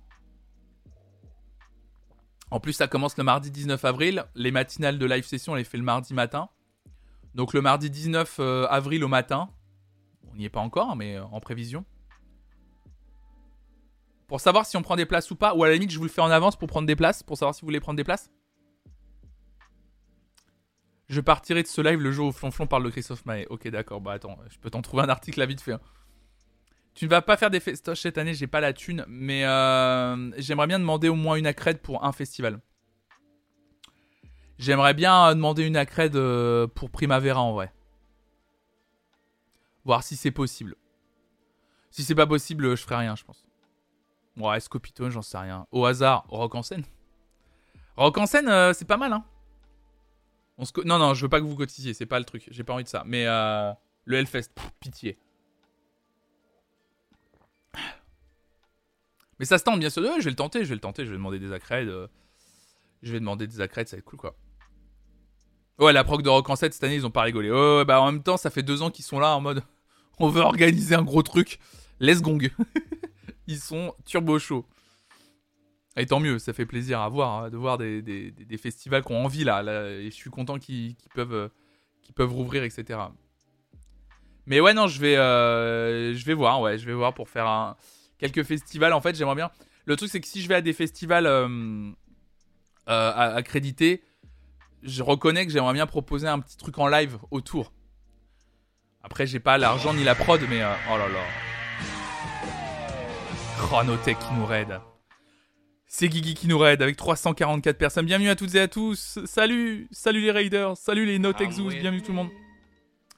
En 2.50 2.61
plus, 2.61 2.72
ça 2.72 2.87
commence 2.87 3.16
le 3.16 3.24
mardi 3.24 3.50
19 3.50 3.85
avril. 3.85 4.24
Les 4.35 4.50
matinales 4.50 4.98
de 4.98 5.06
live 5.06 5.24
session, 5.24 5.52
on 5.52 5.56
les 5.56 5.64
fait 5.64 5.78
le 5.78 5.82
mardi 5.82 6.14
matin. 6.14 6.48
Donc 7.35 7.52
le 7.52 7.61
mardi 7.61 7.90
19 7.90 8.37
euh, 8.38 8.66
avril 8.68 9.04
au 9.04 9.09
matin. 9.09 9.50
On 10.30 10.37
n'y 10.37 10.44
est 10.44 10.50
pas 10.50 10.61
encore, 10.61 10.96
mais 10.96 11.16
euh, 11.16 11.24
en 11.24 11.40
prévision. 11.40 11.85
Pour 14.28 14.40
savoir 14.40 14.66
si 14.66 14.76
on 14.76 14.82
prend 14.82 14.96
des 14.96 15.06
places 15.06 15.30
ou 15.30 15.37
pas, 15.37 15.54
ou 15.54 15.62
à 15.62 15.68
la 15.68 15.74
limite, 15.74 15.90
je 15.90 15.98
vous 15.98 16.04
le 16.04 16.11
fais 16.11 16.20
en 16.20 16.30
avance 16.30 16.56
pour 16.56 16.68
prendre 16.68 16.87
des 16.87 16.96
places, 16.96 17.22
pour 17.22 17.37
savoir 17.37 17.54
si 17.54 17.61
vous 17.61 17.66
voulez 17.66 17.80
prendre 17.80 17.96
des 17.96 18.04
places. 18.04 18.30
Je 21.09 21.20
partirai 21.20 21.62
de 21.62 21.68
ce 21.68 21.80
live 21.80 22.00
le 22.00 22.11
jour 22.11 22.28
où 22.28 22.32
Flonflon 22.32 22.66
parle 22.66 22.85
de 22.85 22.90
Christophe 22.90 23.24
Maé. 23.26 23.46
Ok, 23.50 23.68
d'accord, 23.68 24.00
bah 24.00 24.12
attends, 24.12 24.38
je 24.50 24.59
peux 24.59 24.70
t'en 24.70 24.82
trouver 24.82 25.04
un 25.04 25.09
article 25.09 25.40
à 25.40 25.46
vite 25.46 25.61
fait. 25.61 25.74
Hein. 25.74 25.80
Tu 26.96 27.04
ne 27.04 27.11
vas 27.11 27.20
pas 27.20 27.37
faire 27.37 27.50
des 27.50 27.61
festoches 27.61 28.00
cette 28.00 28.16
année, 28.16 28.32
j'ai 28.32 28.46
pas 28.46 28.61
la 28.61 28.72
thune, 28.72 29.04
mais 29.06 29.44
euh, 29.44 30.32
j'aimerais 30.40 30.66
bien 30.66 30.78
demander 30.78 31.11
au 31.11 31.14
moins 31.14 31.37
une 31.37 31.46
accred 31.46 31.78
pour 31.82 32.02
un 32.06 32.12
festival. 32.12 32.59
J'aimerais 34.59 34.94
bien 34.94 35.35
demander 35.35 35.64
une 35.64 35.76
accred 35.76 36.16
euh, 36.16 36.66
pour 36.66 36.88
Primavera 36.88 37.42
en 37.42 37.52
vrai. 37.52 37.70
Voir 39.85 40.02
si 40.02 40.16
c'est 40.16 40.30
possible. 40.30 40.74
Si 41.90 42.02
c'est 42.02 42.14
pas 42.14 42.26
possible, 42.26 42.74
je 42.74 42.82
ferai 42.82 42.96
rien, 42.96 43.14
je 43.14 43.24
pense. 43.24 43.44
Ouais, 44.38 44.59
Scopito, 44.59 45.11
j'en 45.11 45.20
sais 45.20 45.37
rien. 45.37 45.66
Au 45.72 45.85
hasard, 45.85 46.24
Rock 46.28 46.54
en 46.54 46.62
scène. 46.62 46.85
Rock 47.98 48.16
en 48.16 48.24
scène, 48.24 48.48
euh, 48.48 48.72
c'est 48.72 48.87
pas 48.87 48.96
mal, 48.96 49.12
hein. 49.12 49.22
Non, 50.87 50.98
non, 50.98 51.12
je 51.12 51.20
veux 51.20 51.28
pas 51.28 51.40
que 51.40 51.44
vous 51.44 51.56
cotisiez, 51.56 51.92
c'est 51.92 52.06
pas 52.06 52.18
le 52.18 52.24
truc. 52.24 52.48
J'ai 52.50 52.64
pas 52.64 52.72
envie 52.72 52.85
de 52.85 52.88
ça. 52.88 53.02
Mais 53.04 53.26
le 53.26 54.16
Hellfest, 54.16 54.48
pitié. 54.80 55.18
Mais 59.38 59.44
ça 59.44 59.59
se 59.59 59.64
tente 59.64 59.79
bien 59.79 59.90
sûr. 59.90 60.03
je 60.03 60.25
vais 60.25 60.31
le 60.31 60.37
tenter, 60.37 60.64
je 60.64 60.68
vais 60.68 60.75
le 60.75 60.81
tenter, 60.81 61.05
je 61.05 61.11
vais 61.11 61.16
demander 61.16 61.38
des 61.38 61.53
accrèdes. 61.53 61.88
Euh, 61.88 62.09
je 63.03 63.12
vais 63.12 63.20
demander 63.20 63.46
des 63.46 63.61
accrèdes, 63.61 63.88
ça 63.88 63.96
va 63.96 63.99
être 63.99 64.05
cool 64.05 64.18
quoi. 64.18 64.37
Ouais, 65.79 65.92
la 65.92 66.05
proc 66.05 66.22
de 66.22 66.29
Rock 66.31 66.49
en 66.49 66.57
7 66.57 66.72
cette 66.72 66.85
année, 66.85 66.94
ils 66.94 67.05
ont 67.05 67.11
pas 67.11 67.22
rigolé. 67.22 67.51
Ouais, 67.51 67.85
bah 67.85 68.01
en 68.01 68.11
même 68.11 68.22
temps, 68.22 68.38
ça 68.38 68.49
fait 68.49 68.62
deux 68.62 68.81
ans 68.81 68.90
qu'ils 68.90 69.05
sont 69.05 69.20
là 69.20 69.37
en 69.37 69.40
mode 69.40 69.62
on 70.18 70.29
veut 70.29 70.40
organiser 70.40 70.94
un 70.94 71.03
gros 71.03 71.22
truc. 71.22 71.59
Let's 72.01 72.22
gong. 72.22 72.51
ils 73.46 73.59
sont 73.59 73.94
turbo 74.05 74.38
chauds. 74.38 74.66
Et 75.99 76.07
tant 76.07 76.20
mieux, 76.20 76.38
ça 76.38 76.53
fait 76.53 76.66
plaisir 76.66 77.01
à 77.01 77.09
voir, 77.09 77.44
hein, 77.44 77.51
de 77.51 77.57
voir 77.57 77.79
des, 77.79 78.03
des, 78.03 78.31
des, 78.31 78.59
festivals 78.59 79.03
qui 79.03 79.12
ont 79.12 79.25
envie 79.25 79.44
là, 79.44 79.62
et 79.88 80.11
je 80.11 80.14
suis 80.14 80.29
content 80.29 80.59
qu'ils 80.59 80.94
peuvent, 81.14 81.33
euh, 81.33 81.49
peuvent 82.14 82.35
rouvrir, 82.35 82.64
etc. 82.64 83.01
Mais 84.44 84.61
ouais, 84.61 84.75
non, 84.75 84.88
je 84.88 85.01
vais, 85.01 85.16
euh, 85.16 86.12
je 86.14 86.25
vais 86.27 86.35
voir, 86.35 86.61
ouais, 86.61 86.77
je 86.77 86.85
vais 86.85 86.92
voir 86.92 87.14
pour 87.14 87.31
faire 87.31 87.46
un, 87.46 87.77
quelques 88.18 88.42
festivals. 88.42 88.92
En 88.92 89.00
fait, 89.00 89.14
j'aimerais 89.14 89.35
bien. 89.35 89.50
Le 89.85 89.96
truc, 89.96 90.11
c'est 90.11 90.20
que 90.20 90.26
si 90.26 90.42
je 90.42 90.48
vais 90.48 90.57
à 90.57 90.61
des 90.61 90.72
festivals 90.72 91.26
euh, 91.26 91.90
euh, 92.88 93.37
accrédités, 93.37 94.02
je 94.83 95.02
reconnais 95.02 95.46
que 95.46 95.52
j'aimerais 95.52 95.74
bien 95.74 95.87
proposer 95.87 96.29
un 96.29 96.40
petit 96.40 96.57
truc 96.57 96.79
en 96.79 96.88
live 96.88 97.18
autour. 97.31 97.72
Après, 99.02 99.26
j'ai 99.26 99.40
pas 99.40 99.59
l'argent 99.59 99.94
ni 99.94 100.02
la 100.02 100.14
prod, 100.14 100.40
mais 100.48 100.62
euh, 100.62 100.72
oh 100.92 100.98
là 100.98 101.09
là. 101.09 101.20
Chronotech 103.59 104.18
qui 104.18 104.35
nous 104.35 104.46
raid. 104.46 104.81
C'est 105.87 106.09
Guigui 106.09 106.35
qui 106.35 106.48
nous 106.48 106.59
raid 106.59 106.83
avec 106.83 106.96
344 106.96 107.79
personnes. 107.79 108.07
Bienvenue 108.07 108.29
à 108.29 108.37
toutes 108.37 108.55
et 108.57 108.61
à 108.61 108.68
tous. 108.68 109.20
Salut, 109.24 109.87
salut 109.92 110.20
les 110.20 110.33
raiders, 110.33 110.76
salut 110.76 111.07
les 111.07 111.18
Notexus, 111.18 111.62
ah 111.68 111.74
bienvenue 111.81 112.02
tout 112.02 112.11
le 112.11 112.16
monde. 112.16 112.31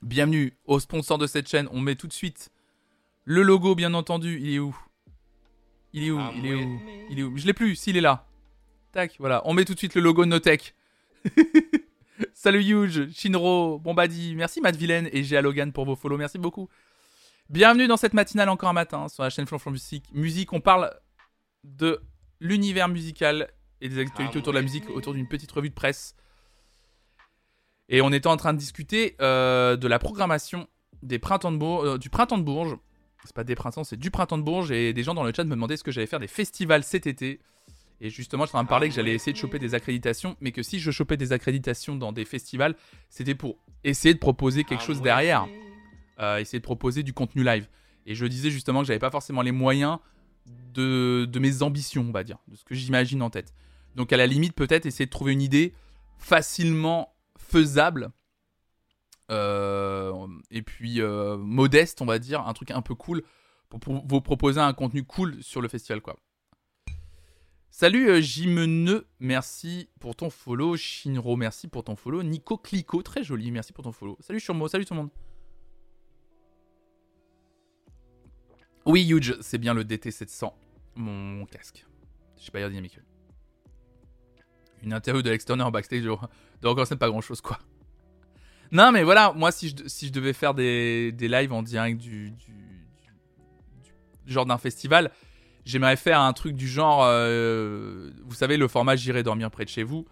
Bienvenue 0.02 0.56
au 0.66 0.78
sponsor 0.78 1.18
de 1.18 1.26
cette 1.26 1.48
chaîne. 1.48 1.68
On 1.72 1.80
met 1.80 1.96
tout 1.96 2.06
de 2.06 2.12
suite 2.12 2.50
le 3.24 3.42
logo, 3.42 3.74
bien 3.74 3.94
entendu. 3.94 4.38
Il 4.40 4.54
est 4.54 4.58
où? 4.58 4.76
Il 5.92 6.04
est 6.04 6.10
où 6.10 6.18
ah, 6.18 6.32
Il 6.36 6.46
est 6.46 6.54
où 6.54 6.80
Il 7.10 7.18
est 7.18 7.22
où? 7.22 7.36
Je 7.36 7.46
l'ai 7.46 7.52
plus, 7.52 7.76
s'il 7.76 7.96
est 7.96 8.02
là. 8.02 8.26
Tac, 8.92 9.16
voilà. 9.18 9.42
On 9.44 9.54
met 9.54 9.64
tout 9.64 9.74
de 9.74 9.78
suite 9.78 9.94
le 9.94 10.00
logo 10.00 10.24
de 10.24 10.30
Notech. 10.30 10.74
Salut 12.34 12.62
Huge, 12.62 13.12
Shinro, 13.12 13.78
Bombadi, 13.78 14.34
merci 14.34 14.60
Matt 14.60 14.76
Villain 14.76 15.04
et 15.12 15.22
G.A. 15.22 15.42
Logan 15.42 15.72
pour 15.72 15.84
vos 15.84 15.94
follow, 15.94 16.16
merci 16.16 16.38
beaucoup. 16.38 16.68
Bienvenue 17.48 17.86
dans 17.86 17.96
cette 17.96 18.12
matinale 18.12 18.48
encore 18.48 18.68
un 18.68 18.74
matin 18.74 19.08
sur 19.08 19.22
la 19.22 19.30
chaîne 19.30 19.46
Flonflon 19.46 19.70
Musique. 19.70 20.04
Musique, 20.12 20.52
on 20.52 20.60
parle 20.60 20.92
de 21.64 22.00
l'univers 22.40 22.88
musical 22.88 23.48
et 23.80 23.88
des 23.88 24.00
actualités 24.00 24.34
ah, 24.36 24.38
autour 24.38 24.52
de 24.52 24.58
la 24.58 24.62
musique, 24.62 24.90
autour 24.90 25.14
d'une 25.14 25.28
petite 25.28 25.50
revue 25.52 25.70
de 25.70 25.74
presse. 25.74 26.16
Et 27.88 28.02
on 28.02 28.12
était 28.12 28.26
en 28.26 28.36
train 28.36 28.52
de 28.52 28.58
discuter 28.58 29.16
euh, 29.20 29.76
de 29.76 29.88
la 29.88 29.98
programmation 29.98 30.68
des 31.02 31.18
printemps 31.18 31.52
de 31.52 31.56
Bourges, 31.56 31.86
euh, 31.86 31.98
du 31.98 32.10
printemps 32.10 32.38
de 32.38 32.42
Bourges 32.42 32.76
c'est 33.24 33.34
pas 33.34 33.44
des 33.44 33.54
printemps, 33.54 33.84
c'est 33.84 33.96
du 33.96 34.10
printemps 34.10 34.38
de 34.38 34.42
Bourges. 34.42 34.70
Et 34.70 34.92
des 34.92 35.02
gens 35.02 35.14
dans 35.14 35.24
le 35.24 35.32
chat 35.34 35.44
me 35.44 35.50
demandaient 35.50 35.76
ce 35.76 35.84
que 35.84 35.90
j'allais 35.90 36.06
faire 36.06 36.20
des 36.20 36.28
festivals 36.28 36.84
cet 36.84 37.06
été. 37.06 37.40
Et 38.00 38.10
justement, 38.10 38.44
je 38.44 38.50
suis 38.50 38.56
en 38.56 38.60
train 38.60 38.64
de 38.64 38.68
parler 38.68 38.88
que 38.88 38.94
j'allais 38.94 39.14
essayer 39.14 39.32
de 39.32 39.38
choper 39.38 39.58
des 39.58 39.74
accréditations, 39.74 40.36
mais 40.40 40.52
que 40.52 40.62
si 40.62 40.78
je 40.78 40.90
chopais 40.90 41.16
des 41.16 41.32
accréditations 41.32 41.96
dans 41.96 42.12
des 42.12 42.24
festivals, 42.24 42.76
c'était 43.10 43.34
pour 43.34 43.56
essayer 43.82 44.14
de 44.14 44.20
proposer 44.20 44.62
quelque 44.62 44.84
chose 44.84 45.02
derrière. 45.02 45.48
Euh, 46.20 46.38
essayer 46.38 46.58
de 46.58 46.64
proposer 46.64 47.02
du 47.02 47.12
contenu 47.12 47.44
live. 47.44 47.68
Et 48.06 48.14
je 48.14 48.26
disais 48.26 48.50
justement 48.50 48.80
que 48.80 48.86
j'avais 48.86 48.98
pas 48.98 49.10
forcément 49.10 49.42
les 49.42 49.52
moyens 49.52 49.98
de, 50.74 51.28
de 51.30 51.38
mes 51.38 51.62
ambitions, 51.62 52.06
on 52.08 52.12
va 52.12 52.24
dire, 52.24 52.38
de 52.48 52.56
ce 52.56 52.64
que 52.64 52.74
j'imagine 52.74 53.22
en 53.22 53.30
tête. 53.30 53.52
Donc 53.94 54.12
à 54.12 54.16
la 54.16 54.26
limite, 54.26 54.54
peut-être 54.54 54.86
essayer 54.86 55.06
de 55.06 55.10
trouver 55.10 55.32
une 55.32 55.42
idée 55.42 55.74
facilement 56.18 57.14
faisable 57.36 58.10
et 59.30 60.62
puis 60.62 61.00
euh, 61.00 61.36
modeste, 61.36 62.00
on 62.00 62.06
va 62.06 62.18
dire, 62.18 62.46
un 62.46 62.52
truc 62.52 62.70
un 62.70 62.82
peu 62.82 62.94
cool 62.94 63.22
pour, 63.68 63.80
vous 64.06 64.20
proposer 64.20 64.60
un 64.60 64.72
contenu 64.72 65.04
cool 65.04 65.42
sur 65.42 65.60
le 65.60 65.68
festival, 65.68 66.00
quoi. 66.00 66.16
Salut 67.70 68.10
euh, 68.10 69.00
merci 69.20 69.88
pour 70.00 70.16
ton 70.16 70.30
follow. 70.30 70.76
Shinro, 70.76 71.36
merci 71.36 71.68
pour 71.68 71.84
ton 71.84 71.94
follow. 71.94 72.22
Nico 72.22 72.56
Clico, 72.56 73.02
très 73.02 73.22
joli, 73.22 73.50
merci 73.50 73.72
pour 73.72 73.84
ton 73.84 73.92
follow. 73.92 74.16
Salut 74.20 74.40
Shurmo, 74.40 74.66
salut 74.66 74.84
tout 74.84 74.94
le 74.94 75.00
monde. 75.00 75.10
Oui, 78.86 79.06
Huge, 79.06 79.36
c'est 79.42 79.58
bien 79.58 79.74
le 79.74 79.84
DT700, 79.84 80.50
mon 80.96 81.44
casque. 81.44 81.86
Je 82.38 82.44
sais 82.44 82.50
pas 82.50 82.58
dire 82.58 82.70
dynamique. 82.70 82.98
Une 84.82 84.92
interview 84.92 85.22
de 85.22 85.30
l'extérieur 85.30 85.66
en 85.66 85.70
backstage 85.70 86.02
de, 86.62 86.66
encore 86.66 86.86
c'est 86.86 86.96
pas 86.96 87.08
grand 87.10 87.20
chose 87.20 87.40
quoi. 87.40 87.58
Non, 88.70 88.92
mais 88.92 89.02
voilà, 89.02 89.32
moi, 89.34 89.50
si 89.50 89.70
je, 89.70 89.74
si 89.86 90.08
je 90.08 90.12
devais 90.12 90.32
faire 90.32 90.54
des, 90.54 91.12
des 91.12 91.28
lives 91.28 91.52
en 91.52 91.62
direct 91.62 91.98
du, 91.98 92.30
du, 92.32 92.54
genre 94.26 94.46
d'un 94.46 94.58
festival, 94.58 95.10
j'aimerais 95.64 95.96
faire 95.96 96.20
un 96.20 96.32
truc 96.32 96.54
du 96.54 96.68
genre, 96.68 97.02
euh, 97.04 98.10
vous 98.24 98.34
savez, 98.34 98.56
le 98.56 98.68
format 98.68 98.96
J'irai 98.96 99.22
dormir 99.22 99.50
près 99.50 99.64
de 99.64 99.70
chez 99.70 99.82
vous. 99.82 100.06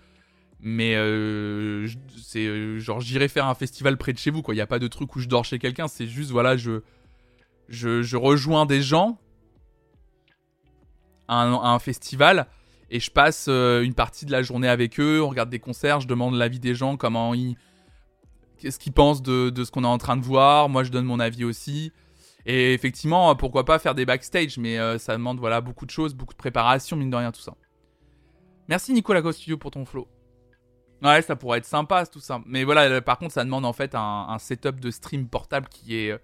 Mais 0.61 0.95
euh, 0.97 1.87
c'est 2.23 2.79
genre, 2.79 3.01
j'irai 3.01 3.29
faire 3.29 3.47
un 3.47 3.55
festival 3.55 3.99
près 3.99 4.15
de 4.15 4.19
chez 4.19 4.31
vous, 4.31 4.41
quoi. 4.41 4.55
Il 4.55 4.57
n'y 4.57 4.63
a 4.63 4.67
pas 4.67 4.79
de 4.79 4.89
truc 4.89 5.15
où 5.15 5.21
je 5.21 5.29
dors 5.29 5.45
chez 5.45 5.59
quelqu'un, 5.59 5.87
c'est 5.87 6.07
juste, 6.07 6.31
voilà, 6.31 6.57
je, 6.57 6.81
je, 7.69 8.17
rejoins 8.17 8.65
des 8.65 8.81
gens 8.81 9.19
à 11.29 11.43
un, 11.43 11.53
un 11.53 11.79
festival 11.79 12.47
Et 12.91 13.01
je 13.01 13.11
passe 13.11 13.47
euh, 13.49 13.83
une 13.83 13.95
partie 13.95 14.25
de 14.25 14.33
la 14.33 14.43
journée 14.43 14.69
avec 14.69 14.99
eux, 14.99 15.21
on 15.23 15.29
regarde 15.29 15.51
des 15.51 15.59
concerts, 15.59 16.01
je 16.01 16.09
demande 16.09 16.35
l'avis 16.35 16.61
des 16.61 16.75
gens, 16.75 16.97
comment 16.97 17.35
ils. 17.35 17.57
Qu'est-ce 18.59 18.79
qu'ils 18.79 18.93
pensent 18.93 19.23
de, 19.23 19.51
de 19.51 19.65
ce 19.65 19.71
qu'on 19.71 19.85
est 19.85 19.89
en 19.89 19.99
train 19.99 20.17
de 20.17 20.25
voir. 20.25 20.69
Moi, 20.69 20.83
je 20.85 20.91
donne 20.91 21.05
mon 21.05 21.21
avis 21.21 21.45
aussi. 21.45 21.93
Et 22.47 22.73
effectivement, 22.75 23.35
pourquoi 23.35 23.65
pas 23.65 23.79
faire 23.81 23.95
des 23.95 24.07
backstage, 24.07 24.57
mais 24.57 24.79
euh, 24.79 24.99
ça 24.99 25.15
demande 25.15 25.41
voilà, 25.41 25.61
beaucoup 25.61 25.85
de 25.85 25.91
choses, 25.91 26.15
beaucoup 26.15 26.33
de 26.33 26.39
préparation, 26.39 26.97
mine 26.97 27.11
de 27.11 27.17
rien, 27.17 27.33
tout 27.33 27.41
ça. 27.41 27.55
Merci 28.69 28.93
Nicolas 28.93 29.21
Studio 29.33 29.59
pour 29.59 29.73
ton 29.73 29.85
flow. 29.85 30.09
Ouais, 31.03 31.23
ça 31.23 31.37
pourrait 31.37 31.59
être 31.59 31.67
sympa 31.67 32.07
tout 32.07 32.21
ça. 32.21 32.41
Mais 32.47 32.65
voilà, 32.65 33.01
par 33.01 33.19
contre, 33.19 33.35
ça 33.35 33.45
demande 33.45 33.65
en 33.65 33.73
fait 33.73 33.95
un, 33.95 34.37
setup 34.39 34.81
de 34.81 34.91
stream 34.91 35.29
portable 35.29 35.69
qui 35.69 35.97
est. 35.97 36.19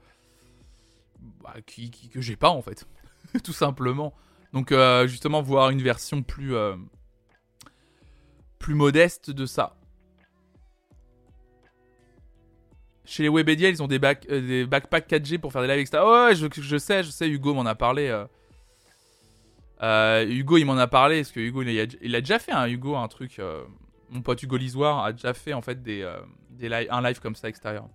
Bah, 1.43 1.55
qui, 1.67 1.91
que 1.91 2.21
j'ai 2.21 2.37
pas 2.37 2.51
en 2.51 2.63
fait. 2.63 2.87
tout 3.45 3.53
simplement. 3.53 4.15
Donc, 4.53 4.73
euh, 4.73 5.07
justement, 5.07 5.43
voir 5.43 5.71
une 5.71 5.83
version 5.83 6.23
plus. 6.23 6.55
Euh, 6.55 6.77
plus 8.59 8.75
modeste 8.75 9.31
de 9.31 9.45
ça. 9.45 9.77
Chez 13.05 13.25
les 13.25 13.29
Webedia, 13.29 13.69
ils 13.69 13.83
ont 13.83 13.89
des, 13.89 14.01
euh, 14.31 14.67
backpacks 14.67 15.09
4G 15.09 15.39
pour 15.39 15.53
faire 15.53 15.63
des 15.63 15.69
lives, 15.69 15.81
etc. 15.81 16.03
Ouais, 16.05 16.35
je, 16.35 16.79
sais, 16.79 17.03
je 17.03 17.11
sais, 17.11 17.29
Hugo 17.29 17.53
m'en 17.55 17.67
a 17.67 17.75
parlé. 17.75 18.25
Hugo, 19.81 20.57
il 20.59 20.65
m'en 20.65 20.77
a 20.77 20.87
parlé, 20.87 21.23
parce 21.23 21.33
que 21.33 21.41
Hugo, 21.41 21.63
il 21.63 22.15
a, 22.15 22.21
déjà 22.21 22.39
fait, 22.39 22.53
un 22.53 22.67
Hugo, 22.69 22.97
un 22.97 23.09
truc 23.09 23.41
mon 24.13 24.21
pote 24.21 24.43
Hugo 24.43 24.57
Lisoire 24.57 25.05
a 25.05 25.13
déjà 25.13 25.35
fait 25.35 25.55
en 25.55 25.63
fait 25.63 25.83
des, 25.83 26.03
euh, 26.03 26.87
un 26.91 27.03
live 27.03 27.21
comme 27.21 27.35
ça 27.35 27.49
extérieur. 27.49 27.89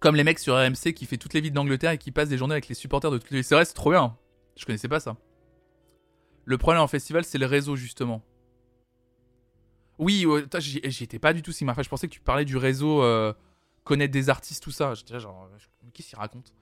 Comme 0.00 0.16
les 0.16 0.24
mecs 0.24 0.38
sur 0.38 0.54
RMC 0.54 0.94
qui 0.94 1.04
fait 1.04 1.18
toutes 1.18 1.34
les 1.34 1.42
villes 1.42 1.52
d'Angleterre 1.52 1.90
et 1.90 1.98
qui 1.98 2.10
passent 2.10 2.30
des 2.30 2.38
journées 2.38 2.54
avec 2.54 2.68
les 2.68 2.74
supporters 2.74 3.10
de 3.10 3.18
toutes 3.18 3.30
les. 3.30 3.42
C'est 3.42 3.54
vrai, 3.54 3.66
c'est 3.66 3.74
trop 3.74 3.90
bien. 3.90 4.16
Je 4.56 4.64
connaissais 4.64 4.88
pas 4.88 5.00
ça. 5.00 5.16
Le 6.46 6.56
problème 6.56 6.82
en 6.82 6.88
festival, 6.88 7.24
c'est 7.24 7.36
le 7.36 7.44
réseau 7.44 7.76
justement. 7.76 8.22
Oui, 10.00 10.26
j'y 10.58 11.04
étais 11.04 11.18
pas 11.18 11.34
du 11.34 11.42
tout, 11.42 11.52
Sigmar. 11.52 11.80
Je 11.80 11.88
pensais 11.88 12.08
que 12.08 12.14
tu 12.14 12.20
parlais 12.20 12.46
du 12.46 12.56
réseau, 12.56 13.02
euh, 13.02 13.34
connaître 13.84 14.12
des 14.12 14.30
artistes, 14.30 14.62
tout 14.62 14.70
ça. 14.70 14.94
J'étais 14.94 15.20
genre, 15.20 15.46
qu'est-ce 15.92 16.08
qu'il 16.08 16.18
raconte? 16.18 16.54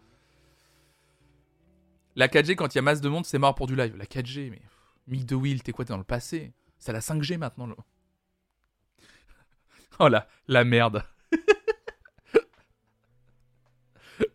La 2.17 2.27
4G, 2.27 2.57
quand 2.57 2.75
il 2.75 2.79
y 2.79 2.81
a 2.81 2.83
masse 2.83 3.01
de 3.01 3.09
monde, 3.09 3.25
c'est 3.25 3.39
mort 3.39 3.55
pour 3.55 3.69
du 3.69 3.77
live. 3.77 3.97
La 3.97 4.07
4G, 4.07 4.51
mais. 4.51 4.61
Mick 5.07 5.25
de 5.25 5.37
Will, 5.37 5.63
t'es 5.63 5.71
quoi 5.71 5.85
T'es 5.85 5.93
dans 5.93 5.99
le 5.99 6.05
passé? 6.05 6.53
C'est 6.79 6.93
la 6.93 6.99
5G 6.99 7.39
maintenant. 7.39 7.69
Là. 7.69 7.77
oh 10.01 10.09
la, 10.09 10.27
la 10.49 10.65
merde. 10.65 11.05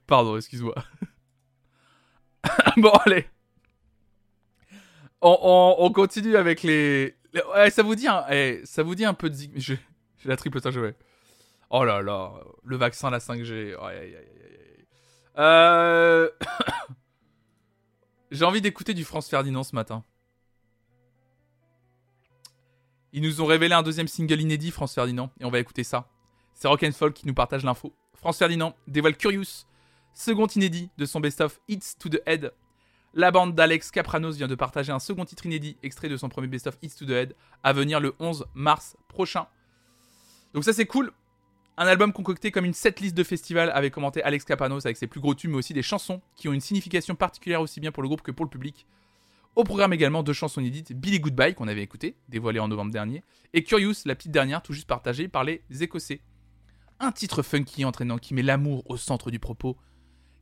Pardon, 0.07 0.37
excuse-moi. 0.37 0.75
bon, 2.77 2.91
allez. 3.05 3.27
On, 5.21 5.91
continue 5.93 6.37
avec 6.37 6.63
les. 6.63 7.17
Ça 7.69 7.83
vous 7.83 7.95
dit 7.95 8.07
un, 8.07 8.25
eh, 8.29 8.61
ça 8.65 8.83
vous 8.83 8.95
dit 8.95 9.05
un 9.05 9.13
peu 9.13 9.29
de 9.29 9.37
J'ai 9.55 9.79
la 10.25 10.37
triple 10.37 10.59
vais. 10.59 10.95
Oh 11.69 11.83
là 11.83 12.01
là, 12.01 12.33
le 12.63 12.77
vaccin, 12.77 13.09
la 13.09 13.19
5G. 13.19 13.75
Euh, 15.37 16.29
j'ai 18.31 18.45
envie 18.45 18.61
d'écouter 18.61 18.93
du 18.93 19.03
France 19.03 19.29
Ferdinand 19.29 19.63
ce 19.63 19.75
matin. 19.75 20.03
Ils 23.11 23.21
nous 23.21 23.41
ont 23.41 23.45
révélé 23.45 23.73
un 23.73 23.83
deuxième 23.83 24.07
single 24.07 24.41
inédit, 24.41 24.71
France 24.71 24.93
Ferdinand, 24.93 25.31
et 25.39 25.45
on 25.45 25.51
va 25.51 25.59
écouter 25.59 25.83
ça. 25.83 26.07
C'est 26.53 26.67
Rock'n'Folk 26.67 27.13
qui 27.13 27.27
nous 27.27 27.33
partage 27.33 27.63
l'info. 27.63 27.93
France 28.13 28.37
Ferdinand 28.37 28.75
dévoile 28.87 29.17
Curious, 29.17 29.65
second 30.13 30.47
inédit 30.47 30.89
de 30.97 31.05
son 31.05 31.19
best-of 31.19 31.59
Hits 31.67 31.95
to 31.99 32.09
the 32.09 32.21
Head. 32.25 32.51
La 33.15 33.29
bande 33.29 33.53
d'Alex 33.53 33.91
Capranos 33.91 34.37
vient 34.37 34.47
de 34.47 34.55
partager 34.55 34.91
un 34.91 34.97
second 34.97 35.23
titre 35.23 35.45
inédit, 35.45 35.77
extrait 35.83 36.09
de 36.09 36.17
son 36.17 36.29
premier 36.29 36.47
best-of 36.47 36.79
Hits 36.81 36.95
to 36.97 37.05
the 37.05 37.11
Head, 37.11 37.35
à 37.61 37.71
venir 37.71 37.99
le 37.99 38.15
11 38.19 38.47
mars 38.55 38.97
prochain. 39.07 39.45
Donc 40.55 40.63
ça 40.63 40.73
c'est 40.73 40.87
cool. 40.87 41.11
Un 41.77 41.85
album 41.85 42.11
concocté 42.11 42.49
comme 42.49 42.65
une 42.65 42.73
setlist 42.73 43.15
de 43.15 43.23
festival 43.23 43.71
avait 43.75 43.91
commenté 43.91 44.23
Alex 44.23 44.45
Capranos 44.45 44.85
avec 44.87 44.97
ses 44.97 45.05
plus 45.05 45.19
gros 45.19 45.35
tubes, 45.35 45.51
mais 45.51 45.57
aussi 45.57 45.73
des 45.73 45.83
chansons 45.83 46.21
qui 46.35 46.47
ont 46.47 46.53
une 46.53 46.61
signification 46.61 47.13
particulière 47.13 47.61
aussi 47.61 47.79
bien 47.79 47.91
pour 47.91 48.01
le 48.01 48.09
groupe 48.09 48.23
que 48.23 48.31
pour 48.31 48.45
le 48.45 48.49
public. 48.49 48.87
Au 49.55 49.63
programme 49.63 49.93
également 49.93 50.23
deux 50.23 50.33
chansons 50.33 50.61
inédites, 50.61 50.93
Billy 50.93 51.19
Goodbye 51.19 51.53
qu'on 51.53 51.67
avait 51.67 51.83
écouté, 51.83 52.15
dévoilé 52.29 52.59
en 52.59 52.67
novembre 52.67 52.91
dernier, 52.91 53.23
et 53.53 53.63
Curious, 53.63 53.93
la 54.05 54.15
petite 54.15 54.31
dernière, 54.31 54.63
tout 54.63 54.73
juste 54.73 54.87
partagée 54.87 55.27
par 55.27 55.43
les 55.43 55.61
Écossais. 55.81 56.21
Un 56.99 57.11
titre 57.11 57.43
funky 57.43 57.85
entraînant 57.85 58.17
qui 58.17 58.33
met 58.33 58.41
l'amour 58.41 58.81
au 58.89 58.97
centre 58.97 59.29
du 59.29 59.37
propos. 59.37 59.77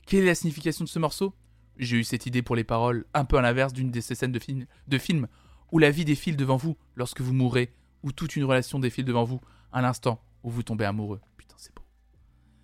Quelle 0.06 0.24
est 0.24 0.28
la 0.28 0.36
signification 0.36 0.86
de 0.86 0.90
ce 0.90 1.00
morceau? 1.00 1.34
J'ai 1.78 1.98
eu 1.98 2.04
cette 2.04 2.26
idée 2.26 2.42
pour 2.42 2.56
les 2.56 2.64
paroles, 2.64 3.06
un 3.14 3.26
peu 3.26 3.38
à 3.38 3.42
l'inverse 3.42 3.74
d'une 3.74 3.92
de 3.92 4.02
ces 4.02 4.16
scènes 4.16 4.32
de, 4.32 4.40
film, 4.40 4.66
de 4.88 4.98
film 4.98 5.28
où 5.72 5.80
la 5.80 5.92
vie 5.92 6.06
défile 6.06 6.38
devant 6.38 6.58
vous 6.58 6.78
lorsque 6.96 7.22
vous 7.22 7.34
mourrez, 7.34 7.74
ou 8.04 8.12
toute 8.12 8.36
une 8.36 8.44
relation 8.44 8.80
défile 8.80 9.06
devant 9.06 9.24
vous 9.24 9.42
à 9.72 9.82
l'instant 9.82 10.24
où 10.44 10.50
vous 10.50 10.64
tombez 10.64 10.86
amoureux. 10.86 11.22
Putain, 11.38 11.56
c'est 11.58 11.74
beau. 11.74 11.84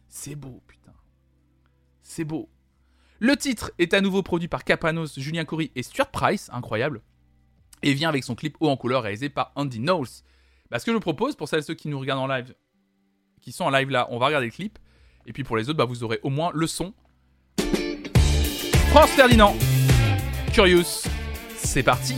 C'est 0.09 0.35
beau, 0.35 0.63
putain. 0.67 0.93
C'est 2.01 2.25
beau. 2.25 2.49
Le 3.19 3.35
titre 3.35 3.71
est 3.79 3.93
à 3.93 4.01
nouveau 4.01 4.21
produit 4.21 4.47
par 4.47 4.63
Capanos, 4.63 5.19
Julien 5.19 5.45
Coury 5.45 5.71
et 5.75 5.83
Stuart 5.83 6.11
Price, 6.11 6.49
incroyable, 6.53 7.01
et 7.81 7.93
vient 7.93 8.09
avec 8.09 8.23
son 8.23 8.35
clip 8.35 8.57
haut 8.59 8.69
en 8.69 8.77
couleur 8.77 9.03
réalisé 9.03 9.29
par 9.29 9.51
Andy 9.55 9.79
Knowles. 9.79 10.07
Bah, 10.69 10.79
ce 10.79 10.85
que 10.85 10.91
je 10.91 10.95
vous 10.95 11.01
propose, 11.01 11.35
pour 11.35 11.47
celles 11.47 11.59
et 11.59 11.63
ceux 11.63 11.73
qui 11.73 11.87
nous 11.87 11.99
regardent 11.99 12.21
en 12.21 12.27
live, 12.27 12.53
qui 13.41 13.51
sont 13.51 13.63
en 13.63 13.69
live 13.69 13.89
là, 13.89 14.07
on 14.11 14.19
va 14.19 14.27
regarder 14.27 14.47
le 14.47 14.51
clip, 14.51 14.77
et 15.25 15.33
puis 15.33 15.43
pour 15.43 15.57
les 15.57 15.69
autres, 15.69 15.77
bah, 15.77 15.85
vous 15.85 16.03
aurez 16.03 16.19
au 16.23 16.29
moins 16.29 16.51
le 16.53 16.67
son. 16.67 16.93
France 18.97 19.11
Ferdinand, 19.11 19.55
Curious, 20.53 21.03
c'est 21.55 21.83
parti! 21.83 22.15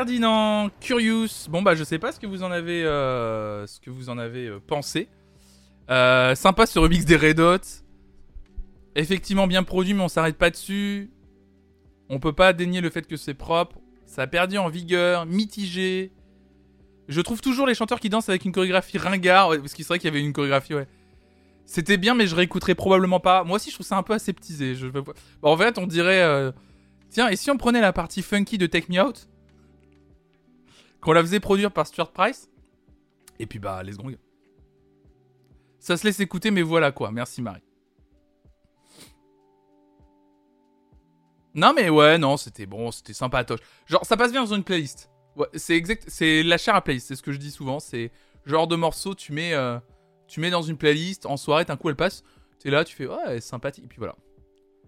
Ferdinand, 0.00 0.70
Curious. 0.80 1.50
Bon 1.50 1.60
bah 1.60 1.74
je 1.74 1.84
sais 1.84 1.98
pas 1.98 2.10
ce 2.10 2.18
que 2.18 2.26
vous 2.26 2.42
en 2.42 2.50
avez, 2.50 2.84
euh, 2.84 3.66
ce 3.66 3.78
que 3.80 3.90
vous 3.90 4.08
en 4.08 4.16
avez 4.16 4.46
euh, 4.46 4.58
pensé. 4.58 5.08
Euh, 5.90 6.34
sympa 6.34 6.64
ce 6.64 6.78
remix 6.78 7.04
des 7.04 7.16
Red 7.16 7.38
Hot. 7.38 7.58
Effectivement 8.94 9.46
bien 9.46 9.62
produit, 9.62 9.92
mais 9.92 10.02
on 10.02 10.08
s'arrête 10.08 10.38
pas 10.38 10.48
dessus. 10.48 11.10
On 12.08 12.18
peut 12.18 12.32
pas 12.32 12.54
dénier 12.54 12.80
le 12.80 12.88
fait 12.88 13.06
que 13.06 13.18
c'est 13.18 13.34
propre. 13.34 13.76
Ça 14.06 14.22
a 14.22 14.26
perdu 14.26 14.56
en 14.56 14.70
vigueur, 14.70 15.26
mitigé. 15.26 16.12
Je 17.08 17.20
trouve 17.20 17.42
toujours 17.42 17.66
les 17.66 17.74
chanteurs 17.74 18.00
qui 18.00 18.08
dansent 18.08 18.30
avec 18.30 18.46
une 18.46 18.52
chorégraphie 18.52 18.96
ringard. 18.96 19.50
parce 19.50 19.74
qu'il 19.74 19.84
serait 19.84 19.98
qu'il 19.98 20.08
y 20.08 20.12
avait 20.16 20.24
une 20.24 20.32
chorégraphie, 20.32 20.72
ouais. 20.72 20.88
C'était 21.66 21.98
bien, 21.98 22.14
mais 22.14 22.26
je 22.26 22.34
réécouterai 22.34 22.74
probablement 22.74 23.20
pas. 23.20 23.44
Moi 23.44 23.56
aussi, 23.56 23.68
je 23.68 23.74
trouve 23.74 23.86
ça 23.86 23.98
un 23.98 24.02
peu 24.02 24.14
aseptisé. 24.14 24.76
En 25.42 25.56
fait, 25.58 25.76
on 25.76 25.86
dirait. 25.86 26.52
Tiens, 27.10 27.28
et 27.28 27.36
si 27.36 27.50
on 27.50 27.58
prenait 27.58 27.82
la 27.82 27.92
partie 27.92 28.22
funky 28.22 28.56
de 28.56 28.66
Take 28.66 28.86
Me 28.88 28.98
Out? 28.98 29.28
Qu'on 31.00 31.12
la 31.12 31.22
faisait 31.22 31.40
produire 31.40 31.72
par 31.72 31.86
Stuart 31.86 32.12
Price 32.12 32.50
Et 33.38 33.46
puis 33.46 33.58
bah, 33.58 33.82
les 33.82 33.92
gongs. 33.92 34.16
Ça 35.78 35.96
se 35.96 36.04
laisse 36.04 36.20
écouter, 36.20 36.50
mais 36.50 36.62
voilà 36.62 36.92
quoi. 36.92 37.10
Merci 37.10 37.40
Marie. 37.40 37.62
Non 41.54 41.72
mais 41.74 41.88
ouais, 41.88 42.18
non, 42.18 42.36
c'était 42.36 42.66
bon, 42.66 42.90
c'était 42.90 43.12
sympatoche. 43.12 43.60
Genre, 43.86 44.04
ça 44.04 44.16
passe 44.16 44.30
bien 44.30 44.44
dans 44.44 44.54
une 44.54 44.62
playlist. 44.62 45.10
C'est 45.54 45.74
exact, 45.74 46.04
c'est 46.08 46.42
la 46.42 46.58
chair 46.58 46.74
à 46.74 46.82
playlist, 46.82 47.08
c'est 47.08 47.16
ce 47.16 47.22
que 47.22 47.32
je 47.32 47.38
dis 47.38 47.50
souvent. 47.50 47.80
C'est 47.80 48.12
genre 48.44 48.68
de 48.68 48.76
morceau, 48.76 49.14
tu 49.14 49.32
mets, 49.32 49.54
euh, 49.54 49.78
tu 50.28 50.40
mets 50.40 50.50
dans 50.50 50.62
une 50.62 50.76
playlist 50.76 51.26
en 51.26 51.36
soirée, 51.36 51.64
d'un 51.64 51.76
coup 51.76 51.88
elle 51.88 51.96
passe, 51.96 52.22
t'es 52.58 52.70
là, 52.70 52.84
tu 52.84 52.94
fais 52.94 53.06
ouais, 53.06 53.40
sympathique, 53.40 53.84
et 53.84 53.88
puis 53.88 53.98
voilà. 53.98 54.16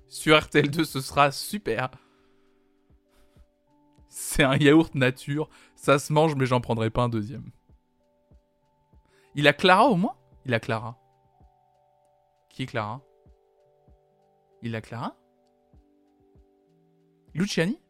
Sur 0.08 0.36
RTL2, 0.36 0.84
ce 0.84 1.00
sera 1.00 1.32
super. 1.32 1.90
C'est 4.08 4.42
un 4.42 4.56
yaourt 4.56 4.94
nature. 4.94 5.48
Ça 5.82 5.98
se 5.98 6.12
mange, 6.12 6.36
mais 6.36 6.46
j'en 6.46 6.60
prendrai 6.60 6.90
pas 6.90 7.02
un 7.02 7.08
deuxième. 7.08 7.50
Il 9.34 9.48
a 9.48 9.52
Clara 9.52 9.88
au 9.88 9.96
moins? 9.96 10.14
Il 10.46 10.54
a 10.54 10.60
Clara. 10.60 10.96
Qui 12.50 12.62
est 12.62 12.66
Clara? 12.66 13.02
Il 14.62 14.76
a 14.76 14.80
Clara? 14.80 15.16
Luciani? 17.34 17.80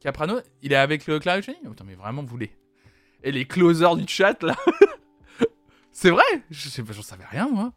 Caprano? 0.00 0.40
Il 0.62 0.72
est 0.72 0.76
avec 0.76 1.06
le 1.06 1.18
Clara 1.18 1.36
Luciani? 1.36 1.58
Attends, 1.70 1.84
mais 1.84 1.96
vraiment, 1.96 2.22
vous 2.22 2.28
voulez. 2.28 2.56
Et 3.22 3.30
les 3.30 3.44
closers 3.44 3.96
du 3.96 4.08
chat, 4.08 4.42
là 4.42 4.56
C'est 5.92 6.10
vrai? 6.10 6.24
J'en 6.48 7.02
savais 7.02 7.26
rien, 7.26 7.46
moi. 7.50 7.74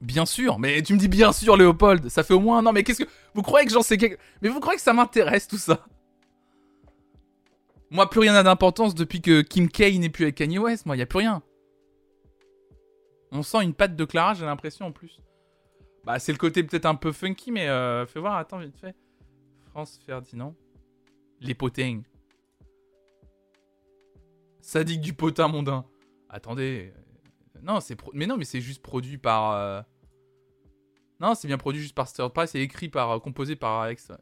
Bien 0.00 0.26
sûr, 0.26 0.58
mais 0.58 0.80
tu 0.82 0.94
me 0.94 0.98
dis 0.98 1.08
bien 1.08 1.32
sûr, 1.32 1.56
Léopold. 1.56 2.08
Ça 2.08 2.22
fait 2.22 2.34
au 2.34 2.40
moins 2.40 2.58
un 2.58 2.66
an, 2.66 2.72
mais 2.72 2.84
qu'est-ce 2.84 3.02
que. 3.02 3.08
Vous 3.34 3.42
croyez 3.42 3.66
que 3.66 3.72
j'en 3.72 3.82
sais 3.82 3.96
quelque. 3.96 4.18
Mais 4.42 4.48
vous 4.48 4.60
croyez 4.60 4.76
que 4.76 4.82
ça 4.82 4.92
m'intéresse 4.92 5.48
tout 5.48 5.58
ça? 5.58 5.86
Moi, 7.90 8.08
plus 8.08 8.20
rien 8.20 8.32
n'a 8.32 8.42
d'importance 8.42 8.94
depuis 8.94 9.20
que 9.20 9.40
Kim 9.40 9.68
K 9.68 9.98
n'est 9.98 10.10
plus 10.10 10.24
avec 10.24 10.36
Kanye 10.36 10.58
West. 10.58 10.86
Moi, 10.86 10.96
y 10.96 11.02
a 11.02 11.06
plus 11.06 11.18
rien. 11.18 11.42
On 13.32 13.42
sent 13.42 13.62
une 13.62 13.74
patte 13.74 13.96
de 13.96 14.04
Clara, 14.04 14.34
j'ai 14.34 14.44
l'impression 14.44 14.86
en 14.86 14.92
plus. 14.92 15.20
Bah, 16.04 16.18
c'est 16.18 16.32
le 16.32 16.38
côté 16.38 16.62
peut-être 16.62 16.86
un 16.86 16.94
peu 16.94 17.12
funky, 17.12 17.50
mais 17.50 17.68
euh, 17.68 18.06
fais 18.06 18.20
voir, 18.20 18.36
attends, 18.36 18.58
vite 18.58 18.78
fait. 18.78 18.94
France 19.70 19.98
Ferdinand. 20.06 20.54
Les 21.40 21.54
potins. 21.54 22.02
Sadique 24.60 25.00
du 25.00 25.12
potin 25.12 25.48
mondain. 25.48 25.84
Attendez, 26.28 26.92
non, 27.62 27.80
c'est 27.80 27.96
mais 28.14 28.44
c'est 28.44 28.60
juste 28.60 28.82
produit 28.82 29.18
par. 29.18 29.52
Euh, 29.52 29.82
non, 31.20 31.34
c'est 31.34 31.48
bien 31.48 31.58
produit 31.58 31.80
juste 31.80 31.94
par 31.94 32.08
Stir 32.08 32.32
Price 32.32 32.54
et 32.54 32.60
écrit 32.60 32.88
par, 32.88 33.10
euh, 33.10 33.18
composé 33.18 33.56
par 33.56 33.80
Alex. 33.80 34.12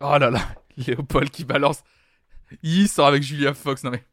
Oh 0.00 0.18
là 0.18 0.30
là, 0.30 0.40
Léopold 0.76 1.30
qui 1.30 1.44
balance. 1.44 1.82
Il 2.62 2.88
sort 2.88 3.06
avec 3.06 3.22
Julia 3.22 3.54
Fox, 3.54 3.84
non 3.84 3.90
mais. 3.90 4.04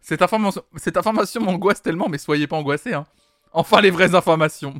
Cette 0.00 0.22
information, 0.22 0.64
cette 0.76 0.96
information 0.96 1.40
m'angoisse 1.42 1.80
tellement, 1.80 2.08
mais 2.08 2.18
soyez 2.18 2.46
pas 2.48 2.56
angoissés. 2.56 2.92
Hein. 2.92 3.06
Enfin, 3.52 3.80
les 3.80 3.90
vraies 3.90 4.14
informations. 4.14 4.74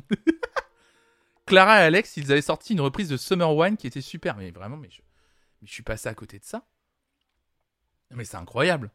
Clara 1.45 1.81
et 1.81 1.83
Alex, 1.85 2.17
ils 2.17 2.31
avaient 2.31 2.41
sorti 2.41 2.73
une 2.73 2.81
reprise 2.81 3.09
de 3.09 3.17
Summer 3.17 3.49
One 3.49 3.77
qui 3.77 3.87
était 3.87 4.01
super, 4.01 4.35
mais 4.35 4.51
vraiment, 4.51 4.77
mais 4.77 4.89
mais 5.61 5.67
je 5.67 5.73
suis 5.73 5.83
passé 5.83 6.09
à 6.09 6.13
côté 6.13 6.39
de 6.39 6.43
ça. 6.43 6.65
Mais 8.15 8.25
c'est 8.25 8.37
incroyable. 8.37 8.91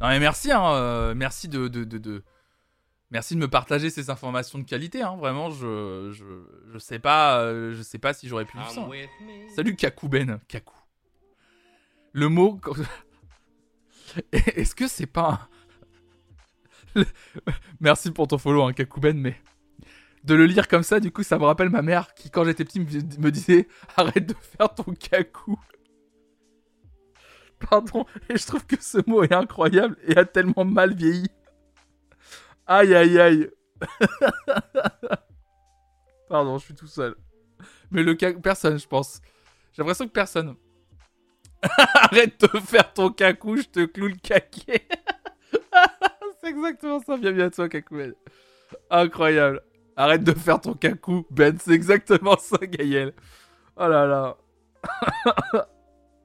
Non 0.00 0.08
mais 0.08 0.20
merci, 0.20 0.52
hein, 0.52 0.74
euh, 0.74 1.14
merci 1.14 1.48
de, 1.48 1.68
de, 1.68 1.84
de, 1.84 2.22
merci 3.10 3.34
de 3.34 3.40
me 3.40 3.48
partager 3.48 3.88
ces 3.90 4.10
informations 4.10 4.58
de 4.58 4.64
qualité. 4.64 5.02
Hein, 5.02 5.16
vraiment, 5.16 5.50
je, 5.50 6.10
je, 6.12 6.24
je 6.72 6.78
sais 6.78 6.98
pas, 6.98 7.40
euh, 7.40 7.72
je 7.72 7.82
sais 7.82 7.98
pas 7.98 8.12
si 8.12 8.28
j'aurais 8.28 8.44
pu 8.44 8.56
le 8.58 8.64
ça. 8.64 8.86
Salut 9.54 9.74
Kaku 9.74 10.08
Ben, 10.08 10.40
Kaku. 10.48 10.74
Le 12.12 12.28
mot. 12.28 12.60
Est-ce 14.32 14.74
que 14.74 14.88
c'est 14.88 15.06
pas 15.06 15.48
Merci 17.80 18.10
pour 18.10 18.28
ton 18.28 18.38
follow, 18.38 18.64
hein, 18.64 18.72
Kaku 18.72 19.00
Ben, 19.00 19.18
mais 19.18 19.36
de 20.24 20.34
le 20.34 20.46
lire 20.46 20.66
comme 20.66 20.82
ça, 20.82 20.98
du 20.98 21.12
coup, 21.12 21.22
ça 21.22 21.38
me 21.38 21.44
rappelle 21.44 21.70
ma 21.70 21.82
mère 21.82 22.12
qui, 22.14 22.30
quand 22.30 22.44
j'étais 22.44 22.64
petit, 22.64 22.80
me 22.80 23.30
disait 23.30 23.68
arrête 23.96 24.26
de 24.26 24.34
faire 24.34 24.74
ton 24.74 24.92
Kaku. 24.92 25.56
Pardon, 27.58 28.04
et 28.28 28.36
je 28.36 28.46
trouve 28.46 28.66
que 28.66 28.76
ce 28.80 28.98
mot 29.08 29.22
est 29.22 29.32
incroyable 29.32 29.96
et 30.06 30.16
a 30.16 30.24
tellement 30.24 30.64
mal 30.64 30.94
vieilli. 30.94 31.28
Aïe 32.66 32.94
aïe 32.94 33.18
aïe. 33.18 33.50
Pardon, 36.28 36.58
je 36.58 36.64
suis 36.64 36.74
tout 36.74 36.86
seul. 36.86 37.14
Mais 37.90 38.02
le 38.02 38.14
cas, 38.14 38.32
personne, 38.34 38.78
je 38.78 38.86
pense. 38.86 39.20
J'ai 39.72 39.82
l'impression 39.82 40.06
que 40.06 40.12
personne. 40.12 40.56
Arrête 41.94 42.40
de 42.40 42.58
faire 42.60 42.92
ton 42.92 43.10
cacou, 43.10 43.56
je 43.56 43.62
te 43.62 43.84
cloue 43.84 44.08
le 44.08 44.16
caquet. 44.16 44.86
C'est 46.40 46.50
exactement 46.50 47.00
ça, 47.00 47.16
bienvenue 47.16 47.42
à 47.42 47.50
toi, 47.50 47.68
cacou. 47.68 47.98
Incroyable. 48.90 49.62
Arrête 49.96 50.24
de 50.24 50.32
faire 50.32 50.60
ton 50.60 50.74
cacou, 50.74 51.26
Ben, 51.30 51.56
c'est 51.58 51.72
exactement 51.72 52.36
ça, 52.36 52.58
Gaël. 52.58 53.14
Oh 53.76 53.88
là 53.88 54.06
là. 54.06 54.36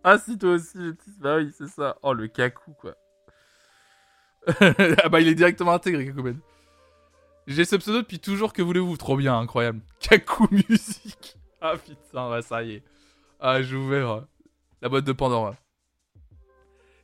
Ah 0.03 0.17
si 0.17 0.37
toi 0.37 0.51
aussi, 0.51 0.77
le 0.77 0.95
petit... 0.95 1.11
Bah 1.19 1.37
oui, 1.37 1.51
c'est 1.55 1.67
ça. 1.67 1.97
Oh, 2.01 2.13
le 2.13 2.27
cacou, 2.27 2.73
quoi. 2.73 2.95
ah 5.03 5.09
bah 5.09 5.21
il 5.21 5.27
est 5.27 5.35
directement 5.35 5.73
intégré, 5.73 6.11
Ben. 6.11 6.39
J'ai 7.47 7.65
ce 7.65 7.75
pseudo 7.75 8.01
depuis 8.01 8.19
toujours, 8.19 8.53
que 8.53 8.61
voulez-vous 8.61 8.97
Trop 8.97 9.17
bien, 9.17 9.37
incroyable. 9.37 9.81
Kaku 9.99 10.47
Musique. 10.51 11.37
Ah 11.63 11.77
putain, 11.77 12.27
bah 12.27 12.41
ça 12.41 12.63
y 12.63 12.77
est. 12.77 12.83
Ah, 13.39 13.61
j'ai 13.61 13.75
ouvert 13.75 14.25
la 14.81 14.89
boîte 14.89 15.05
de 15.05 15.11
Pandora. 15.11 15.55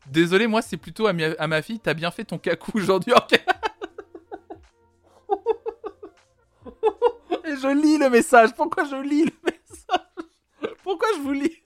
Désolé, 0.08 0.48
moi 0.48 0.64
c'est 0.64 0.78
plutôt 0.78 1.06
à, 1.06 1.14
ma 1.14 1.62
fille, 1.62 1.80
t'as 1.80 1.94
bien 1.94 2.10
fait 2.10 2.24
ton 2.24 2.40
cacou 2.40 2.72
aujourd'hui. 2.74 3.14
Et 7.46 7.56
je 7.56 7.68
lis 7.68 8.00
le 8.00 8.10
message. 8.10 8.56
Pourquoi 8.56 8.86
je 8.86 8.96
lis 8.96 9.26
le 9.26 9.32
message? 9.46 10.02
Pourquoi 10.82 11.08
je 11.18 11.22
vous 11.22 11.34
lis? 11.34 11.62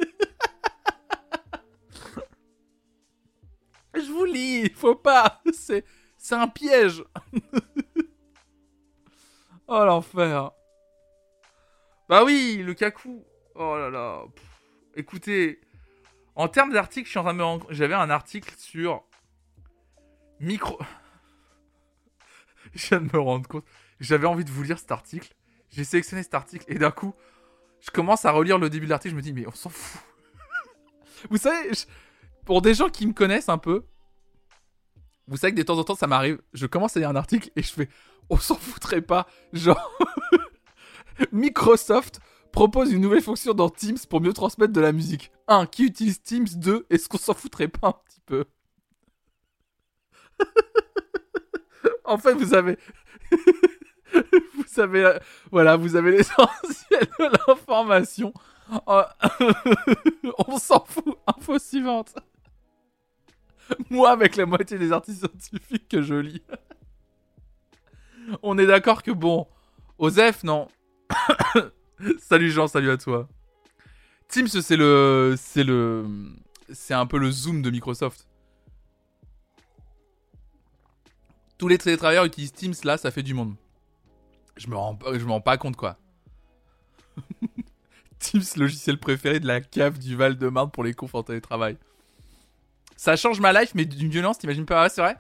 Lis, 4.64 4.74
faut 4.76 4.96
pas. 4.96 5.42
C'est, 5.54 5.86
un 6.32 6.48
piège. 6.48 7.04
oh 9.68 9.86
l'enfer. 9.86 10.52
Bah 12.08 12.24
oui, 12.24 12.62
le 12.64 12.74
cacou. 12.74 13.26
Oh 13.56 13.78
là 13.78 13.90
là. 13.90 14.24
Écoutez, 14.96 15.62
en 16.36 16.48
termes 16.48 16.74
d'articles, 16.74 17.10
j'avais 17.70 17.94
un 17.94 18.10
article 18.10 18.54
sur 18.58 19.04
micro. 20.40 20.80
je 22.74 22.88
viens 22.90 23.02
de 23.02 23.10
me 23.14 23.20
rendre 23.20 23.48
compte. 23.48 23.66
J'avais 24.00 24.28
envie 24.28 24.46
de 24.46 24.52
vous 24.52 24.64
lire 24.64 24.80
cet 24.80 24.92
article. 24.92 25.34
J'ai 25.70 25.84
sélectionné 25.84 26.24
cet 26.24 26.34
article 26.34 26.66
et 26.68 26.76
d'un 26.76 26.92
coup, 26.92 27.14
je 27.80 27.92
commence 27.92 28.26
à 28.26 28.32
relire 28.32 28.58
le 28.58 28.70
début 28.70 28.86
de 28.86 28.92
l'article. 28.92 29.12
Je 29.12 29.18
me 29.18 29.22
dis 29.22 29.34
mais 29.34 29.48
on 29.48 29.52
s'en 29.52 29.70
fout. 29.70 30.02
vous 31.30 31.38
savez, 31.38 31.72
pour 32.46 32.62
des 32.62 32.74
gens 32.74 32.90
qui 32.90 33.08
me 33.08 33.14
connaissent 33.14 33.50
un 33.50 33.58
peu, 33.58 33.86
vous 35.32 35.38
savez 35.38 35.54
que 35.54 35.58
de 35.58 35.64
temps 35.64 35.80
en 35.80 35.84
temps 35.84 35.96
ça 35.96 36.08
m'arrive, 36.08 36.40
je 36.54 36.68
commence 36.68 36.96
à 36.96 37.00
lire 37.00 37.10
un 37.10 37.16
article 37.16 37.50
et 37.56 37.64
je 37.64 37.72
fais 37.72 37.90
on 38.30 38.38
s'en 38.38 38.56
foutrait 38.56 39.02
pas, 39.02 39.28
genre 39.52 39.92
Microsoft 41.32 42.20
propose 42.52 42.92
une 42.92 43.02
nouvelle 43.02 43.22
fonction 43.22 43.54
dans 43.54 43.70
Teams 43.70 43.98
pour 44.10 44.22
mieux 44.22 44.34
transmettre 44.34 44.74
de 44.74 44.82
la 44.82 44.92
musique. 44.92 45.32
1. 45.48 45.66
Qui 45.66 45.86
utilise 45.86 46.22
Teams 46.22 46.48
2. 46.56 46.86
Est-ce 46.90 47.10
qu'on 47.10 47.18
s'en 47.18 47.34
foutrait 47.34 47.68
pas 47.68 47.88
un 47.88 47.94
petit 47.94 48.22
peu? 48.26 48.46
En 52.04 52.18
fait, 52.18 52.34
vous 52.34 52.54
avez... 52.54 52.78
vous 54.12 54.80
avez... 54.80 55.18
Voilà, 55.50 55.78
vous 55.78 55.96
avez 55.96 56.12
l'essentiel 56.12 57.08
de 57.20 57.48
l'information. 57.48 58.34
On 58.88 60.58
s'en 60.58 60.84
fout. 60.84 61.18
Info 61.26 61.58
suivante. 61.58 62.14
Moi, 63.90 64.10
avec 64.10 64.36
la 64.36 64.46
moitié 64.46 64.78
des 64.78 64.92
articles 64.92 65.20
scientifiques 65.20 65.88
que 65.88 66.02
je 66.02 66.16
lis. 66.16 66.42
On 68.44 68.58
est 68.58 68.66
d'accord 68.66 69.04
que 69.04 69.12
bon. 69.12 69.48
Osef, 69.98 70.44
non. 70.44 70.68
salut 72.20 72.52
Jean, 72.52 72.68
salut 72.68 72.92
à 72.92 72.98
toi. 72.98 73.28
Teams, 74.28 74.48
c'est 74.48 74.78
le. 74.78 75.36
C'est 75.38 75.64
le. 75.64 76.06
C'est 76.72 76.94
un 76.94 77.06
peu 77.06 77.18
le 77.18 77.30
Zoom 77.32 77.62
de 77.62 77.70
Microsoft. 77.70 78.28
Tous 81.58 81.68
les 81.68 81.78
télétravailleurs 81.78 82.26
utilisent 82.26 82.54
Teams, 82.54 82.74
là, 82.84 82.98
ça 82.98 83.12
fait 83.12 83.24
du 83.24 83.34
monde. 83.34 83.56
Je 84.56 84.68
me 84.68 84.76
rends, 84.76 84.98
je 85.14 85.26
me 85.26 85.32
rends 85.32 85.42
pas 85.42 85.58
compte, 85.58 85.76
quoi. 85.76 85.98
Teams, 88.20 88.44
logiciel 88.56 88.98
préféré 89.00 89.40
de 89.40 89.48
la 89.48 89.62
cave 89.62 90.00
du 90.00 90.16
Val-de-Marne 90.16 90.72
pour 90.72 90.84
les 90.84 90.94
confs 90.94 91.16
en 91.16 91.24
télétravail. 91.24 91.78
Ça 93.02 93.16
change 93.16 93.40
ma 93.40 93.52
life, 93.52 93.74
mais 93.74 93.84
d'une 93.84 94.12
violence, 94.12 94.38
t'imagines 94.38 94.68
pas 94.68 94.88
c'est 94.88 95.02
vrai? 95.02 95.18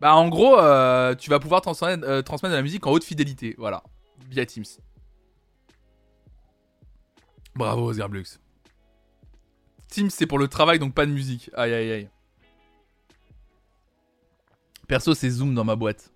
Bah, 0.00 0.16
en 0.16 0.28
gros, 0.28 0.58
euh, 0.58 1.14
tu 1.14 1.30
vas 1.30 1.38
pouvoir 1.38 1.62
euh, 1.64 2.22
transmettre, 2.22 2.50
de 2.50 2.56
la 2.56 2.62
musique 2.62 2.84
en 2.84 2.90
haute 2.90 3.04
fidélité, 3.04 3.54
voilà, 3.58 3.84
via 4.28 4.44
Teams. 4.44 4.64
Bravo, 7.54 7.92
Zerblux. 7.92 8.40
Teams, 9.86 10.10
c'est 10.10 10.26
pour 10.26 10.40
le 10.40 10.48
travail, 10.48 10.80
donc 10.80 10.92
pas 10.92 11.06
de 11.06 11.12
musique. 11.12 11.48
Aïe, 11.54 11.72
aïe, 11.72 11.92
aïe. 11.92 12.10
Perso, 14.88 15.14
c'est 15.14 15.30
Zoom 15.30 15.54
dans 15.54 15.64
ma 15.64 15.76
boîte. 15.76 16.12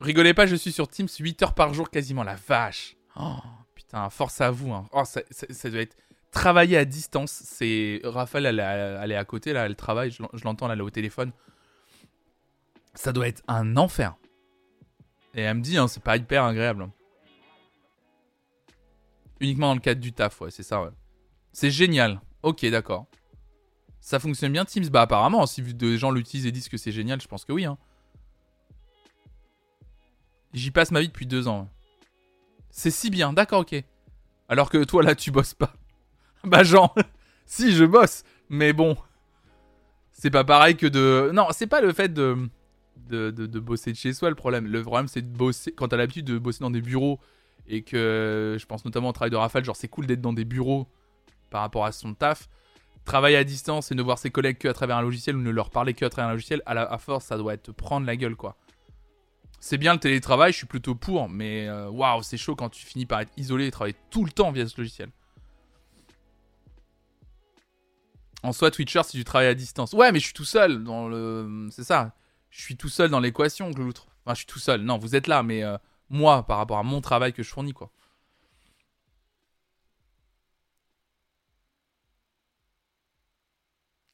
Rigolez 0.00 0.34
pas, 0.34 0.46
je 0.46 0.56
suis 0.56 0.72
sur 0.72 0.88
Teams 0.88 1.06
8 1.16 1.42
heures 1.44 1.54
par 1.54 1.74
jour 1.74 1.90
quasiment, 1.90 2.24
la 2.24 2.34
vache. 2.34 2.96
Oh, 3.14 3.36
putain, 3.76 4.10
force 4.10 4.40
à 4.40 4.50
vous. 4.50 4.72
Hein. 4.72 4.88
Oh, 4.90 5.04
ça, 5.04 5.70
doit 5.70 5.82
être 5.82 5.96
travailler 6.30 6.76
à 6.76 6.84
distance. 6.84 7.42
C'est 7.44 8.00
Raphaël, 8.04 8.46
elle, 8.46 9.12
est 9.12 9.16
à 9.16 9.24
côté 9.24 9.52
là, 9.52 9.66
elle 9.66 9.76
travaille, 9.76 10.10
je, 10.10 10.22
l'entends 10.44 10.68
là, 10.68 10.82
au 10.82 10.90
téléphone. 10.90 11.32
Ça 12.94 13.12
doit 13.12 13.28
être 13.28 13.42
un 13.48 13.76
enfer. 13.76 14.16
Et 15.34 15.42
elle 15.42 15.58
me 15.58 15.62
dit, 15.62 15.76
hein, 15.76 15.86
c'est 15.86 16.02
pas 16.02 16.16
hyper 16.16 16.44
agréable. 16.44 16.88
Uniquement 19.40 19.68
dans 19.68 19.74
le 19.74 19.80
cadre 19.80 20.00
du 20.00 20.12
taf, 20.12 20.40
ouais, 20.40 20.50
c'est 20.50 20.62
ça, 20.62 20.82
ouais. 20.82 20.90
C'est 21.52 21.70
génial. 21.70 22.20
Ok, 22.42 22.64
d'accord. 22.66 23.06
Ça 24.00 24.18
fonctionne 24.18 24.52
bien 24.52 24.64
Teams? 24.64 24.88
Bah 24.88 25.02
apparemment, 25.02 25.46
si 25.46 25.62
des 25.62 25.98
gens 25.98 26.10
l'utilisent 26.10 26.46
et 26.46 26.52
disent 26.52 26.68
que 26.68 26.76
c'est 26.76 26.92
génial, 26.92 27.20
je 27.20 27.28
pense 27.28 27.44
que 27.44 27.52
oui. 27.52 27.64
Hein. 27.64 27.78
J'y 30.52 30.70
passe 30.70 30.90
ma 30.90 31.00
vie 31.00 31.08
depuis 31.08 31.26
deux 31.26 31.48
ans. 31.48 31.68
C'est 32.70 32.90
si 32.90 33.10
bien, 33.10 33.32
d'accord, 33.32 33.60
ok. 33.60 33.74
Alors 34.48 34.70
que 34.70 34.82
toi 34.84 35.02
là, 35.02 35.14
tu 35.14 35.30
bosses 35.30 35.54
pas. 35.54 35.74
bah 36.44 36.62
Jean, 36.62 36.94
si 37.46 37.72
je 37.72 37.84
bosse, 37.84 38.24
mais 38.48 38.72
bon, 38.72 38.96
c'est 40.12 40.30
pas 40.30 40.44
pareil 40.44 40.76
que 40.76 40.86
de. 40.86 41.30
Non, 41.32 41.46
c'est 41.52 41.66
pas 41.66 41.80
le 41.80 41.92
fait 41.92 42.12
de... 42.12 42.36
De, 43.08 43.58
bosser 43.58 43.90
de 43.90 43.96
chez 43.96 44.12
soi 44.12 44.28
le 44.28 44.36
problème. 44.36 44.68
Le 44.68 44.82
problème 44.82 45.08
c'est 45.08 45.22
de 45.22 45.36
bosser 45.36 45.72
quand 45.72 45.88
t'as 45.88 45.96
l'habitude 45.96 46.26
de 46.26 46.38
bosser 46.38 46.60
dans 46.60 46.70
des 46.70 46.80
bureaux 46.80 47.18
et 47.66 47.82
que 47.82 48.56
je 48.56 48.66
pense 48.66 48.84
notamment 48.84 49.08
au 49.08 49.12
travail 49.12 49.30
de 49.30 49.36
Rafale, 49.36 49.64
genre 49.64 49.74
c'est 49.74 49.88
cool 49.88 50.06
d'être 50.06 50.20
dans 50.20 50.32
des 50.32 50.44
bureaux 50.44 50.86
par 51.50 51.62
rapport 51.62 51.84
à 51.84 51.90
son 51.90 52.14
taf. 52.14 52.48
Travailler 53.04 53.36
à 53.36 53.42
distance 53.42 53.90
et 53.90 53.96
ne 53.96 54.02
voir 54.02 54.18
ses 54.18 54.30
collègues 54.30 54.58
que 54.58 54.68
à 54.68 54.74
travers 54.74 54.96
un 54.96 55.02
logiciel 55.02 55.34
ou 55.34 55.40
ne 55.40 55.50
leur 55.50 55.70
parler 55.70 55.94
que 55.94 56.04
à 56.04 56.10
travers 56.10 56.28
un 56.28 56.34
logiciel, 56.34 56.62
à, 56.66 56.74
la, 56.74 56.98
force 56.98 57.24
ça 57.24 57.36
doit 57.36 57.54
être 57.54 57.72
prendre 57.72 58.06
la 58.06 58.14
gueule 58.14 58.36
quoi. 58.36 58.56
C'est 59.58 59.78
bien 59.78 59.92
le 59.94 59.98
télétravail, 59.98 60.52
je 60.52 60.58
suis 60.58 60.66
plutôt 60.66 60.94
pour, 60.94 61.28
mais 61.28 61.68
euh, 61.68 61.88
waouh, 61.90 62.22
c'est 62.22 62.36
chaud 62.36 62.54
quand 62.54 62.68
tu 62.68 62.86
finis 62.86 63.06
par 63.06 63.20
être 63.20 63.32
isolé 63.36 63.66
et 63.66 63.70
travailler 63.70 63.96
tout 64.10 64.24
le 64.24 64.30
temps 64.30 64.52
via 64.52 64.66
ce 64.66 64.76
logiciel. 64.78 65.10
En 68.42 68.52
soi, 68.52 68.70
Twitcher, 68.70 69.02
si 69.04 69.16
tu 69.16 69.24
travailles 69.24 69.48
à 69.48 69.54
distance. 69.54 69.92
Ouais, 69.92 70.12
mais 70.12 70.18
je 70.18 70.24
suis 70.24 70.34
tout 70.34 70.44
seul 70.44 70.82
dans 70.82 71.08
le. 71.08 71.68
C'est 71.70 71.84
ça. 71.84 72.14
Je 72.50 72.62
suis 72.62 72.76
tout 72.76 72.88
seul 72.88 73.10
dans 73.10 73.20
l'équation 73.20 73.72
que 73.72 73.80
l'autre. 73.80 74.08
Enfin, 74.24 74.34
je 74.34 74.38
suis 74.38 74.46
tout 74.46 74.58
seul. 74.58 74.82
Non, 74.82 74.98
vous 74.98 75.14
êtes 75.14 75.26
là, 75.26 75.42
mais 75.42 75.62
euh, 75.62 75.76
moi, 76.08 76.46
par 76.46 76.58
rapport 76.58 76.78
à 76.78 76.82
mon 76.82 77.00
travail 77.00 77.32
que 77.32 77.42
je 77.42 77.50
fournis, 77.50 77.72
quoi. 77.72 77.92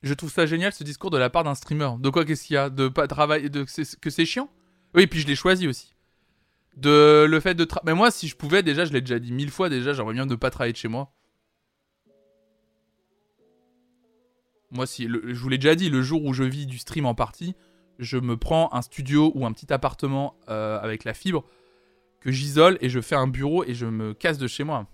Je 0.02 0.14
trouve 0.14 0.30
ça 0.30 0.46
génial 0.46 0.72
ce 0.72 0.84
discours 0.84 1.10
de 1.10 1.18
la 1.18 1.30
part 1.30 1.44
d'un 1.44 1.54
streamer. 1.54 1.90
De 1.98 2.10
quoi 2.10 2.24
qu'est-ce 2.24 2.44
qu'il 2.44 2.54
y 2.54 2.56
a? 2.58 2.70
De 2.70 2.88
pas 2.88 3.08
travailler. 3.08 3.48
De... 3.48 3.64
Que 4.00 4.10
c'est 4.10 4.26
chiant? 4.26 4.50
Oui, 4.94 5.06
puis 5.06 5.20
je 5.20 5.26
l'ai 5.26 5.36
choisi 5.36 5.66
aussi. 5.66 5.94
De 6.76 7.26
le 7.28 7.40
fait 7.40 7.54
de 7.54 7.66
Mais 7.84 7.94
moi, 7.94 8.10
si 8.10 8.28
je 8.28 8.36
pouvais, 8.36 8.62
déjà, 8.62 8.84
je 8.84 8.92
l'ai 8.92 9.00
déjà 9.00 9.18
dit 9.18 9.32
mille 9.32 9.50
fois, 9.50 9.68
déjà, 9.68 9.92
j'aimerais 9.92 10.14
bien 10.14 10.26
ne 10.26 10.34
pas 10.34 10.50
travailler 10.50 10.72
de 10.72 10.78
chez 10.78 10.88
moi. 10.88 11.15
Moi, 14.70 14.86
si, 14.86 15.08
je 15.08 15.38
vous 15.38 15.48
l'ai 15.48 15.58
déjà 15.58 15.74
dit, 15.74 15.90
le 15.90 16.02
jour 16.02 16.24
où 16.24 16.32
je 16.32 16.42
vis 16.42 16.66
du 16.66 16.78
stream 16.78 17.06
en 17.06 17.14
partie, 17.14 17.54
je 17.98 18.18
me 18.18 18.36
prends 18.36 18.68
un 18.72 18.82
studio 18.82 19.32
ou 19.34 19.46
un 19.46 19.52
petit 19.52 19.72
appartement 19.72 20.36
euh, 20.48 20.78
avec 20.80 21.04
la 21.04 21.14
fibre 21.14 21.44
que 22.20 22.30
j'isole 22.32 22.76
et 22.80 22.88
je 22.88 23.00
fais 23.00 23.14
un 23.14 23.28
bureau 23.28 23.64
et 23.64 23.74
je 23.74 23.86
me 23.86 24.12
casse 24.12 24.38
de 24.38 24.48
chez 24.48 24.64
moi. 24.64 24.86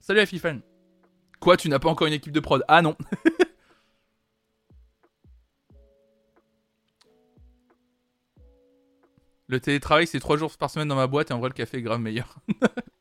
Salut 0.00 0.20
Afifan. 0.20 0.60
Quoi, 1.40 1.56
tu 1.56 1.68
n'as 1.68 1.78
pas 1.78 1.88
encore 1.88 2.08
une 2.08 2.12
équipe 2.14 2.32
de 2.32 2.40
prod? 2.40 2.64
Ah 2.66 2.82
non 2.82 2.96
Le 9.46 9.60
télétravail, 9.60 10.06
c'est 10.06 10.20
3 10.20 10.36
jours 10.36 10.54
par 10.58 10.68
semaine 10.68 10.88
dans 10.88 10.96
ma 10.96 11.06
boîte 11.06 11.30
et 11.30 11.34
en 11.34 11.38
vrai, 11.38 11.48
le 11.48 11.54
café 11.54 11.78
est 11.78 11.82
grave 11.82 12.00
meilleur. 12.00 12.36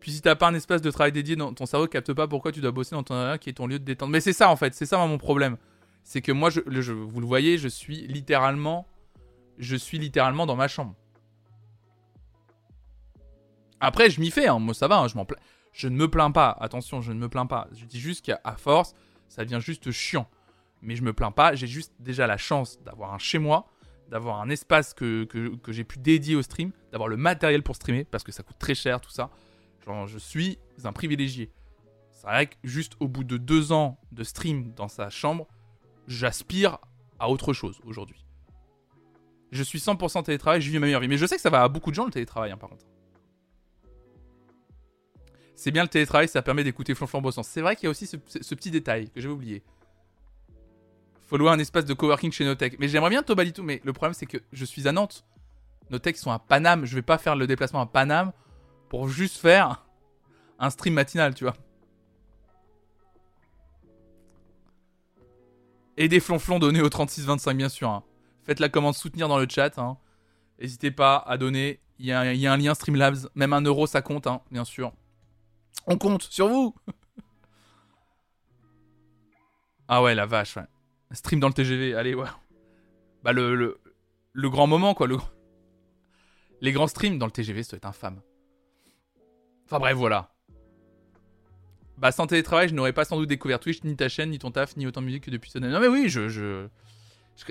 Puis 0.00 0.12
si 0.12 0.22
t'as 0.22 0.34
pas 0.34 0.48
un 0.48 0.54
espace 0.54 0.80
de 0.80 0.90
travail 0.90 1.12
dédié, 1.12 1.36
ton 1.36 1.66
cerveau 1.66 1.86
capte 1.86 2.12
pas 2.12 2.26
pourquoi 2.26 2.52
tu 2.52 2.60
dois 2.60 2.72
bosser 2.72 2.94
dans 2.94 3.02
ton 3.02 3.14
area 3.14 3.38
qui 3.38 3.50
est 3.50 3.54
ton 3.54 3.66
lieu 3.66 3.78
de 3.78 3.84
détente. 3.84 4.10
Mais 4.10 4.20
c'est 4.20 4.32
ça 4.32 4.50
en 4.50 4.56
fait, 4.56 4.74
c'est 4.74 4.86
ça 4.86 4.98
mon 5.06 5.18
problème. 5.18 5.56
C'est 6.02 6.22
que 6.22 6.32
moi, 6.32 6.48
je, 6.50 6.60
vous 6.92 7.20
le 7.20 7.26
voyez, 7.26 7.58
je 7.58 7.68
suis 7.68 8.06
littéralement, 8.06 8.86
je 9.58 9.76
suis 9.76 9.98
littéralement 9.98 10.46
dans 10.46 10.56
ma 10.56 10.68
chambre. 10.68 10.94
Après, 13.80 14.10
je 14.10 14.20
m'y 14.20 14.30
fais, 14.30 14.48
hein. 14.48 14.58
moi 14.58 14.74
ça 14.74 14.88
va, 14.88 14.98
hein, 14.98 15.08
je, 15.08 15.14
je 15.72 15.88
ne 15.88 15.96
me 15.96 16.08
plains 16.08 16.30
pas. 16.30 16.56
Attention, 16.60 17.00
je 17.00 17.12
ne 17.12 17.18
me 17.18 17.28
plains 17.28 17.46
pas. 17.46 17.68
Je 17.72 17.84
dis 17.84 18.00
juste 18.00 18.24
qu'à 18.24 18.40
force, 18.56 18.94
ça 19.28 19.44
devient 19.44 19.60
juste 19.60 19.90
chiant. 19.90 20.28
Mais 20.82 20.96
je 20.96 21.02
me 21.02 21.12
plains 21.12 21.30
pas, 21.30 21.54
j'ai 21.54 21.66
juste 21.66 21.92
déjà 21.98 22.26
la 22.26 22.38
chance 22.38 22.80
d'avoir 22.82 23.12
un 23.12 23.18
chez 23.18 23.38
moi 23.38 23.66
d'avoir 24.10 24.40
un 24.40 24.50
espace 24.50 24.92
que, 24.92 25.26
j'ai 25.68 25.84
pu 25.84 25.98
dédier 25.98 26.36
au 26.36 26.42
stream, 26.42 26.72
d'avoir 26.92 27.08
le 27.08 27.16
matériel 27.16 27.62
pour 27.62 27.76
streamer, 27.76 28.04
parce 28.04 28.24
que 28.24 28.32
ça 28.32 28.42
coûte 28.42 28.58
très 28.58 28.74
cher 28.74 29.00
tout 29.00 29.10
ça. 29.10 29.30
Genre, 29.84 30.06
je 30.06 30.18
suis 30.18 30.58
un 30.84 30.92
privilégié. 30.92 31.50
C'est 32.10 32.26
vrai 32.26 32.46
que 32.46 32.56
juste 32.64 32.94
au 33.00 33.08
bout 33.08 33.24
de 33.24 33.36
deux 33.36 33.72
ans 33.72 33.98
de 34.12 34.24
stream 34.24 34.72
dans 34.74 34.88
sa 34.88 35.08
chambre, 35.08 35.46
j'aspire 36.06 36.78
à 37.18 37.30
autre 37.30 37.52
chose 37.52 37.80
aujourd'hui. 37.84 38.24
Je 39.52 39.62
suis 39.62 39.78
100% 39.78 40.24
télétravail, 40.24 40.60
je 40.60 40.70
vis 40.70 40.78
ma 40.78 40.86
meilleure 40.86 41.00
vie. 41.00 41.08
Mais 41.08 41.16
je 41.16 41.26
sais 41.26 41.36
que 41.36 41.42
ça 41.42 41.50
va 41.50 41.62
à 41.62 41.68
beaucoup 41.68 41.90
de 41.90 41.96
gens 41.96 42.04
le 42.04 42.10
télétravail, 42.10 42.52
hein, 42.52 42.56
par 42.56 42.68
contre. 42.68 42.84
C'est 45.56 45.70
bien 45.70 45.82
le 45.82 45.88
télétravail, 45.88 46.28
ça 46.28 46.40
permet 46.40 46.64
d'écouter 46.64 46.94
Flonflon. 46.94 47.22
C'est 47.42 47.60
vrai 47.60 47.76
qu'il 47.76 47.84
y 47.84 47.86
a 47.88 47.90
aussi 47.90 48.06
ce, 48.06 48.16
ce 48.26 48.54
petit 48.54 48.70
détail 48.70 49.10
que 49.10 49.20
j'avais 49.20 49.34
oublié. 49.34 49.62
Faut 51.26 51.36
louer 51.36 51.50
un 51.50 51.58
espace 51.58 51.84
de 51.84 51.94
coworking 51.94 52.32
chez 52.32 52.44
Notech. 52.44 52.78
Mais 52.78 52.88
j'aimerais 52.88 53.10
bien 53.10 53.22
Tobalitou, 53.22 53.62
mais 53.62 53.80
le 53.84 53.92
problème 53.92 54.14
c'est 54.14 54.26
que 54.26 54.38
je 54.52 54.64
suis 54.64 54.88
à 54.88 54.92
Nantes. 54.92 55.24
Notech 55.90 56.16
sont 56.16 56.30
à 56.30 56.38
Paname. 56.38 56.86
Je 56.86 56.94
vais 56.94 57.02
pas 57.02 57.18
faire 57.18 57.36
le 57.36 57.46
déplacement 57.46 57.80
à 57.80 57.86
Paname 57.86 58.32
pour 58.90 59.08
juste 59.08 59.38
faire 59.38 59.86
un 60.58 60.68
stream 60.68 60.94
matinal, 60.94 61.34
tu 61.34 61.44
vois. 61.44 61.56
Et 65.96 66.08
des 66.08 66.18
flonflons 66.18 66.58
donnés 66.58 66.82
au 66.82 66.88
3625, 66.88 67.56
bien 67.56 67.68
sûr. 67.68 67.88
Hein. 67.88 68.02
Faites 68.42 68.58
la 68.58 68.68
commande 68.68 68.94
soutenir 68.94 69.28
dans 69.28 69.38
le 69.38 69.46
chat. 69.48 69.78
Hein. 69.78 69.96
N'hésitez 70.58 70.90
pas 70.90 71.16
à 71.16 71.38
donner. 71.38 71.80
Il 72.00 72.06
y, 72.06 72.12
a, 72.12 72.20
un 72.20 72.56
lien 72.56 72.74
Streamlabs. 72.74 73.28
Même 73.34 73.52
un 73.52 73.60
euro, 73.60 73.86
ça 73.86 74.02
compte, 74.02 74.26
hein, 74.26 74.40
bien 74.50 74.64
sûr. 74.64 74.92
On 75.86 75.96
compte 75.96 76.22
sur 76.24 76.48
vous. 76.48 76.74
ah 79.88 80.02
ouais, 80.02 80.14
la 80.14 80.26
vache, 80.26 80.56
ouais. 80.56 80.66
Stream 81.12 81.38
dans 81.38 81.48
le 81.48 81.54
TGV, 81.54 81.94
allez, 81.94 82.14
ouais. 82.14 82.28
Bah, 83.22 83.32
le, 83.32 83.78
grand 84.34 84.66
moment, 84.66 84.94
quoi. 84.94 85.06
Le... 85.06 85.18
Les 86.60 86.72
grands 86.72 86.88
streams 86.88 87.18
dans 87.18 87.26
le 87.26 87.32
TGV, 87.32 87.62
ça 87.62 87.70
doit 87.72 87.76
être 87.76 87.86
infâme. 87.86 88.20
Enfin, 89.70 89.78
bref, 89.78 89.96
voilà. 89.96 90.32
Bah, 91.96 92.12
sans 92.12 92.26
télétravail, 92.26 92.68
je 92.68 92.74
n'aurais 92.74 92.92
pas 92.92 93.04
sans 93.04 93.16
doute 93.16 93.28
découvert 93.28 93.60
Twitch, 93.60 93.84
ni 93.84 93.94
ta 93.94 94.08
chaîne, 94.08 94.30
ni 94.30 94.38
ton 94.38 94.50
taf, 94.50 94.76
ni 94.76 94.86
autant 94.86 95.00
de 95.00 95.06
musique 95.06 95.24
que 95.24 95.30
depuis 95.30 95.50
ce 95.50 95.58
Non, 95.58 95.80
mais 95.80 95.88
oui, 95.88 96.08
je. 96.08 96.28
je... 96.28 96.66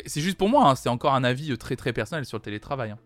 C'est 0.05 0.21
juste 0.21 0.37
pour 0.37 0.49
moi, 0.49 0.69
hein. 0.69 0.75
c'est 0.75 0.89
encore 0.89 1.15
un 1.15 1.23
avis 1.23 1.57
très 1.57 1.75
très 1.75 1.93
personnel 1.93 2.25
sur 2.25 2.37
le 2.37 2.43
télétravail. 2.43 2.91
Hein 2.91 2.99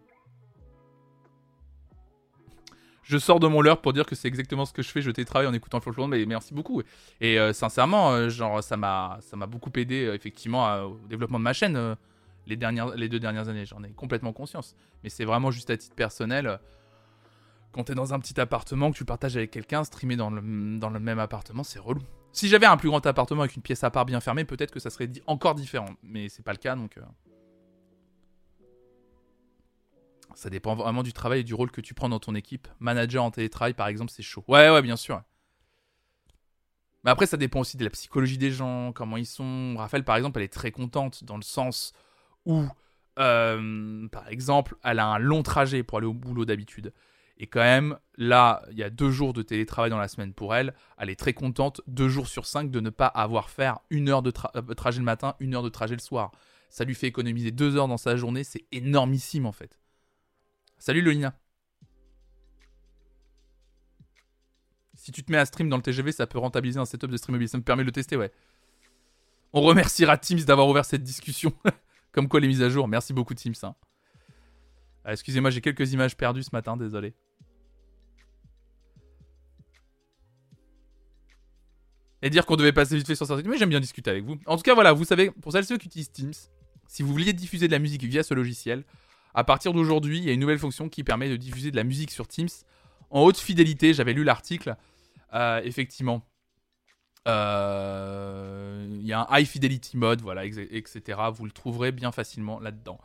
je 3.04 3.18
sors 3.18 3.40
de 3.40 3.48
mon 3.48 3.62
leurre 3.62 3.82
pour 3.82 3.94
dire 3.94 4.06
que 4.06 4.16
c'est 4.16 4.28
exactement 4.28 4.66
ce 4.66 4.74
que 4.74 4.82
je 4.82 4.90
fais. 4.90 5.02
Je 5.02 5.12
télétravaille 5.12 5.48
en 5.48 5.54
écoutant 5.54 5.80
le 5.86 6.08
mais 6.08 6.26
merci 6.26 6.54
beaucoup. 6.54 6.82
Et 7.22 7.40
euh, 7.40 7.54
sincèrement, 7.54 8.12
euh, 8.12 8.30
genre, 8.30 8.64
ça 8.64 8.78
m'a, 8.78 9.20
beaucoup 9.48 9.72
aidé 9.76 10.06
euh, 10.06 10.16
effectivement 10.16 10.84
au 10.84 10.98
développement 11.10 11.40
de 11.40 11.44
ma 11.44 11.54
chaîne 11.54 11.96
les 12.48 12.56
deux 12.56 13.20
dernières 13.20 13.50
années. 13.50 13.66
J'en 13.66 13.84
ai 13.84 13.92
complètement 13.92 14.34
conscience. 14.34 14.76
Mais 15.04 15.10
c'est 15.10 15.26
vraiment 15.26 15.52
juste 15.52 15.70
à 15.70 15.78
titre 15.78 15.96
personnel. 15.96 16.60
Quand 17.74 17.86
t'es 17.86 17.96
dans 17.96 18.14
un 18.14 18.20
petit 18.20 18.40
appartement 18.40 18.92
que 18.92 18.98
tu 18.98 19.04
partages 19.04 19.36
avec 19.36 19.50
quelqu'un, 19.50 19.84
streamer 19.84 20.16
dans 20.16 20.30
le, 20.30 20.42
même 20.42 21.20
appartement, 21.20 21.64
c'est 21.64 21.80
relou. 21.80 22.02
Si 22.32 22.48
j'avais 22.48 22.68
un 22.68 22.78
plus 22.78 22.90
grand 22.90 23.04
appartement 23.06 23.42
avec 23.42 23.56
une 23.56 23.64
pièce 23.64 23.84
à 23.84 23.90
part 23.90 24.06
bien 24.06 24.22
fermée, 24.22 24.46
peut-être 24.46 24.72
que 24.72 24.80
ça 24.80 24.92
serait 24.92 25.10
encore 25.26 25.56
différent. 25.56 25.90
Mais 26.04 26.30
c'est 26.30 26.44
pas 26.44 26.52
le 26.52 26.58
cas, 26.58 26.76
donc. 26.76 26.98
Euh. 26.98 27.02
Ça 30.36 30.50
dépend 30.50 30.76
vraiment 30.76 31.04
du 31.04 31.14
travail 31.14 31.42
et 31.42 31.44
du 31.44 31.54
rôle 31.54 31.72
que 31.72 31.82
tu 31.82 31.94
prends 31.94 32.10
dans 32.10 32.20
ton 32.20 32.36
équipe. 32.36 32.68
Manager 32.80 33.24
en 33.24 33.32
télétravail, 33.32 33.74
par 33.74 33.88
exemple, 33.88 34.12
c'est 34.12 34.24
chaud. 34.24 34.44
Ouais, 34.48 34.70
ouais, 34.70 34.82
bien 34.82 34.96
sûr. 34.96 35.22
Mais 37.04 37.12
après, 37.12 37.26
ça 37.26 37.38
dépend 37.38 37.60
aussi 37.60 37.78
de 37.78 37.84
la 37.84 37.90
psychologie 37.90 38.38
des 38.38 38.52
gens, 38.52 38.94
comment 38.94 39.18
ils 39.18 39.26
sont. 39.26 39.76
Raphaël, 39.78 40.04
par 40.04 40.16
exemple, 40.16 40.40
elle 40.40 40.46
est 40.46 40.54
très 40.54 40.72
contente 40.72 41.24
dans 41.24 41.38
le 41.38 41.44
sens 41.44 41.94
où, 42.46 42.66
euh, 43.20 44.08
par 44.10 44.28
exemple, 44.28 44.76
elle 44.84 45.00
a 45.00 45.08
un 45.08 45.20
long 45.20 45.44
trajet 45.44 45.82
pour 45.84 45.98
aller 45.98 46.08
au 46.08 46.14
boulot 46.14 46.46
d'habitude. 46.46 46.94
Et 47.44 47.48
quand 47.48 47.60
même, 47.60 47.98
là, 48.16 48.64
il 48.72 48.78
y 48.78 48.84
a 48.84 48.90
deux 48.90 49.12
jours 49.12 49.34
de 49.34 49.42
télétravail 49.42 49.90
dans 49.90 49.98
la 49.98 50.08
semaine 50.08 50.34
pour 50.34 50.56
elle. 50.56 50.74
Elle 50.98 51.10
est 51.10 51.20
très 51.20 51.34
contente, 51.34 51.82
deux 51.88 52.08
jours 52.08 52.28
sur 52.28 52.46
cinq, 52.46 52.72
de 52.72 52.80
ne 52.80 52.90
pas 52.90 53.08
avoir 53.08 53.50
faire 53.50 53.80
une 53.90 54.08
heure 54.08 54.22
de 54.22 54.32
euh, 54.56 54.62
trajet 54.76 55.00
le 55.00 55.04
matin, 55.04 55.36
une 55.42 55.54
heure 55.54 55.62
de 55.62 55.68
trajet 55.68 55.94
le 55.94 56.00
soir. 56.00 56.32
Ça 56.70 56.86
lui 56.86 56.96
fait 56.96 57.08
économiser 57.08 57.52
deux 57.52 57.76
heures 57.76 57.90
dans 57.90 57.98
sa 57.98 58.16
journée. 58.16 58.46
C'est 58.46 58.64
énormissime, 58.72 59.46
en 59.46 59.52
fait. 59.52 59.78
Salut, 60.78 61.02
Lolina. 61.02 61.38
Si 64.94 65.12
tu 65.12 65.22
te 65.22 65.30
mets 65.30 65.38
à 65.38 65.46
stream 65.46 65.68
dans 65.68 65.76
le 65.76 65.84
TGV, 65.84 66.14
ça 66.14 66.26
peut 66.26 66.40
rentabiliser 66.40 66.80
un 66.80 66.86
setup 66.86 67.12
de 67.12 67.18
stream 67.18 67.36
mobile. 67.36 67.50
Ça 67.50 67.58
me 67.58 67.64
permet 67.64 67.84
de 67.84 67.88
le 67.88 67.92
tester, 67.92 68.16
ouais. 68.16 68.32
On 69.52 69.60
remerciera 69.60 70.18
Teams 70.18 70.40
d'avoir 70.46 70.70
ouvert 70.70 70.86
cette 70.86 71.04
discussion. 71.04 71.52
Comme 72.14 72.30
quoi 72.30 72.40
les 72.40 72.48
mises 72.48 72.64
à 72.64 72.70
jour. 72.70 72.88
Merci 72.88 73.12
beaucoup, 73.12 73.34
Teams. 73.34 73.54
Hein. 73.64 73.76
Ah, 75.04 75.12
excusez-moi, 75.12 75.50
j'ai 75.50 75.60
quelques 75.60 75.92
images 75.92 76.16
perdues 76.16 76.44
ce 76.44 76.52
matin, 76.54 76.78
désolé. 76.78 77.14
Et 82.24 82.30
dire 82.30 82.46
qu'on 82.46 82.56
devait 82.56 82.72
passer 82.72 82.96
vite 82.96 83.06
fait 83.06 83.16
sur 83.16 83.28
certains... 83.28 83.48
Mais 83.48 83.58
j'aime 83.58 83.70
bien 83.70 83.82
discuter 83.82 84.10
avec 84.10 84.24
vous. 84.24 84.38
En 84.46 84.56
tout 84.56 84.64
cas, 84.64 84.74
voilà, 84.74 84.94
vous 84.94 85.04
savez, 85.04 85.30
pour 85.30 85.52
celles 85.52 85.66
et 85.66 85.68
ceux 85.68 85.78
qui 85.78 85.88
utilisent 85.88 86.12
Teams, 86.12 86.34
si 86.88 87.04
vous 87.04 87.12
vouliez 87.12 87.34
diffuser 87.34 87.68
de 87.68 87.74
la 87.74 87.80
musique 87.80 88.04
via 88.04 88.24
ce 88.24 88.34
logiciel, 88.34 88.86
à 89.34 89.44
partir 89.44 89.74
d'aujourd'hui, 89.74 90.20
il 90.20 90.24
y 90.24 90.30
a 90.30 90.34
une 90.34 90.40
nouvelle 90.40 90.58
fonction 90.58 90.88
qui 90.88 91.04
permet 91.04 91.30
de 91.30 91.36
diffuser 91.36 91.70
de 91.70 91.76
la 91.76 91.84
musique 91.84 92.12
sur 92.12 92.28
Teams 92.28 92.50
en 93.10 93.24
haute 93.24 93.38
fidélité. 93.38 93.94
J'avais 93.94 94.14
lu 94.14 94.24
l'article. 94.24 94.76
Euh, 95.34 95.62
effectivement. 95.64 96.26
Euh, 97.28 98.86
il 98.90 99.06
y 99.06 99.14
a 99.14 99.22
un 99.22 99.38
high 99.38 99.46
fidelity 99.46 99.98
mode, 99.98 100.22
voilà, 100.22 100.46
etc. 100.46 101.20
Vous 101.34 101.46
le 101.46 101.52
trouverez 101.52 101.92
bien 101.92 102.12
facilement 102.12 102.60
là-dedans. 102.60 103.00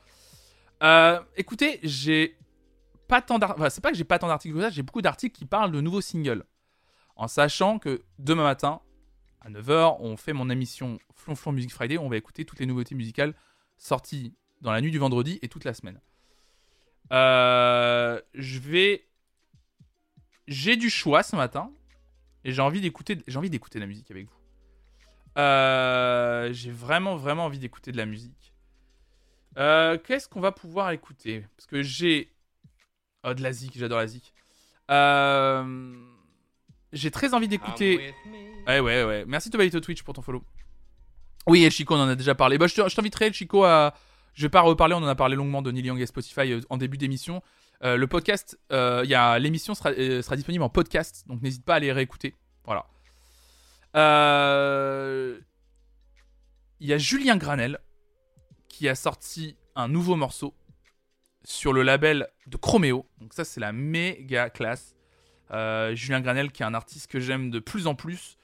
Euh, 0.83 1.21
écoutez, 1.37 1.81
j'ai 1.83 2.37
pas 3.09 3.23
tant 3.23 3.39
d'articles. 3.39 3.71
c'est 3.71 3.81
pas 3.81 3.91
que 3.91 3.97
j'ai 3.97 4.05
pas 4.05 4.19
tant 4.19 4.29
d'articles 4.29 4.55
que 4.55 4.61
ça, 4.61 4.71
j'ai 4.71 4.83
beaucoup 4.83 5.03
d'articles 5.03 5.37
qui 5.37 5.45
parlent 5.45 5.73
de 5.73 5.81
nouveaux 5.81 6.01
singles. 6.01 6.45
En 7.17 7.27
sachant 7.27 7.79
que 7.79 8.03
demain 8.19 8.45
matin, 8.45 8.81
à 9.41 9.51
9h, 9.51 9.97
on 10.01 10.17
fait 10.17 10.33
mon 10.33 10.51
émission 10.51 10.99
Flonflon 11.15 11.53
Music 11.53 11.73
Friday. 11.73 11.99
On 11.99 12.09
va 12.09 12.17
écouter 12.17 12.45
toutes 12.45 12.61
les 12.61 12.67
nouveautés 12.67 12.95
musicales 12.95 13.35
sorties 13.77 14.35
dans 14.61 14.73
la 14.73 14.81
nuit 14.81 14.91
du 14.91 14.99
vendredi 14.99 15.39
et 15.43 15.49
toute 15.49 15.65
la 15.65 15.75
semaine. 15.75 16.01
Euh, 17.13 18.21
je 18.35 18.59
vais. 18.59 19.07
J'ai 20.47 20.77
du 20.77 20.91
choix 20.91 21.23
ce 21.23 21.37
matin. 21.37 21.71
Et 22.45 22.53
j'ai 22.53 22.63
envie 22.63 22.81
d'écouter, 22.81 23.19
j'ai 23.27 23.39
envie 23.39 23.51
d'écouter 23.51 23.79
de 23.79 23.85
la 23.85 23.87
musique 23.87 24.11
avec 24.11 24.27
vous. 24.27 24.39
Euh, 25.39 26.53
j'ai 26.53 26.71
vraiment, 26.71 27.17
vraiment 27.17 27.45
envie 27.45 27.59
d'écouter 27.59 27.93
de 27.93 27.97
la 27.97 28.07
musique. 28.07 28.55
Euh, 29.59 29.99
qu'est-ce 29.99 30.29
qu'on 30.29 30.41
va 30.41 30.53
pouvoir 30.53 30.91
écouter? 30.91 31.45
Parce 31.57 31.67
que 31.67 31.83
j'ai. 31.83 32.33
Oh, 33.25 33.35
de 33.35 33.43
la 33.43 33.53
zik, 33.53 33.77
j'adore 33.77 33.99
la 33.99 34.07
zik. 34.07 34.33
Euh, 34.91 35.95
j'ai 36.93 37.11
très 37.11 37.35
envie 37.35 37.49
d'écouter. 37.49 38.15
Ouais, 38.67 38.81
ouais, 38.81 39.05
ouais. 39.05 39.25
Merci 39.27 39.51
Tobalito 39.51 39.81
Twitch 39.81 40.03
pour 40.03 40.15
ton 40.15 40.23
follow. 40.23 40.43
Oui, 41.47 41.65
El 41.65 41.71
Chico, 41.71 41.95
on 41.95 42.01
en 42.01 42.09
a 42.09 42.15
déjà 42.15 42.35
parlé. 42.35 42.59
Bah, 42.59 42.67
je 42.67 42.95
t'inviterai, 42.95 43.27
El 43.27 43.35
Chico, 43.35 43.65
à. 43.65 43.95
Je 44.35 44.43
vais 44.43 44.51
pas 44.51 44.61
reparler, 44.61 44.95
on 44.95 44.99
en 44.99 45.07
a 45.09 45.17
parlé 45.17 45.35
longuement 45.35 45.63
de 45.63 45.73
Neil 45.73 45.87
Young 45.87 46.01
et 46.01 46.07
Spotify 46.07 46.53
euh, 46.53 46.61
en 46.71 46.77
début 46.77 46.97
d'émission. 46.97 47.43
le 47.83 48.07
podcast, 48.07 48.59
y 48.71 49.15
a 49.15 49.39
l'émission 49.39 49.75
sera, 49.75 49.93
sera, 49.93 50.37
disponible 50.37 50.63
en 50.63 50.69
podcast, 50.69 51.25
donc 51.27 51.43
n'hésite 51.43 51.65
pas 51.65 51.75
à 51.75 51.77
aller 51.77 51.91
réécouter. 51.93 52.35
Voilà. 52.65 52.87
Il 56.81 56.87
y 56.87 56.93
a 56.93 56.99
Julien 56.99 57.37
Granel 57.37 57.81
qui 58.69 58.89
a 58.89 58.95
sorti 58.95 59.57
un 59.75 59.89
nouveau 59.89 60.15
morceau 60.15 60.55
sur 61.45 61.73
le 61.73 61.83
label 61.83 62.29
de 62.47 62.57
Chromeo. 62.57 63.07
Donc 63.21 63.33
ça, 63.33 63.45
c'est 63.45 63.59
la 63.59 63.73
méga 63.73 64.51
classe. 64.51 64.95
Euh, 65.51 65.95
Julien 65.95 66.21
Granel, 66.21 66.53
qui 66.53 66.63
est 66.63 66.67
un 66.67 66.75
artiste 66.75 67.11
que 67.11 67.21
j'aime 67.21 67.51
de 67.51 67.59
plus 67.59 67.87
en 67.87 67.95
plus. 67.95 68.37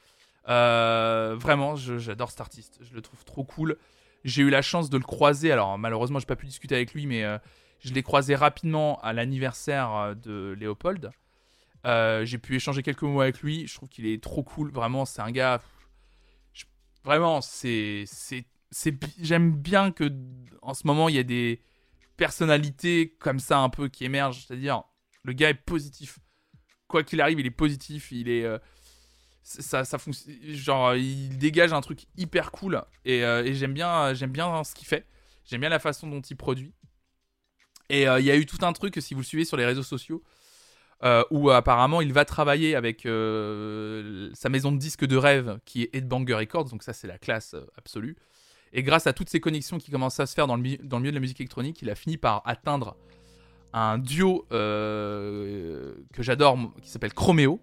Euh, 0.49 1.37
vraiment, 1.39 1.77
j'adore 1.77 2.31
cet 2.31 2.41
artiste. 2.41 2.79
Je 2.83 2.95
le 2.95 3.03
trouve 3.03 3.25
trop 3.25 3.45
cool. 3.45 3.77
J'ai 4.25 4.43
eu 4.43 4.51
la 4.51 4.63
chance 4.63 4.91
de 4.91 4.97
le 4.97 5.05
croiser. 5.05 5.53
Alors 5.53 5.79
malheureusement, 5.79 6.19
j'ai 6.19 6.27
pas 6.27 6.37
pu 6.37 6.47
discuter 6.47 6.75
avec 6.75 6.95
lui, 6.95 7.07
mais 7.07 7.25
euh, 7.25 7.39
je 7.81 7.93
l'ai 7.93 8.03
croisé 8.03 8.35
rapidement 8.35 9.01
à 9.03 9.13
l'anniversaire 9.13 10.15
de 10.17 10.57
Léopold. 10.59 11.11
j'ai 11.85 12.39
pu 12.39 12.57
échanger 12.57 12.83
quelques 12.83 13.03
mots 13.03 13.21
avec 13.21 13.41
lui. 13.43 13.67
Je 13.67 13.75
trouve 13.75 13.89
qu'il 13.89 14.07
est 14.07 14.23
trop 14.23 14.43
cool. 14.43 14.71
Vraiment, 14.71 15.05
c'est 15.05 15.23
un 15.23 15.31
gars. 15.31 15.61
vraiment, 17.05 17.41
c'est 17.41 18.05
j'aime 19.21 19.53
bien 19.53 19.93
que 19.93 20.11
en 20.63 20.75
ce 20.75 20.87
moment 20.87 21.09
il 21.09 21.15
y 21.15 21.19
a 21.19 21.23
des 21.25 21.63
personnalités 22.17 23.15
comme 23.19 23.39
ça 23.39 23.59
un 23.59 23.69
peu 23.69 23.89
qui 23.89 24.05
émergent, 24.05 24.45
c'est-à-dire 24.47 24.83
le 25.23 25.33
gars 25.33 25.51
est 25.51 25.55
positif. 25.55 26.19
Quoi 26.95 27.03
qu'il 27.03 27.21
arrive, 27.21 27.41
il 27.41 27.47
est 27.47 27.51
positif, 27.51 28.13
il 28.13 28.29
est 28.29 28.45
euh, 28.45 28.57
ça 29.43 29.85
ça 29.85 29.99
genre 30.45 30.95
il 30.95 31.37
dégage 31.39 31.73
un 31.73 31.81
truc 31.81 32.05
hyper 32.17 32.53
cool 32.53 32.85
et, 33.05 33.25
euh, 33.25 33.43
et 33.43 33.53
j'aime 33.53 33.75
bien 33.75 34.15
j'aime 34.15 34.31
bien 34.31 34.63
ce 34.63 34.77
qu'il 34.77 34.87
fait. 34.87 35.05
J'aime 35.45 35.59
bien 35.59 35.71
la 35.71 35.81
façon 35.81 36.07
dont 36.07 36.21
il 36.21 36.37
produit. 36.37 36.73
Et 37.89 38.07
euh, 38.07 38.21
il 38.21 38.27
y 38.27 38.31
a 38.31 38.37
eu 38.37 38.47
tout 38.47 38.65
un 38.65 38.73
truc 38.73 38.95
si 39.01 39.15
vous 39.15 39.23
le 39.23 39.27
suivez 39.27 39.45
sur 39.45 39.57
les 39.57 39.67
réseaux 39.67 39.83
sociaux 39.83 40.23
où 41.33 41.51
apparemment 41.51 42.01
il 42.01 42.13
va 42.13 42.25
travailler 42.25 42.77
avec 42.77 43.01
sa 43.03 44.49
maison 44.49 44.71
de 44.71 44.79
disques 44.79 45.05
de 45.05 45.17
rêve 45.17 45.59
qui 45.65 45.83
est 45.83 45.97
Headbanger 45.97 46.35
Records, 46.35 46.67
donc 46.67 46.85
ça 46.85 46.93
c'est 46.93 47.09
la 47.09 47.19
classe 47.19 47.57
absolue. 47.77 48.15
Et 48.73 48.85
grâce 48.85 49.09
à 49.09 49.13
toutes 49.13 49.31
ces 49.31 49.41
connexions 49.41 49.79
qui 49.79 49.91
commencent 49.91 50.21
à 50.21 50.27
se 50.27 50.35
faire 50.35 50.47
dans 50.47 50.55
le, 50.55 50.63
milieu 50.63 50.79
de 50.79 51.11
la 51.11 51.21
musique 51.21 51.41
électronique, 51.41 51.83
il 51.83 51.91
a 51.91 51.97
fini 51.97 52.19
par 52.19 52.41
atteindre 52.47 52.97
un 53.75 53.99
duo 53.99 54.47
euh, 54.53 55.95
que 56.13 56.23
j'adore 56.23 56.57
qui 56.81 56.89
s'appelle 56.89 57.13
Chromeo. 57.13 57.61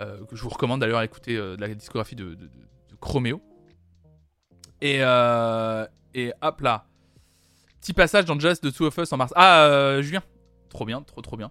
Euh, 0.00 0.24
que 0.24 0.34
je 0.34 0.42
vous 0.42 0.48
recommande 0.48 0.80
d'ailleurs 0.80 1.00
à 1.00 1.04
écouter 1.04 1.36
euh, 1.36 1.54
la 1.58 1.68
discographie 1.68 2.16
de, 2.16 2.36
Chromeo. 3.00 3.42
Et, 4.80 5.00
et 6.14 6.32
hop 6.40 6.60
là. 6.60 6.86
Petit 7.80 7.92
passage 7.92 8.24
dans 8.24 8.38
Just 8.38 8.62
the 8.62 8.72
Two 8.72 8.86
of 8.86 8.96
Us 8.96 9.12
en 9.12 9.16
mars. 9.18 9.32
Ah, 9.36 9.98
Julien. 10.00 10.22
Trop 10.70 10.86
bien, 10.86 11.02
trop 11.02 11.20
trop 11.20 11.36
bien. 11.36 11.50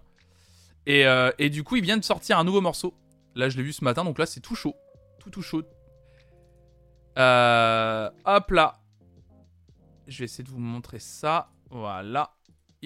Et, 0.86 1.04
et, 1.38 1.50
du 1.50 1.62
coup, 1.62 1.76
il 1.76 1.82
vient 1.82 1.96
de 1.96 2.04
sortir 2.04 2.38
un 2.38 2.44
nouveau 2.44 2.60
morceau. 2.60 2.94
Là, 3.34 3.48
je 3.48 3.56
l'ai 3.56 3.62
vu 3.62 3.72
ce 3.72 3.84
matin, 3.84 4.04
donc 4.04 4.18
là, 4.18 4.26
c'est 4.26 4.40
tout 4.40 4.56
chaud. 4.56 4.74
Tout, 5.20 5.30
tout 5.30 5.42
chaud. 5.42 5.62
Hop 7.16 8.50
là. 8.50 8.80
Je 10.08 10.18
vais 10.18 10.24
essayer 10.24 10.42
de 10.44 10.50
vous 10.50 10.58
montrer 10.58 10.98
ça. 10.98 11.50
Voilà. 11.70 12.34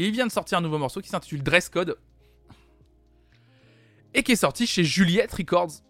Il 0.04 0.12
vient 0.12 0.26
de 0.26 0.32
sortir 0.32 0.58
un 0.58 0.60
nouveau 0.60 0.78
morceau 0.78 1.00
qui 1.00 1.08
s'intitule 1.08 1.42
Dress 1.42 1.68
Code. 1.68 1.96
Et 4.14 4.22
qui 4.22 4.32
est 4.32 4.36
sorti 4.36 4.66
chez 4.66 4.84
Juliette 4.84 5.32
Records. 5.32 5.82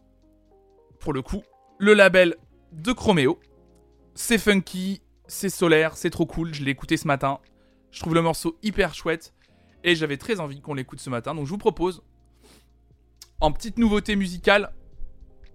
Pour 1.01 1.13
le 1.13 1.23
coup, 1.23 1.43
le 1.79 1.95
label 1.95 2.37
de 2.73 2.93
Chromeo. 2.93 3.39
C'est 4.15 4.39
funky, 4.39 5.03
c'est 5.27 5.51
solaire, 5.51 5.97
c'est 5.97 6.11
trop 6.11 6.27
cool. 6.27 6.55
Je 6.55 6.65
l'ai 6.65 6.71
écouté 6.71 6.97
ce 6.97 7.07
matin. 7.07 7.41
Je 7.91 8.01
trouve 8.01 8.15
le 8.15 8.23
morceau 8.23 8.59
hyper 8.63 8.95
chouette. 8.95 9.35
Et 9.85 9.95
j'avais 9.95 10.17
très 10.17 10.41
envie 10.41 10.61
qu'on 10.61 10.75
l'écoute 10.75 11.01
ce 11.01 11.11
matin. 11.11 11.35
Donc 11.35 11.47
je 11.47 11.51
vous 11.51 11.59
propose, 11.59 12.03
en 13.41 13.53
petite 13.53 13.79
nouveauté 13.79 14.17
musicale, 14.17 14.73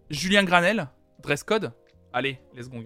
Julien 0.09 0.43
Granel, 0.43 0.89
Dress 1.21 1.43
Code. 1.43 1.73
Allez, 2.13 2.39
let's 2.55 2.69
go. 2.69 2.83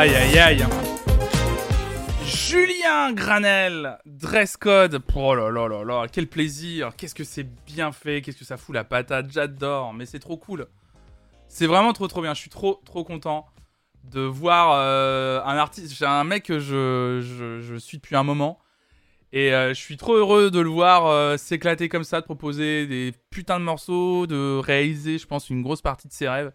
Aïe 0.00 0.14
aïe 0.14 0.38
aïe. 0.38 0.66
Julien 2.24 3.12
Granel, 3.12 3.98
dress 4.06 4.56
code. 4.56 5.02
Oh 5.14 5.34
là 5.34 5.50
là 5.50 5.68
là 5.68 5.84
là, 5.84 6.06
quel 6.10 6.26
plaisir. 6.26 6.96
Qu'est-ce 6.96 7.14
que 7.14 7.22
c'est 7.22 7.46
bien 7.66 7.92
fait, 7.92 8.22
qu'est-ce 8.22 8.38
que 8.38 8.46
ça 8.46 8.56
fout 8.56 8.74
la 8.74 8.84
patate. 8.84 9.30
J'adore, 9.30 9.92
mais 9.92 10.06
c'est 10.06 10.18
trop 10.18 10.38
cool. 10.38 10.68
C'est 11.48 11.66
vraiment 11.66 11.92
trop 11.92 12.08
trop 12.08 12.22
bien. 12.22 12.32
Je 12.32 12.40
suis 12.40 12.48
trop 12.48 12.80
trop 12.86 13.04
content 13.04 13.44
de 14.04 14.22
voir 14.22 14.70
euh, 14.72 15.42
un 15.44 15.58
artiste. 15.58 15.92
J'ai 15.94 16.06
un 16.06 16.24
mec 16.24 16.44
que 16.44 16.60
je, 16.60 17.76
suis 17.78 17.98
depuis 17.98 18.16
un 18.16 18.24
moment. 18.24 18.58
Et 19.34 19.52
euh, 19.52 19.74
je 19.74 19.80
suis 19.80 19.98
trop 19.98 20.14
heureux 20.14 20.50
de 20.50 20.60
le 20.60 20.70
voir 20.70 21.08
euh, 21.08 21.36
s'éclater 21.36 21.90
comme 21.90 22.04
ça, 22.04 22.22
de 22.22 22.24
proposer 22.24 22.86
des 22.86 23.12
putains 23.28 23.60
de 23.60 23.64
morceaux, 23.66 24.26
de 24.26 24.56
réaliser, 24.60 25.18
je 25.18 25.26
pense, 25.26 25.50
une 25.50 25.60
grosse 25.60 25.82
partie 25.82 26.08
de 26.08 26.14
ses 26.14 26.26
rêves. 26.26 26.52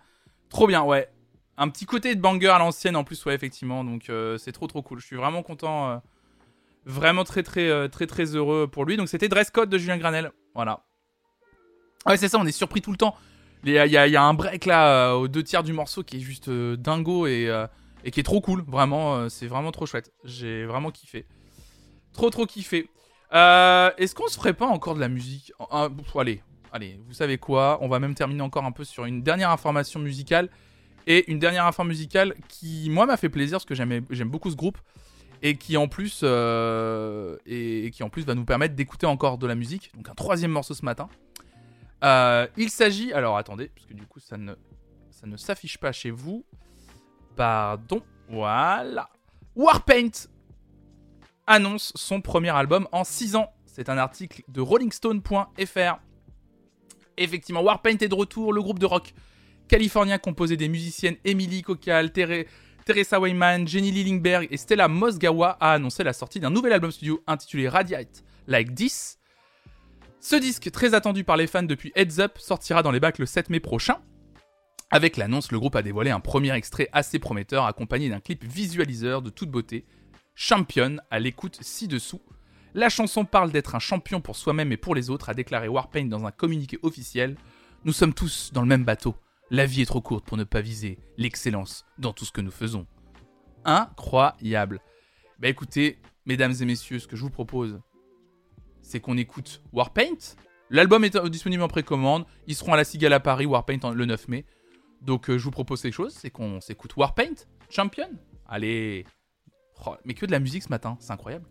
Trop 0.49 0.65
bien, 0.65 0.81
ouais. 0.81 1.09
Un 1.57 1.69
petit 1.69 1.85
côté 1.85 2.15
de 2.15 2.21
banger 2.21 2.49
à 2.49 2.59
l'ancienne 2.59 2.95
en 2.95 3.03
plus, 3.03 3.23
ouais, 3.25 3.35
effectivement. 3.35 3.83
Donc 3.83 4.09
euh, 4.09 4.37
c'est 4.37 4.51
trop 4.51 4.67
trop 4.67 4.81
cool. 4.81 4.99
Je 4.99 5.05
suis 5.05 5.15
vraiment 5.15 5.43
content. 5.43 5.89
euh, 5.89 5.97
vraiment 6.85 7.23
très 7.23 7.43
très 7.43 7.69
euh, 7.69 7.87
très 7.87 8.07
très 8.07 8.35
heureux 8.35 8.67
pour 8.67 8.85
lui. 8.85 8.97
Donc 8.97 9.09
c'était 9.09 9.29
Dress 9.29 9.49
Code 9.51 9.69
de 9.69 9.77
Julien 9.77 9.97
Granel. 9.97 10.31
Voilà. 10.53 10.83
Ouais, 12.05 12.17
c'est 12.17 12.27
ça, 12.27 12.37
on 12.39 12.45
est 12.45 12.51
surpris 12.51 12.81
tout 12.81 12.91
le 12.91 12.97
temps. 12.97 13.15
Il 13.63 13.71
y 13.71 13.97
a, 13.97 14.23
un 14.23 14.33
break 14.35 14.65
là, 14.65 15.15
aux 15.15 15.27
deux 15.27 15.41
tiers 15.41 15.63
du 15.63 15.73
morceau 15.73 16.03
qui 16.03 16.17
est 16.17 16.19
juste 16.19 16.51
dingo 16.51 17.25
et, 17.25 17.49
et 18.03 18.11
qui 18.11 18.19
est 18.19 18.23
trop 18.23 18.39
cool. 18.39 18.63
Vraiment, 18.67 19.27
c'est 19.27 19.47
vraiment 19.47 19.71
trop 19.71 19.87
chouette. 19.87 20.13
J'ai 20.23 20.65
vraiment 20.65 20.91
kiffé. 20.91 21.25
Trop 22.13 22.29
trop 22.29 22.45
kiffé. 22.45 22.91
Est-ce 23.31 24.13
qu'on 24.13 24.27
se 24.27 24.37
ferait 24.37 24.53
pas 24.53 24.67
encore 24.67 24.93
de 24.93 24.99
la 24.99 25.07
musique? 25.07 25.51
Allez, 26.13 26.43
allez, 26.71 26.99
vous 27.07 27.13
savez 27.13 27.39
quoi? 27.39 27.79
On 27.81 27.87
va 27.87 27.97
même 27.97 28.13
terminer 28.13 28.43
encore 28.43 28.65
un 28.65 28.71
peu 28.71 28.83
sur 28.83 29.05
une 29.05 29.23
dernière 29.23 29.49
information 29.49 29.99
musicale. 29.99 30.51
Et 31.07 31.29
une 31.31 31.39
dernière 31.39 31.65
info 31.65 31.83
musicale 31.83 32.33
qui, 32.47 32.89
moi, 32.89 33.05
m'a 33.05 33.17
fait 33.17 33.29
plaisir 33.29 33.57
parce 33.57 33.65
que 33.65 33.75
j'aime 33.75 34.29
beaucoup 34.29 34.49
ce 34.49 34.55
groupe. 34.55 34.77
Et 35.41 35.57
qui 35.57 35.77
en 35.77 35.87
plus 35.87 36.21
euh, 36.23 37.37
et 37.45 37.91
qui 37.91 38.01
en 38.03 38.09
plus 38.09 38.25
va 38.25 38.33
nous 38.33 38.45
permettre 38.45 38.73
d'écouter 38.73 39.05
encore 39.05 39.37
de 39.37 39.45
la 39.45 39.53
musique. 39.53 39.91
Donc 39.95 40.09
un 40.09 40.15
troisième 40.15 40.49
morceau 40.49 40.73
ce 40.73 40.83
matin. 40.83 41.07
Euh, 42.03 42.47
il 42.57 42.69
s'agit, 42.69 43.13
alors 43.13 43.37
attendez, 43.37 43.69
parce 43.75 43.85
que 43.85 43.93
du 43.93 44.07
coup 44.07 44.19
ça 44.19 44.37
ne, 44.37 44.53
ça 45.11 45.27
ne 45.27 45.37
s'affiche 45.37 45.77
pas 45.77 45.91
chez 45.91 46.09
vous. 46.09 46.45
Pardon, 47.35 48.01
voilà. 48.29 49.09
Warpaint 49.55 50.09
annonce 51.45 51.91
son 51.95 52.21
premier 52.21 52.49
album 52.49 52.87
en 52.91 53.03
6 53.03 53.35
ans. 53.35 53.51
C'est 53.65 53.89
un 53.89 53.97
article 53.97 54.43
de 54.47 54.61
rollingstone.fr. 54.61 55.99
Effectivement, 57.17 57.61
Warpaint 57.61 57.97
est 57.99 58.07
de 58.07 58.15
retour, 58.15 58.53
le 58.53 58.61
groupe 58.61 58.79
de 58.79 58.85
rock 58.85 59.13
californien 59.67 60.17
composé 60.17 60.57
des 60.57 60.69
musiciennes 60.69 61.15
Emily 61.25 61.61
Cocal, 61.61 62.11
Tere- 62.11 62.45
Teresa 62.85 63.19
Wayman, 63.19 63.67
Jenny 63.67 63.91
Lillingberg 63.91 64.47
et 64.51 64.57
Stella 64.57 64.87
Mosgawa 64.87 65.57
a 65.59 65.73
annoncé 65.73 66.03
la 66.03 66.13
sortie 66.13 66.39
d'un 66.39 66.51
nouvel 66.51 66.73
album 66.73 66.91
studio 66.91 67.23
intitulé 67.27 67.67
Radiate 67.67 68.23
Like 68.47 68.75
This. 68.75 69.17
Ce 70.19 70.35
disque, 70.35 70.71
très 70.71 70.93
attendu 70.93 71.23
par 71.23 71.37
les 71.37 71.47
fans 71.47 71.63
depuis 71.63 71.91
Heads 71.95 72.19
Up, 72.19 72.37
sortira 72.37 72.83
dans 72.83 72.91
les 72.91 72.99
bacs 72.99 73.19
le 73.19 73.25
7 73.25 73.49
mai 73.49 73.59
prochain. 73.59 73.97
Avec 74.91 75.17
l'annonce, 75.17 75.51
le 75.51 75.59
groupe 75.59 75.75
a 75.75 75.81
dévoilé 75.81 76.11
un 76.11 76.19
premier 76.19 76.53
extrait 76.53 76.89
assez 76.93 77.17
prometteur 77.19 77.65
accompagné 77.65 78.09
d'un 78.09 78.19
clip 78.19 78.43
visualiseur 78.43 79.21
de 79.21 79.29
toute 79.29 79.49
beauté. 79.49 79.83
Champion 80.35 80.97
à 81.09 81.19
l'écoute 81.19 81.57
ci-dessous. 81.61 82.21
La 82.75 82.89
chanson 82.89 83.25
parle 83.25 83.51
d'être 83.51 83.73
un 83.75 83.79
champion 83.79 84.21
pour 84.21 84.35
soi-même 84.35 84.71
et 84.71 84.77
pour 84.77 84.93
les 84.95 85.09
autres, 85.09 85.29
a 85.29 85.33
déclaré 85.33 85.67
Warpaint 85.67 86.05
dans 86.05 86.25
un 86.25 86.31
communiqué 86.31 86.77
officiel. 86.83 87.35
Nous 87.83 87.93
sommes 87.93 88.13
tous 88.13 88.51
dans 88.53 88.61
le 88.61 88.67
même 88.67 88.83
bateau. 88.83 89.15
La 89.51 89.65
vie 89.65 89.81
est 89.81 89.85
trop 89.85 90.01
courte 90.01 90.25
pour 90.25 90.37
ne 90.37 90.43
pas 90.43 90.61
viser 90.61 90.97
l'excellence 91.17 91.85
dans 91.97 92.13
tout 92.13 92.25
ce 92.25 92.31
que 92.31 92.41
nous 92.41 92.51
faisons. 92.51 92.87
Incroyable. 93.63 94.81
Bah 95.39 95.49
écoutez, 95.49 95.99
mesdames 96.25 96.53
et 96.59 96.65
messieurs, 96.65 96.99
ce 96.99 97.07
que 97.07 97.15
je 97.15 97.21
vous 97.21 97.29
propose, 97.29 97.79
c'est 98.81 98.99
qu'on 98.99 99.17
écoute 99.17 99.61
Warpaint. 99.71 100.35
L'album 100.69 101.03
est 101.03 101.15
euh, 101.15 101.29
disponible 101.29 101.61
en 101.63 101.67
précommande. 101.67 102.25
Ils 102.47 102.55
seront 102.55 102.73
à 102.73 102.77
la 102.77 102.83
Cigale 102.83 103.13
à 103.13 103.19
Paris, 103.19 103.45
Warpaint 103.45 103.93
le 103.93 104.05
9 104.05 104.27
mai. 104.29 104.45
Donc 105.01 105.29
euh, 105.29 105.37
je 105.37 105.43
vous 105.43 105.51
propose 105.51 105.81
quelque 105.81 105.93
chose, 105.93 106.13
c'est 106.13 106.31
qu'on 106.31 106.59
s'écoute 106.59 106.95
Warpaint, 106.95 107.35
Champion. 107.69 108.09
Allez. 108.47 109.05
Oh, 109.85 109.95
mais 110.05 110.13
que 110.13 110.25
de 110.25 110.31
la 110.31 110.39
musique 110.39 110.63
ce 110.63 110.69
matin, 110.69 110.97
c'est 110.99 111.11
incroyable. 111.11 111.45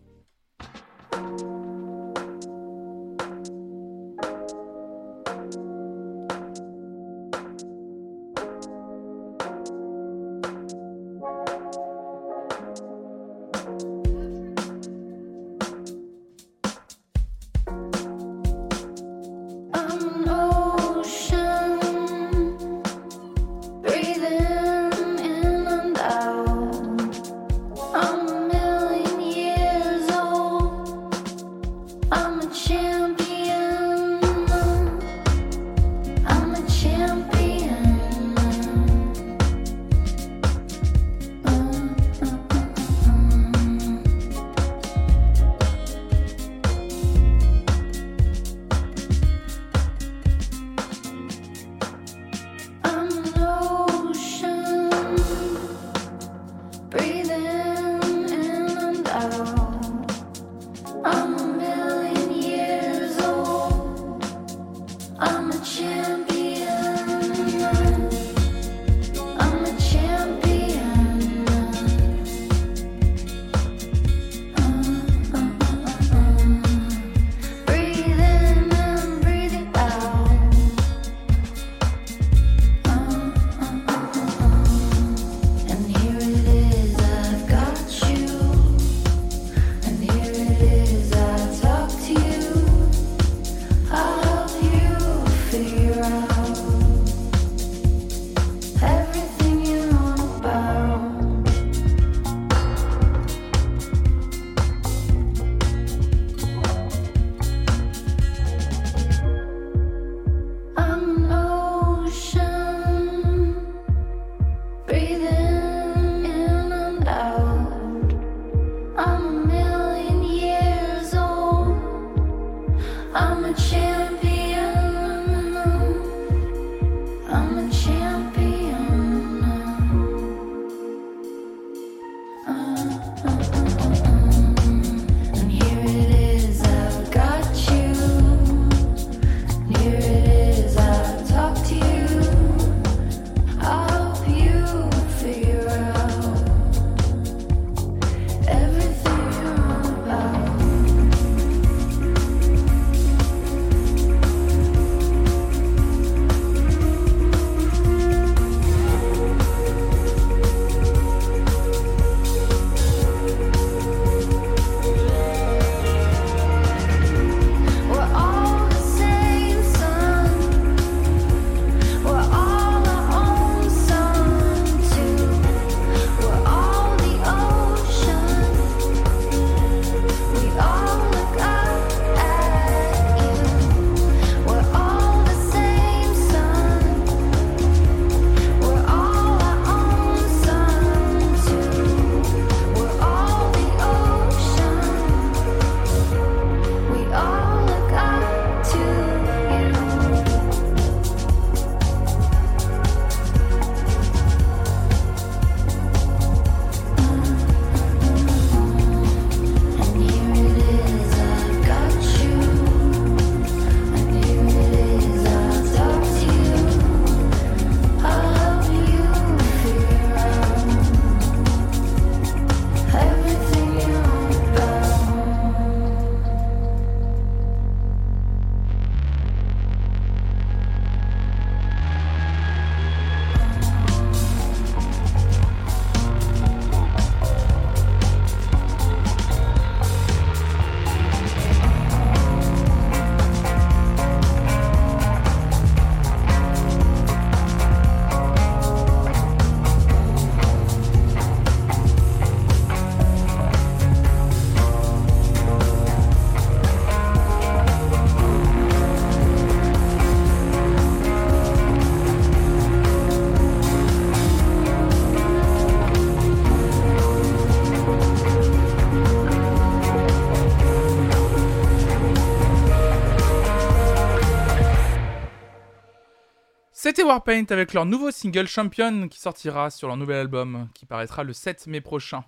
Warpaint 277.05 277.45
avec 277.49 277.73
leur 277.73 277.85
nouveau 277.85 278.11
single 278.11 278.47
Champion 278.47 279.07
qui 279.07 279.19
sortira 279.19 279.69
sur 279.69 279.87
leur 279.87 279.97
nouvel 279.97 280.17
album 280.17 280.67
qui 280.73 280.85
paraîtra 280.85 281.23
le 281.23 281.33
7 281.33 281.67
mai 281.67 281.81
prochain. 281.81 282.23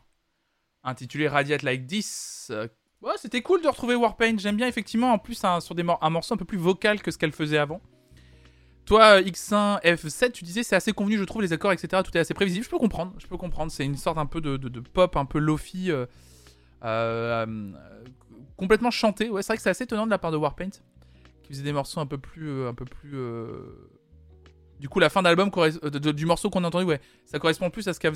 Intitulé 0.84 1.28
Radiate 1.28 1.64
Like 1.64 1.88
This. 1.88 2.48
Euh, 2.52 2.68
ouais, 3.02 3.14
c'était 3.18 3.42
cool 3.42 3.62
de 3.62 3.68
retrouver 3.68 3.96
Warpaint. 3.96 4.38
J'aime 4.38 4.56
bien 4.56 4.68
effectivement 4.68 5.12
en 5.12 5.18
plus 5.18 5.44
un, 5.44 5.60
sur 5.60 5.76
des 5.76 5.84
mor- 5.84 6.00
un 6.02 6.10
morceau 6.10 6.36
un 6.36 6.38
peu 6.38 6.46
plus 6.46 6.58
vocal 6.58 7.02
que 7.02 7.12
ce 7.12 7.18
qu'elle 7.18 7.32
faisait 7.34 7.58
avant. 7.58 7.82
Toi, 8.86 9.18
euh, 9.18 9.22
X1, 9.22 9.82
F7, 9.84 10.32
tu 10.32 10.46
disais 10.46 10.64
c'est 10.64 10.76
assez 10.78 10.94
convenu, 10.94 11.18
je 11.18 11.24
trouve, 11.26 11.42
les 11.42 11.52
accords, 11.52 11.74
etc. 11.74 12.02
Tout 12.06 12.16
est 12.16 12.22
assez 12.22 12.34
prévisible. 12.34 12.64
Je 12.64 12.70
peux 12.70 12.78
comprendre, 12.78 13.14
je 13.18 13.28
peux 13.28 13.36
comprendre. 13.36 13.70
C'est 13.72 13.84
une 13.84 13.98
sorte 13.98 14.18
un 14.18 14.26
peu 14.26 14.40
de, 14.40 14.80
pop, 14.80 15.18
un 15.18 15.26
peu 15.26 15.40
lofi, 15.40 15.92
euh, 15.92 16.06
euh, 16.86 17.46
complètement 18.56 18.92
chanté. 18.92 19.30
Ouais, 19.30 19.42
c'est 19.42 19.48
vrai 19.48 19.58
que 19.58 19.64
c'est 19.64 19.70
assez 19.72 19.84
étonnant 19.84 20.06
de 20.06 20.12
la 20.12 20.20
part 20.20 20.32
de 20.32 20.38
Warpaint, 20.38 20.70
qui 21.44 21.50
faisait 21.50 21.64
des 21.64 21.74
morceaux 21.74 22.00
un 22.00 22.06
peu 22.06 22.18
plus, 22.18 22.66
un 22.66 22.74
peu 22.74 22.86
plus. 22.86 23.18
Du 24.80 24.90
coup, 24.90 25.00
la 25.00 25.10
fin 25.10 25.22
d'album 25.24 25.50
euh, 25.58 25.70
du 26.14 26.26
morceau 26.26 26.50
qu'on 26.50 26.64
a 26.64 26.68
entendu, 26.68 26.86
ouais, 26.86 27.02
ça 27.26 27.40
correspond 27.40 27.70
plus 27.70 27.88
à 27.88 27.94
ce 27.94 28.00
qu'elle 28.00 28.14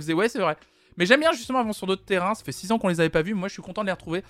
faisait. 0.00 0.12
Ouais, 0.12 0.28
c'est 0.28 0.38
vrai. 0.40 0.56
Mais 0.98 1.06
j'aime 1.06 1.20
bien 1.20 1.32
justement 1.32 1.60
avant 1.60 1.72
sur 1.72 1.86
d'autres 1.86 2.04
terrains. 2.04 2.34
Ça 2.34 2.44
fait 2.44 2.52
6 2.52 2.70
ans 2.72 2.78
qu'on 2.78 2.88
les 2.88 3.00
avait 3.00 3.08
pas 3.08 3.22
vus. 3.22 3.34
Moi, 3.34 3.48
je 3.48 3.54
suis 3.54 3.62
content 3.62 3.80
de 3.82 3.86
les 3.86 3.92
retrouver. 3.92 4.22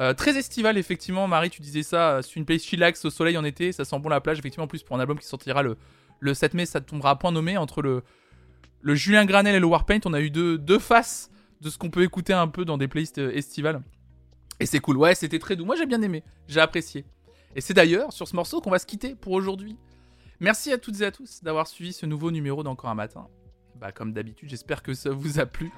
Euh, 0.00 0.14
très 0.14 0.36
estival, 0.36 0.78
effectivement. 0.78 1.26
Marie, 1.28 1.50
tu 1.50 1.60
disais 1.60 1.82
ça. 1.82 2.16
euh, 2.16 2.22
C'est 2.22 2.36
une 2.36 2.44
place 2.44 2.62
chillax 2.62 3.04
au 3.04 3.10
soleil 3.10 3.36
en 3.36 3.44
été. 3.44 3.72
Ça 3.72 3.84
sent 3.84 3.98
bon 3.98 4.08
la 4.08 4.20
plage. 4.20 4.38
Effectivement, 4.38 4.64
en 4.64 4.68
plus, 4.68 4.82
pour 4.84 4.96
un 4.96 5.00
album 5.00 5.18
qui 5.18 5.26
sortira 5.26 5.62
le, 5.62 5.76
le 6.20 6.34
7 6.34 6.54
mai, 6.54 6.66
ça 6.66 6.80
tombera 6.80 7.10
à 7.10 7.16
point 7.16 7.32
nommé. 7.32 7.56
Entre 7.56 7.82
le, 7.82 8.02
le 8.80 8.94
Julien 8.94 9.24
Granel 9.24 9.56
et 9.56 9.60
le 9.60 9.66
Warpaint, 9.66 10.00
on 10.04 10.12
a 10.14 10.20
eu 10.20 10.30
deux, 10.30 10.56
deux 10.58 10.78
faces 10.78 11.30
de 11.60 11.68
ce 11.70 11.78
qu'on 11.78 11.90
peut 11.90 12.02
écouter 12.02 12.32
un 12.32 12.46
peu 12.48 12.64
dans 12.64 12.78
des 12.78 12.86
playlists 12.88 13.18
estivales. 13.18 13.82
Et 14.60 14.66
c'est 14.66 14.78
cool. 14.80 14.96
Ouais, 14.98 15.14
c'était 15.16 15.38
très 15.40 15.56
doux. 15.56 15.64
Moi, 15.64 15.74
j'ai 15.74 15.86
bien 15.86 16.02
aimé. 16.02 16.22
J'ai 16.46 16.60
apprécié. 16.60 17.04
Et 17.56 17.60
c'est 17.60 17.74
d'ailleurs 17.74 18.12
sur 18.12 18.28
ce 18.28 18.36
morceau 18.36 18.60
qu'on 18.60 18.70
va 18.70 18.78
se 18.78 18.86
quitter 18.86 19.14
pour 19.16 19.32
aujourd'hui. 19.32 19.76
Merci 20.44 20.72
à 20.72 20.76
toutes 20.76 21.00
et 21.00 21.06
à 21.06 21.10
tous 21.10 21.42
d'avoir 21.42 21.66
suivi 21.66 21.94
ce 21.94 22.04
nouveau 22.04 22.30
numéro 22.30 22.62
d'Encore 22.62 22.90
un 22.90 22.94
matin. 22.94 23.28
Bah, 23.76 23.92
comme 23.92 24.12
d'habitude, 24.12 24.50
j'espère 24.50 24.82
que 24.82 24.92
ça 24.92 25.08
vous 25.08 25.40
a 25.40 25.46
plu. 25.46 25.72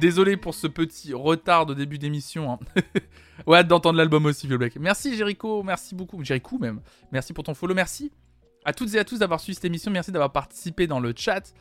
Désolé 0.00 0.36
pour 0.36 0.56
ce 0.56 0.66
petit 0.66 1.14
retard 1.14 1.66
de 1.66 1.74
début 1.74 1.98
d'émission. 1.98 2.50
Hein. 2.50 2.58
ouais, 3.46 3.58
hâte 3.58 3.68
d'entendre 3.68 3.96
l'album 3.96 4.26
aussi, 4.26 4.48
Vieux 4.48 4.58
Black. 4.58 4.74
Merci 4.74 5.16
Jericho, 5.16 5.62
merci 5.62 5.94
beaucoup. 5.94 6.24
Jericho 6.24 6.58
même. 6.58 6.80
Merci 7.12 7.32
pour 7.32 7.44
ton 7.44 7.54
follow, 7.54 7.76
merci 7.76 8.10
à 8.64 8.72
toutes 8.72 8.92
et 8.94 8.98
à 8.98 9.04
tous 9.04 9.20
d'avoir 9.20 9.38
suivi 9.38 9.54
cette 9.54 9.66
émission. 9.66 9.92
Merci 9.92 10.10
d'avoir 10.10 10.32
participé 10.32 10.88
dans 10.88 10.98
le 10.98 11.14
chat. 11.16 11.54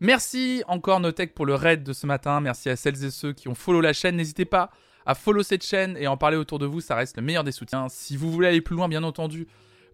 Merci 0.00 0.64
encore 0.66 0.98
Notech 0.98 1.34
pour 1.34 1.46
le 1.46 1.54
raid 1.54 1.84
de 1.84 1.92
ce 1.92 2.08
matin. 2.08 2.40
Merci 2.40 2.68
à 2.68 2.74
celles 2.74 3.04
et 3.04 3.12
ceux 3.12 3.32
qui 3.32 3.46
ont 3.46 3.54
follow 3.54 3.80
la 3.80 3.92
chaîne. 3.92 4.16
N'hésitez 4.16 4.44
pas 4.44 4.72
à 5.06 5.14
follow 5.14 5.44
cette 5.44 5.64
chaîne 5.64 5.96
et 5.96 6.08
en 6.08 6.16
parler 6.16 6.36
autour 6.36 6.58
de 6.58 6.66
vous. 6.66 6.80
Ça 6.80 6.96
reste 6.96 7.16
le 7.16 7.22
meilleur 7.22 7.44
des 7.44 7.52
soutiens. 7.52 7.88
Si 7.88 8.16
vous 8.16 8.32
voulez 8.32 8.48
aller 8.48 8.60
plus 8.60 8.74
loin, 8.74 8.88
bien 8.88 9.04
entendu, 9.04 9.46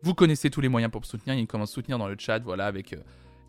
vous 0.03 0.14
connaissez 0.14 0.51
tous 0.51 0.61
les 0.61 0.68
moyens 0.68 0.90
pour 0.90 1.01
me 1.01 1.07
soutenir. 1.07 1.34
Il 1.34 1.40
y 1.40 1.62
a 1.62 1.66
soutenir 1.66 1.99
dans 1.99 2.09
le 2.09 2.16
chat. 2.18 2.38
Voilà, 2.40 2.66
avec 2.66 2.92
euh, 2.92 2.99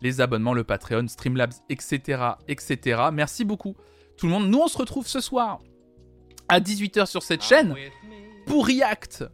les 0.00 0.20
abonnements, 0.20 0.54
le 0.54 0.64
Patreon, 0.64 1.06
Streamlabs, 1.08 1.54
etc., 1.68 2.22
etc. 2.48 3.02
Merci 3.12 3.44
beaucoup 3.44 3.76
tout 4.16 4.26
le 4.26 4.32
monde. 4.32 4.48
Nous, 4.48 4.58
on 4.58 4.68
se 4.68 4.76
retrouve 4.76 5.06
ce 5.06 5.20
soir 5.20 5.60
à 6.48 6.60
18h 6.60 7.06
sur 7.06 7.22
cette 7.22 7.42
chaîne 7.42 7.74
pour 8.46 8.66
React 8.66 9.24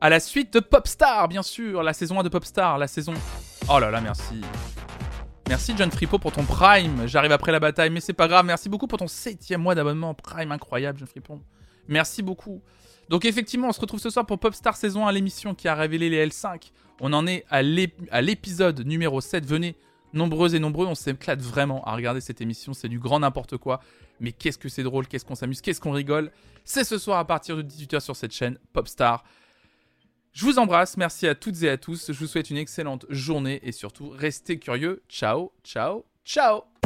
à 0.00 0.10
la 0.10 0.20
suite 0.20 0.52
de 0.52 0.60
Popstar, 0.60 1.26
bien 1.28 1.42
sûr, 1.42 1.82
la 1.82 1.92
saison 1.92 2.20
1 2.20 2.22
de 2.22 2.28
Popstar, 2.28 2.78
la 2.78 2.86
saison... 2.86 3.14
Oh 3.68 3.78
là 3.78 3.90
là, 3.90 4.00
merci. 4.00 4.42
Merci 5.48 5.74
John 5.76 5.90
Fripo 5.90 6.18
pour 6.18 6.32
ton 6.32 6.44
Prime. 6.44 7.06
J'arrive 7.06 7.32
après 7.32 7.50
la 7.50 7.60
bataille, 7.60 7.90
mais 7.90 8.00
c'est 8.00 8.12
pas 8.12 8.28
grave. 8.28 8.44
Merci 8.44 8.68
beaucoup 8.68 8.86
pour 8.86 8.98
ton 8.98 9.06
septième 9.06 9.62
mois 9.62 9.74
d'abonnement 9.74 10.12
Prime, 10.12 10.52
incroyable 10.52 10.98
John 10.98 11.08
Fripo. 11.08 11.40
Merci 11.88 12.22
beaucoup. 12.22 12.62
Donc 13.08 13.24
effectivement, 13.24 13.68
on 13.68 13.72
se 13.72 13.80
retrouve 13.80 14.00
ce 14.00 14.10
soir 14.10 14.26
pour 14.26 14.38
Popstar 14.38 14.76
saison 14.76 15.06
1, 15.06 15.12
l'émission 15.12 15.54
qui 15.54 15.68
a 15.68 15.74
révélé 15.74 16.08
les 16.10 16.26
L5. 16.26 16.70
On 17.00 17.12
en 17.12 17.26
est 17.26 17.44
à 17.50 17.62
l'ép- 17.62 18.08
à 18.10 18.20
l'épisode 18.22 18.84
numéro 18.86 19.20
7. 19.20 19.44
Venez, 19.46 19.76
nombreux 20.12 20.54
et 20.54 20.58
nombreux, 20.58 20.86
on 20.86 20.94
s'éclate 20.94 21.40
vraiment 21.40 21.84
à 21.84 21.94
regarder 21.94 22.20
cette 22.20 22.40
émission. 22.40 22.72
C'est 22.74 22.88
du 22.88 22.98
grand 22.98 23.20
n'importe 23.20 23.56
quoi. 23.58 23.80
Mais 24.18 24.32
qu'est-ce 24.32 24.58
que 24.58 24.68
c'est 24.68 24.82
drôle, 24.82 25.06
qu'est-ce 25.06 25.24
qu'on 25.24 25.34
s'amuse, 25.34 25.60
qu'est-ce 25.60 25.80
qu'on 25.80 25.92
rigole. 25.92 26.32
C'est 26.64 26.84
ce 26.84 26.96
soir 26.98 27.18
à 27.18 27.26
partir 27.26 27.56
de 27.56 27.62
18h 27.62 28.00
sur 28.00 28.16
cette 28.16 28.32
chaîne 28.32 28.58
Popstar. 28.72 29.24
Je 30.32 30.44
vous 30.44 30.58
embrasse, 30.58 30.96
merci 30.96 31.26
à 31.28 31.34
toutes 31.34 31.62
et 31.62 31.68
à 31.70 31.76
tous. 31.78 32.12
Je 32.12 32.18
vous 32.18 32.26
souhaite 32.26 32.50
une 32.50 32.56
excellente 32.56 33.06
journée 33.08 33.60
et 33.62 33.72
surtout, 33.72 34.08
restez 34.10 34.58
curieux. 34.58 35.02
Ciao, 35.08 35.52
ciao, 35.64 36.04
ciao 36.24 36.85